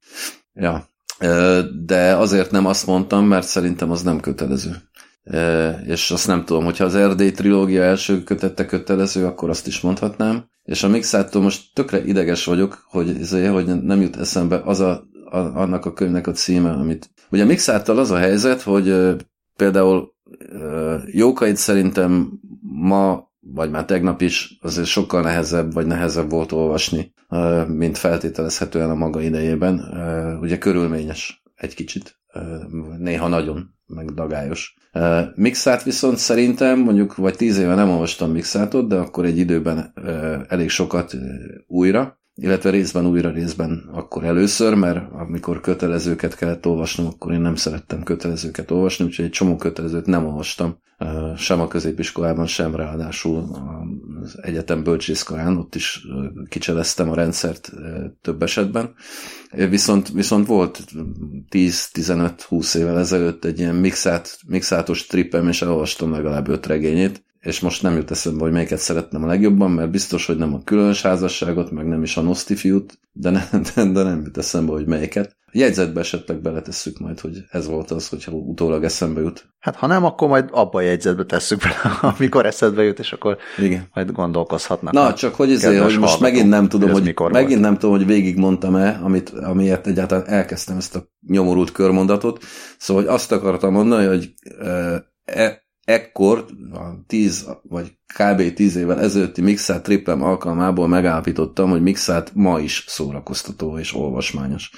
Ja, 0.53 0.89
de 1.85 2.17
azért 2.17 2.51
nem 2.51 2.67
azt 2.67 2.87
mondtam, 2.87 3.27
mert 3.27 3.47
szerintem 3.47 3.91
az 3.91 4.03
nem 4.03 4.21
kötelező. 4.21 4.77
És 5.87 6.11
azt 6.11 6.27
nem 6.27 6.45
tudom, 6.45 6.65
hogyha 6.65 6.85
az 6.85 6.95
Erdély 6.95 7.31
trilógia 7.31 7.83
első 7.83 8.23
kötette 8.23 8.67
kötelező, 8.67 9.27
akkor 9.27 9.51
azt 9.51 9.67
is 9.67 9.81
mondhatnám. 9.81 10.45
És 10.63 10.83
a 10.83 10.89
Mixától 10.89 11.43
most 11.43 11.75
tökre 11.75 12.05
ideges 12.05 12.45
vagyok, 12.45 12.85
hogy, 12.89 13.17
ezért, 13.21 13.53
hogy 13.53 13.83
nem 13.83 14.01
jut 14.01 14.17
eszembe 14.17 14.63
az 14.65 14.81
a, 14.81 15.09
a, 15.31 15.39
annak 15.39 15.87
a 15.87 15.93
könyvnek 15.93 16.27
a 16.27 16.33
címe, 16.33 16.71
amit... 16.71 17.11
Ugye 17.31 17.43
a 17.43 17.47
Mixáttal 17.47 17.99
az 17.99 18.11
a 18.11 18.17
helyzet, 18.17 18.63
hogy 18.63 19.17
például 19.57 20.15
Jókait 21.07 21.57
szerintem 21.57 22.41
ma, 22.61 23.31
vagy 23.41 23.71
már 23.71 23.85
tegnap 23.85 24.21
is 24.21 24.59
azért 24.61 24.87
sokkal 24.87 25.23
nehezebb, 25.23 25.73
vagy 25.73 25.87
nehezebb 25.87 26.31
volt 26.31 26.53
olvasni, 26.53 27.13
mint 27.67 27.99
feltételezhetően 27.99 28.91
a 28.91 28.95
maga 28.95 29.21
idejében. 29.21 29.81
Ugye 30.41 30.59
körülményes 30.59 31.43
egy 31.55 31.75
kicsit, 31.75 32.18
néha 32.99 33.29
nagyon, 33.29 33.75
meg 33.87 34.11
dagályos. 34.11 34.77
Mixát 35.35 35.83
viszont 35.83 36.17
szerintem, 36.17 36.79
mondjuk, 36.79 37.17
vagy 37.17 37.37
tíz 37.37 37.59
éve 37.59 37.75
nem 37.75 37.91
olvastam 37.91 38.31
Mixátot, 38.31 38.89
de 38.89 38.97
akkor 38.97 39.25
egy 39.25 39.39
időben 39.39 39.93
elég 40.49 40.69
sokat 40.69 41.17
újra, 41.67 42.21
illetve 42.41 42.71
részben 42.71 43.07
újra, 43.07 43.31
részben 43.31 43.89
akkor 43.93 44.25
először, 44.25 44.75
mert 44.75 45.13
amikor 45.13 45.61
kötelezőket 45.61 46.37
kellett 46.37 46.67
olvasnom, 46.67 47.07
akkor 47.07 47.33
én 47.33 47.41
nem 47.41 47.55
szerettem 47.55 48.03
kötelezőket 48.03 48.71
olvasni, 48.71 49.05
úgyhogy 49.05 49.25
egy 49.25 49.31
csomó 49.31 49.57
kötelezőt 49.57 50.07
nem 50.07 50.27
olvastam, 50.27 50.77
sem 51.37 51.61
a 51.61 51.69
középiskolában, 51.69 52.47
sem 52.47 52.75
ráadásul 52.75 53.45
az 54.23 54.39
egyetem 54.43 54.83
bölcsészkarán, 54.83 55.57
ott 55.57 55.75
is 55.75 56.07
kicseleztem 56.49 57.11
a 57.11 57.15
rendszert 57.15 57.73
több 58.23 58.43
esetben. 58.43 58.95
Viszont, 59.51 60.09
viszont 60.09 60.47
volt 60.47 60.85
10-15-20 61.51 62.77
évvel 62.77 62.99
ezelőtt 62.99 63.45
egy 63.45 63.59
ilyen 63.59 63.75
mixát, 63.75 64.39
mixátos 64.47 65.07
trippem, 65.07 65.49
és 65.49 65.63
elolvastam 65.63 66.13
legalább 66.13 66.49
öt 66.49 66.67
regényét, 66.67 67.27
és 67.41 67.61
most 67.61 67.83
nem 67.83 67.97
jut 67.97 68.11
eszembe, 68.11 68.43
hogy 68.43 68.53
melyiket 68.53 68.79
szeretnem 68.79 69.25
a 69.25 69.27
legjobban, 69.27 69.71
mert 69.71 69.91
biztos, 69.91 70.27
hogy 70.27 70.37
nem 70.37 70.55
a 70.55 70.63
különös 70.65 71.03
házasságot, 71.03 71.71
meg 71.71 71.87
nem 71.87 72.03
is 72.03 72.17
a 72.17 72.21
Nosti 72.21 72.55
fiút, 72.55 73.01
de, 73.13 73.31
ne, 73.31 73.45
de, 73.75 73.85
de 73.85 74.03
nem 74.03 74.23
jut 74.25 74.39
eszembe, 74.39 74.73
hogy 74.73 74.87
melyiket. 74.87 75.37
Jegyzetbe 75.53 76.01
esetleg 76.01 76.41
beletesszük 76.41 76.99
majd, 76.99 77.21
hogy 77.21 77.45
ez 77.51 77.67
volt 77.67 77.91
az, 77.91 78.09
hogyha 78.09 78.33
utólag 78.33 78.85
eszembe 78.85 79.21
jut. 79.21 79.47
Hát 79.59 79.77
ha 79.77 79.87
nem, 79.87 80.05
akkor 80.05 80.29
majd 80.29 80.49
abba 80.53 80.79
a 80.79 80.81
jegyzetbe 80.81 81.25
tesszük 81.25 81.61
bele, 81.61 81.99
amikor 82.19 82.47
eszedbe 82.47 82.83
jut, 82.83 82.99
és 82.99 83.13
akkor 83.13 83.39
Igen. 83.59 83.89
majd 83.95 84.13
gondolkozhatnak. 84.13 84.93
Na, 84.93 85.15
csak 85.15 85.35
hogy 85.35 85.53
ezért, 85.53 85.83
hogy 85.83 85.99
most 85.99 86.21
megint 86.21 86.49
nem 86.49 86.69
tudom, 86.69 86.91
hogy, 86.91 87.13
hogy 87.17 87.33
megint 87.33 87.51
volt. 87.51 87.63
nem 87.63 87.79
tudom, 87.79 87.97
hogy 87.97 88.07
végigmondtam-e, 88.07 89.01
amit, 89.03 89.29
amiért 89.29 89.87
egyáltalán 89.87 90.27
elkezdtem 90.27 90.77
ezt 90.77 90.97
a 90.97 91.09
nyomorult 91.27 91.73
körmondatot. 91.73 92.45
Szóval 92.79 93.03
hogy 93.03 93.13
azt 93.13 93.33
akartam 93.33 93.73
mondani, 93.73 94.07
hogy 94.07 94.33
e, 95.25 95.67
ekkor, 95.89 96.45
a 96.73 97.05
10 97.07 97.49
vagy 97.63 97.99
kb. 98.19 98.53
10 98.53 98.77
évvel 98.77 99.01
ezelőtti 99.01 99.41
Mixát 99.41 99.83
triplem 99.83 100.23
alkalmából 100.23 100.89
megállapítottam, 100.89 101.71
hogy 101.71 101.83
Mixát 101.83 102.35
ma 102.35 102.61
is 102.61 102.85
szórakoztató 102.87 103.79
és 103.79 103.95
olvasmányos. 103.95 104.71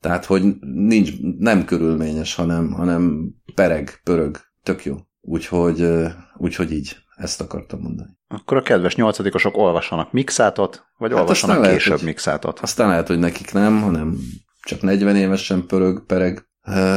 Tehát, 0.00 0.24
hogy 0.24 0.42
nincs, 0.60 1.12
nem 1.38 1.64
körülményes, 1.64 2.34
hanem, 2.34 2.72
hanem 2.72 3.32
pereg, 3.54 4.00
pörög, 4.04 4.38
tök 4.62 4.84
jó. 4.84 4.96
Úgyhogy, 5.20 5.88
úgyhogy 6.36 6.72
így, 6.72 6.96
ezt 7.16 7.40
akartam 7.40 7.80
mondani. 7.80 8.10
Akkor 8.28 8.56
a 8.56 8.62
kedves 8.62 8.94
nyolcadikosok 8.94 9.56
olvassanak 9.56 10.12
mixátot, 10.12 10.84
vagy 10.96 11.10
hát 11.10 11.20
olvassanak 11.20 11.58
lehet, 11.58 11.72
később 11.72 11.96
hogy, 11.96 12.04
mixátot. 12.04 12.58
Aztán 12.58 12.88
lehet, 12.88 13.06
hogy 13.06 13.18
nekik 13.18 13.52
nem, 13.52 13.80
hanem 13.82 14.18
csak 14.62 14.82
40 14.82 15.16
évesen 15.16 15.66
pörög, 15.66 16.06
pereg, 16.06 16.46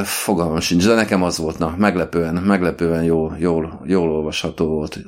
Fogalmam 0.03 0.59
sincs, 0.59 0.87
de 0.87 0.93
nekem 0.93 1.23
az 1.23 1.37
volt, 1.37 1.57
na, 1.57 1.75
meglepően, 1.77 2.35
meglepően 2.35 3.03
jó, 3.03 3.31
jól, 3.37 3.81
jól 3.85 4.11
olvasható 4.11 4.67
volt. 4.67 4.99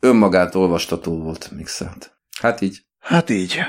Önmagát 0.00 0.54
olvastató 0.54 1.22
volt 1.22 1.50
mixelt. 1.56 2.12
Hát 2.40 2.60
így. 2.60 2.84
Hát 2.98 3.30
így. 3.30 3.60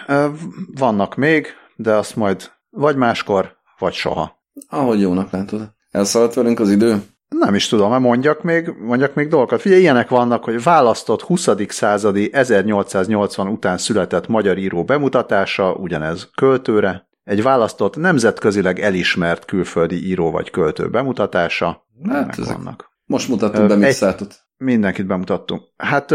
Vannak 0.75 1.15
még, 1.15 1.47
de 1.75 1.93
azt 1.95 2.15
majd 2.15 2.51
vagy 2.69 2.95
máskor, 2.95 3.55
vagy 3.77 3.93
soha. 3.93 4.43
Ahogy 4.69 5.01
jónak 5.01 5.31
látod. 5.31 5.73
Elszaladt 5.91 6.33
velünk 6.33 6.59
az 6.59 6.69
idő? 6.69 7.01
Nem 7.29 7.55
is 7.55 7.67
tudom, 7.67 7.89
mert 7.89 8.01
mondjak 8.01 8.43
még, 8.43 8.73
mondjak 8.79 9.13
még 9.13 9.27
dolgokat. 9.27 9.61
Figyelj, 9.61 9.81
ilyenek 9.81 10.09
vannak, 10.09 10.43
hogy 10.43 10.63
választott 10.63 11.21
20. 11.21 11.47
századi 11.67 12.33
1880 12.33 13.47
után 13.47 13.77
született 13.77 14.27
magyar 14.27 14.57
író 14.57 14.83
bemutatása, 14.83 15.73
ugyanez 15.73 16.29
költőre, 16.35 17.09
egy 17.31 17.43
választott 17.43 17.95
nemzetközileg 17.95 18.79
elismert 18.79 19.45
külföldi 19.45 20.05
író 20.07 20.31
vagy 20.31 20.49
költő 20.49 20.89
bemutatása. 20.89 21.87
Hát 22.09 22.39
ezek 22.39 22.55
vannak. 22.55 22.91
Most 23.05 23.27
mutattunk 23.27 23.67
be 23.67 23.75
Mixátot. 23.75 24.35
Mindenkit 24.57 25.07
bemutattunk. 25.07 25.61
Hát... 25.77 26.13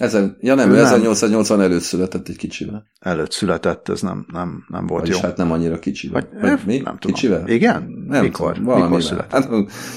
Ezen, 0.00 0.36
ja 0.40 0.54
nem, 0.54 0.70
ő 0.70 0.78
1880 0.78 1.60
előtt 1.60 1.80
született 1.80 2.28
egy 2.28 2.36
kicsivel. 2.36 2.86
Előtt 2.98 3.30
született, 3.30 3.88
ez 3.88 4.00
nem, 4.00 4.26
nem, 4.32 4.64
nem 4.68 4.86
volt 4.86 5.00
Vagyis 5.00 5.16
jó. 5.16 5.22
hát 5.22 5.36
nem 5.36 5.52
annyira 5.52 5.78
kicsivel. 5.78 6.28
Vagy, 6.30 6.40
Vagy 6.40 6.60
mi? 6.66 6.78
Nem 6.78 6.98
tudom. 6.98 7.16
Kicsivel? 7.16 7.48
Igen? 7.48 8.04
Nem 8.06 8.22
Mikor? 8.22 8.54
Tudom, 8.54 8.82
Mikor 8.82 9.02
született? 9.02 9.30
Hát, 9.30 9.50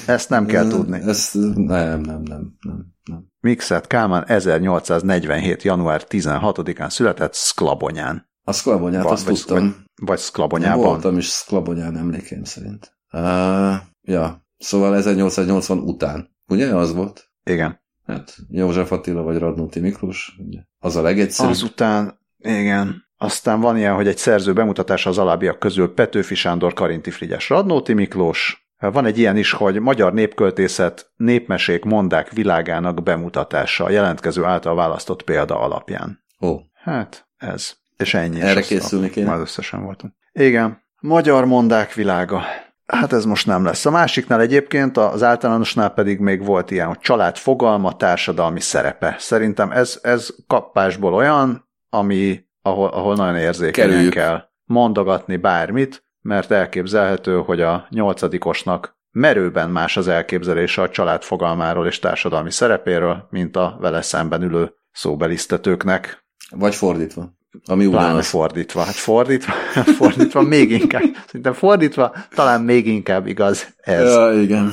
ezt 0.06 0.28
nem 0.28 0.46
kell 0.46 0.68
tudni. 0.68 1.00
Ezt 1.06 1.34
nem, 1.34 2.00
nem, 2.00 2.00
nem, 2.00 2.22
nem. 2.22 2.54
nem. 3.02 3.26
Mixet 3.40 3.86
Kálmán 3.86 4.24
1847. 4.26 5.62
január 5.62 6.02
16-án 6.08 6.90
született 6.90 7.34
Szklabonyán. 7.34 8.30
A 8.44 8.52
Szklabonyát, 8.52 9.04
azt 9.04 9.24
vagy, 9.24 9.34
tudtam. 9.34 9.64
Vagy, 9.64 10.06
vagy 10.06 10.18
Szklabonyában. 10.18 10.84
Voltam 10.84 11.18
is 11.18 11.26
Szklabonyán 11.26 11.96
emlékeim 11.96 12.44
szerint. 12.44 12.96
Uh, 13.12 13.74
ja, 14.00 14.46
szóval 14.58 14.96
1880 14.96 15.78
után. 15.78 16.36
Ugye 16.48 16.74
az 16.74 16.94
volt? 16.94 17.30
Igen. 17.44 17.80
Hát 18.06 18.36
József 18.48 18.92
Attila 18.92 19.22
vagy 19.22 19.38
Radnóti 19.38 19.80
Miklós, 19.80 20.36
az 20.78 20.96
a 20.96 21.02
legegyszerűbb. 21.02 21.52
Azután, 21.52 22.18
igen. 22.38 23.10
Aztán 23.16 23.60
van 23.60 23.76
ilyen, 23.76 23.94
hogy 23.94 24.08
egy 24.08 24.16
szerző 24.16 24.52
bemutatása 24.52 25.10
az 25.10 25.18
alábbiak 25.18 25.58
közül 25.58 25.94
Petőfi 25.94 26.34
Sándor, 26.34 26.72
Karinti 26.72 27.10
Frigyes, 27.10 27.48
Radnóti 27.48 27.92
Miklós. 27.92 28.70
Van 28.78 29.06
egy 29.06 29.18
ilyen 29.18 29.36
is, 29.36 29.52
hogy 29.52 29.80
magyar 29.80 30.12
népköltészet, 30.12 31.12
népmesék, 31.16 31.84
mondák 31.84 32.30
világának 32.30 33.02
bemutatása 33.02 33.84
a 33.84 33.90
jelentkező 33.90 34.44
által 34.44 34.74
választott 34.74 35.22
példa 35.22 35.60
alapján. 35.60 36.24
Ó. 36.40 36.58
Hát, 36.72 37.28
ez. 37.36 37.76
És 38.02 38.14
ennyi. 38.14 38.40
Erre 38.40 38.60
készülni 38.60 39.10
kéne. 39.10 39.30
Már 39.30 39.40
összesen 39.40 39.82
voltunk. 39.82 40.12
Igen. 40.32 40.82
Magyar 41.00 41.44
mondák 41.44 41.94
világa. 41.94 42.42
Hát 42.86 43.12
ez 43.12 43.24
most 43.24 43.46
nem 43.46 43.64
lesz. 43.64 43.86
A 43.86 43.90
másiknál 43.90 44.40
egyébként, 44.40 44.96
az 44.96 45.22
általánosnál 45.22 45.90
pedig 45.90 46.18
még 46.18 46.44
volt 46.44 46.70
ilyen, 46.70 46.86
hogy 46.86 46.98
család 46.98 47.36
fogalma, 47.36 47.96
társadalmi 47.96 48.60
szerepe. 48.60 49.16
Szerintem 49.18 49.70
ez, 49.70 49.98
ez 50.02 50.28
kapásból 50.46 51.14
olyan, 51.14 51.68
ami, 51.88 52.44
ahol, 52.62 52.88
ahol 52.88 53.14
nagyon 53.14 53.36
érzékenyen 53.36 54.10
kell 54.10 54.42
mondogatni 54.64 55.36
bármit, 55.36 56.04
mert 56.20 56.50
elképzelhető, 56.50 57.36
hogy 57.36 57.60
a 57.60 57.86
nyolcadikosnak 57.90 58.96
merőben 59.10 59.70
más 59.70 59.96
az 59.96 60.08
elképzelése 60.08 60.82
a 60.82 60.88
család 60.88 61.22
fogalmáról 61.22 61.86
és 61.86 61.98
társadalmi 61.98 62.50
szerepéről, 62.50 63.26
mint 63.30 63.56
a 63.56 63.76
vele 63.80 64.02
szemben 64.02 64.42
ülő 64.42 64.74
szóbelisztetőknek. 64.92 66.24
Vagy 66.50 66.74
fordítva. 66.74 67.32
Ami 67.66 67.88
Pláne 67.88 68.22
fordítva. 68.22 68.82
Hát 68.82 68.94
fordítva, 68.94 69.52
fordítva 69.98 70.42
még 70.42 70.70
inkább. 70.70 71.02
Szerintem 71.26 71.52
fordítva 71.52 72.14
talán 72.34 72.60
még 72.60 72.86
inkább 72.86 73.26
igaz 73.26 73.74
ez. 73.80 74.12
Ja, 74.12 74.32
igen. 74.40 74.72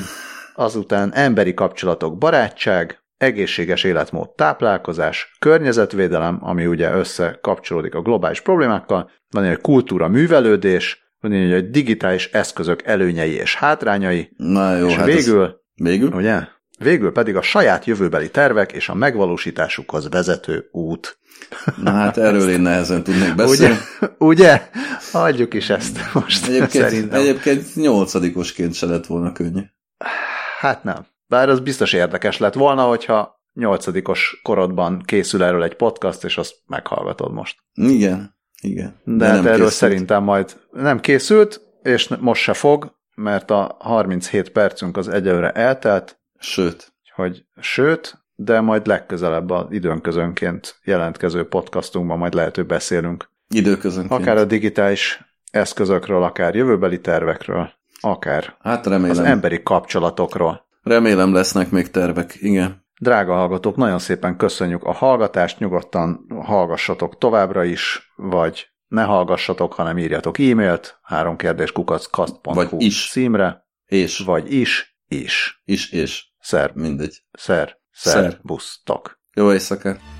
Azután 0.56 1.14
emberi 1.14 1.54
kapcsolatok, 1.54 2.18
barátság, 2.18 3.04
egészséges 3.18 3.84
életmód, 3.84 4.30
táplálkozás, 4.30 5.36
környezetvédelem, 5.40 6.40
ami 6.42 6.66
ugye 6.66 6.92
összekapcsolódik 6.92 7.96
a 7.96 8.02
globális 8.02 8.42
problémákkal, 8.42 9.10
van 9.30 9.44
egy 9.44 9.62
kultúra 9.62 10.08
művelődés, 10.08 11.12
van 11.20 11.32
egy 11.32 11.70
digitális 11.70 12.30
eszközök 12.32 12.84
előnyei 12.84 13.32
és 13.32 13.56
hátrányai, 13.56 14.30
Na 14.38 14.76
jó, 14.76 14.88
és 14.88 14.96
hát 14.96 15.06
végül, 15.06 15.44
ez... 15.44 15.52
végül? 15.74 16.12
Ugye? 16.14 16.40
Végül 16.80 17.12
pedig 17.12 17.36
a 17.36 17.42
saját 17.42 17.86
jövőbeli 17.86 18.30
tervek 18.30 18.72
és 18.72 18.90
a 18.90 18.94
megvalósításukhoz 18.94 20.10
vezető 20.10 20.68
út. 20.72 21.19
Na 21.84 21.92
hát 21.92 22.18
erről 22.18 22.50
én 22.50 22.62
nehezen 22.62 23.04
tudnék 23.04 23.36
beszélni. 23.36 23.76
Ugye? 24.00 24.16
Ugye? 24.18 24.70
Hagyjuk 25.12 25.54
is 25.54 25.70
ezt 25.70 26.00
most 26.14 26.48
egyébként, 26.48 26.84
szerintem. 26.84 27.20
Egyébként 27.20 27.76
nyolcadikosként 27.76 28.74
se 28.74 28.86
lett 28.86 29.06
volna 29.06 29.32
könnyű. 29.32 29.62
Hát 30.60 30.84
nem. 30.84 31.06
Bár 31.28 31.50
az 31.50 31.60
biztos 31.60 31.94
érdekes 31.94 32.38
lett 32.38 32.54
volna, 32.54 32.84
hogyha 32.84 33.42
nyolcadikos 33.54 34.40
korodban 34.44 35.02
készül 35.06 35.44
erről 35.44 35.64
egy 35.64 35.76
podcast, 35.76 36.24
és 36.24 36.38
azt 36.38 36.56
meghallgatod 36.66 37.34
most. 37.34 37.58
Igen, 37.74 38.36
igen. 38.62 39.02
De, 39.04 39.16
De 39.16 39.26
hát 39.26 39.38
erről 39.38 39.52
készült. 39.52 39.72
szerintem 39.72 40.24
majd 40.24 40.60
nem 40.72 41.00
készült, 41.00 41.62
és 41.84 42.08
most 42.20 42.42
se 42.42 42.54
fog, 42.54 42.98
mert 43.16 43.52
a 43.52 43.76
37 43.80 44.50
percünk 44.50 44.98
az 44.98 45.08
egyelőre 45.08 45.52
eltelt. 45.52 46.20
Sőt. 46.40 46.94
hogy 47.16 47.46
sőt, 47.62 48.19
de 48.42 48.62
majd 48.62 48.88
legközelebb 48.88 49.50
az 49.50 49.66
időnközönként 49.70 50.80
jelentkező 50.84 51.48
podcastunkban 51.48 52.18
majd 52.18 52.34
lehet, 52.34 52.56
hogy 52.56 52.66
beszélünk. 52.66 53.30
Időközönként. 53.50 54.22
Akár 54.22 54.38
a 54.38 54.46
digitális 54.46 55.20
eszközökről, 55.52 56.24
akár 56.24 56.56
jövőbeli 56.56 57.02
tervekről, 57.02 57.72
akár 58.00 58.56
Hát 58.60 58.86
remélem. 58.86 59.10
az 59.12 59.20
emberi 59.20 59.64
kapcsolatokról. 59.64 60.68
Remélem 60.82 61.34
lesznek 61.34 61.70
még 61.70 61.92
tervek, 61.92 62.36
igen. 62.40 62.86
Drága 63.02 63.34
hallgatók, 63.34 63.76
nagyon 63.76 64.00
szépen 64.00 64.38
köszönjük 64.38 64.84
a 64.84 64.92
hallgatást, 64.92 65.60
nyugodtan 65.60 66.26
hallgassatok 66.44 67.18
továbbra 67.18 67.64
is, 67.64 68.14
vagy 68.16 68.68
ne 68.88 69.04
hallgassatok, 69.04 69.74
hanem 69.74 69.98
írjatok 69.98 70.40
e-mailt, 70.40 71.00
három 71.02 71.36
kérdés 71.36 71.72
kukackkast.hu 71.72 72.54
Vagy 72.54 72.70
is. 72.78 73.10
címre, 73.12 73.68
És, 73.86 74.20
vagy 74.20 74.54
is, 74.54 74.98
is. 75.08 75.62
is, 75.66 75.92
és, 75.92 76.28
Szer, 76.40 76.72
mindegy. 76.74 77.22
szer, 77.32 77.79
Szer. 78.00 78.14
szer, 78.14 78.40
busztok. 78.44 79.20
Jó 79.34 79.54
éjszakát! 79.54 80.19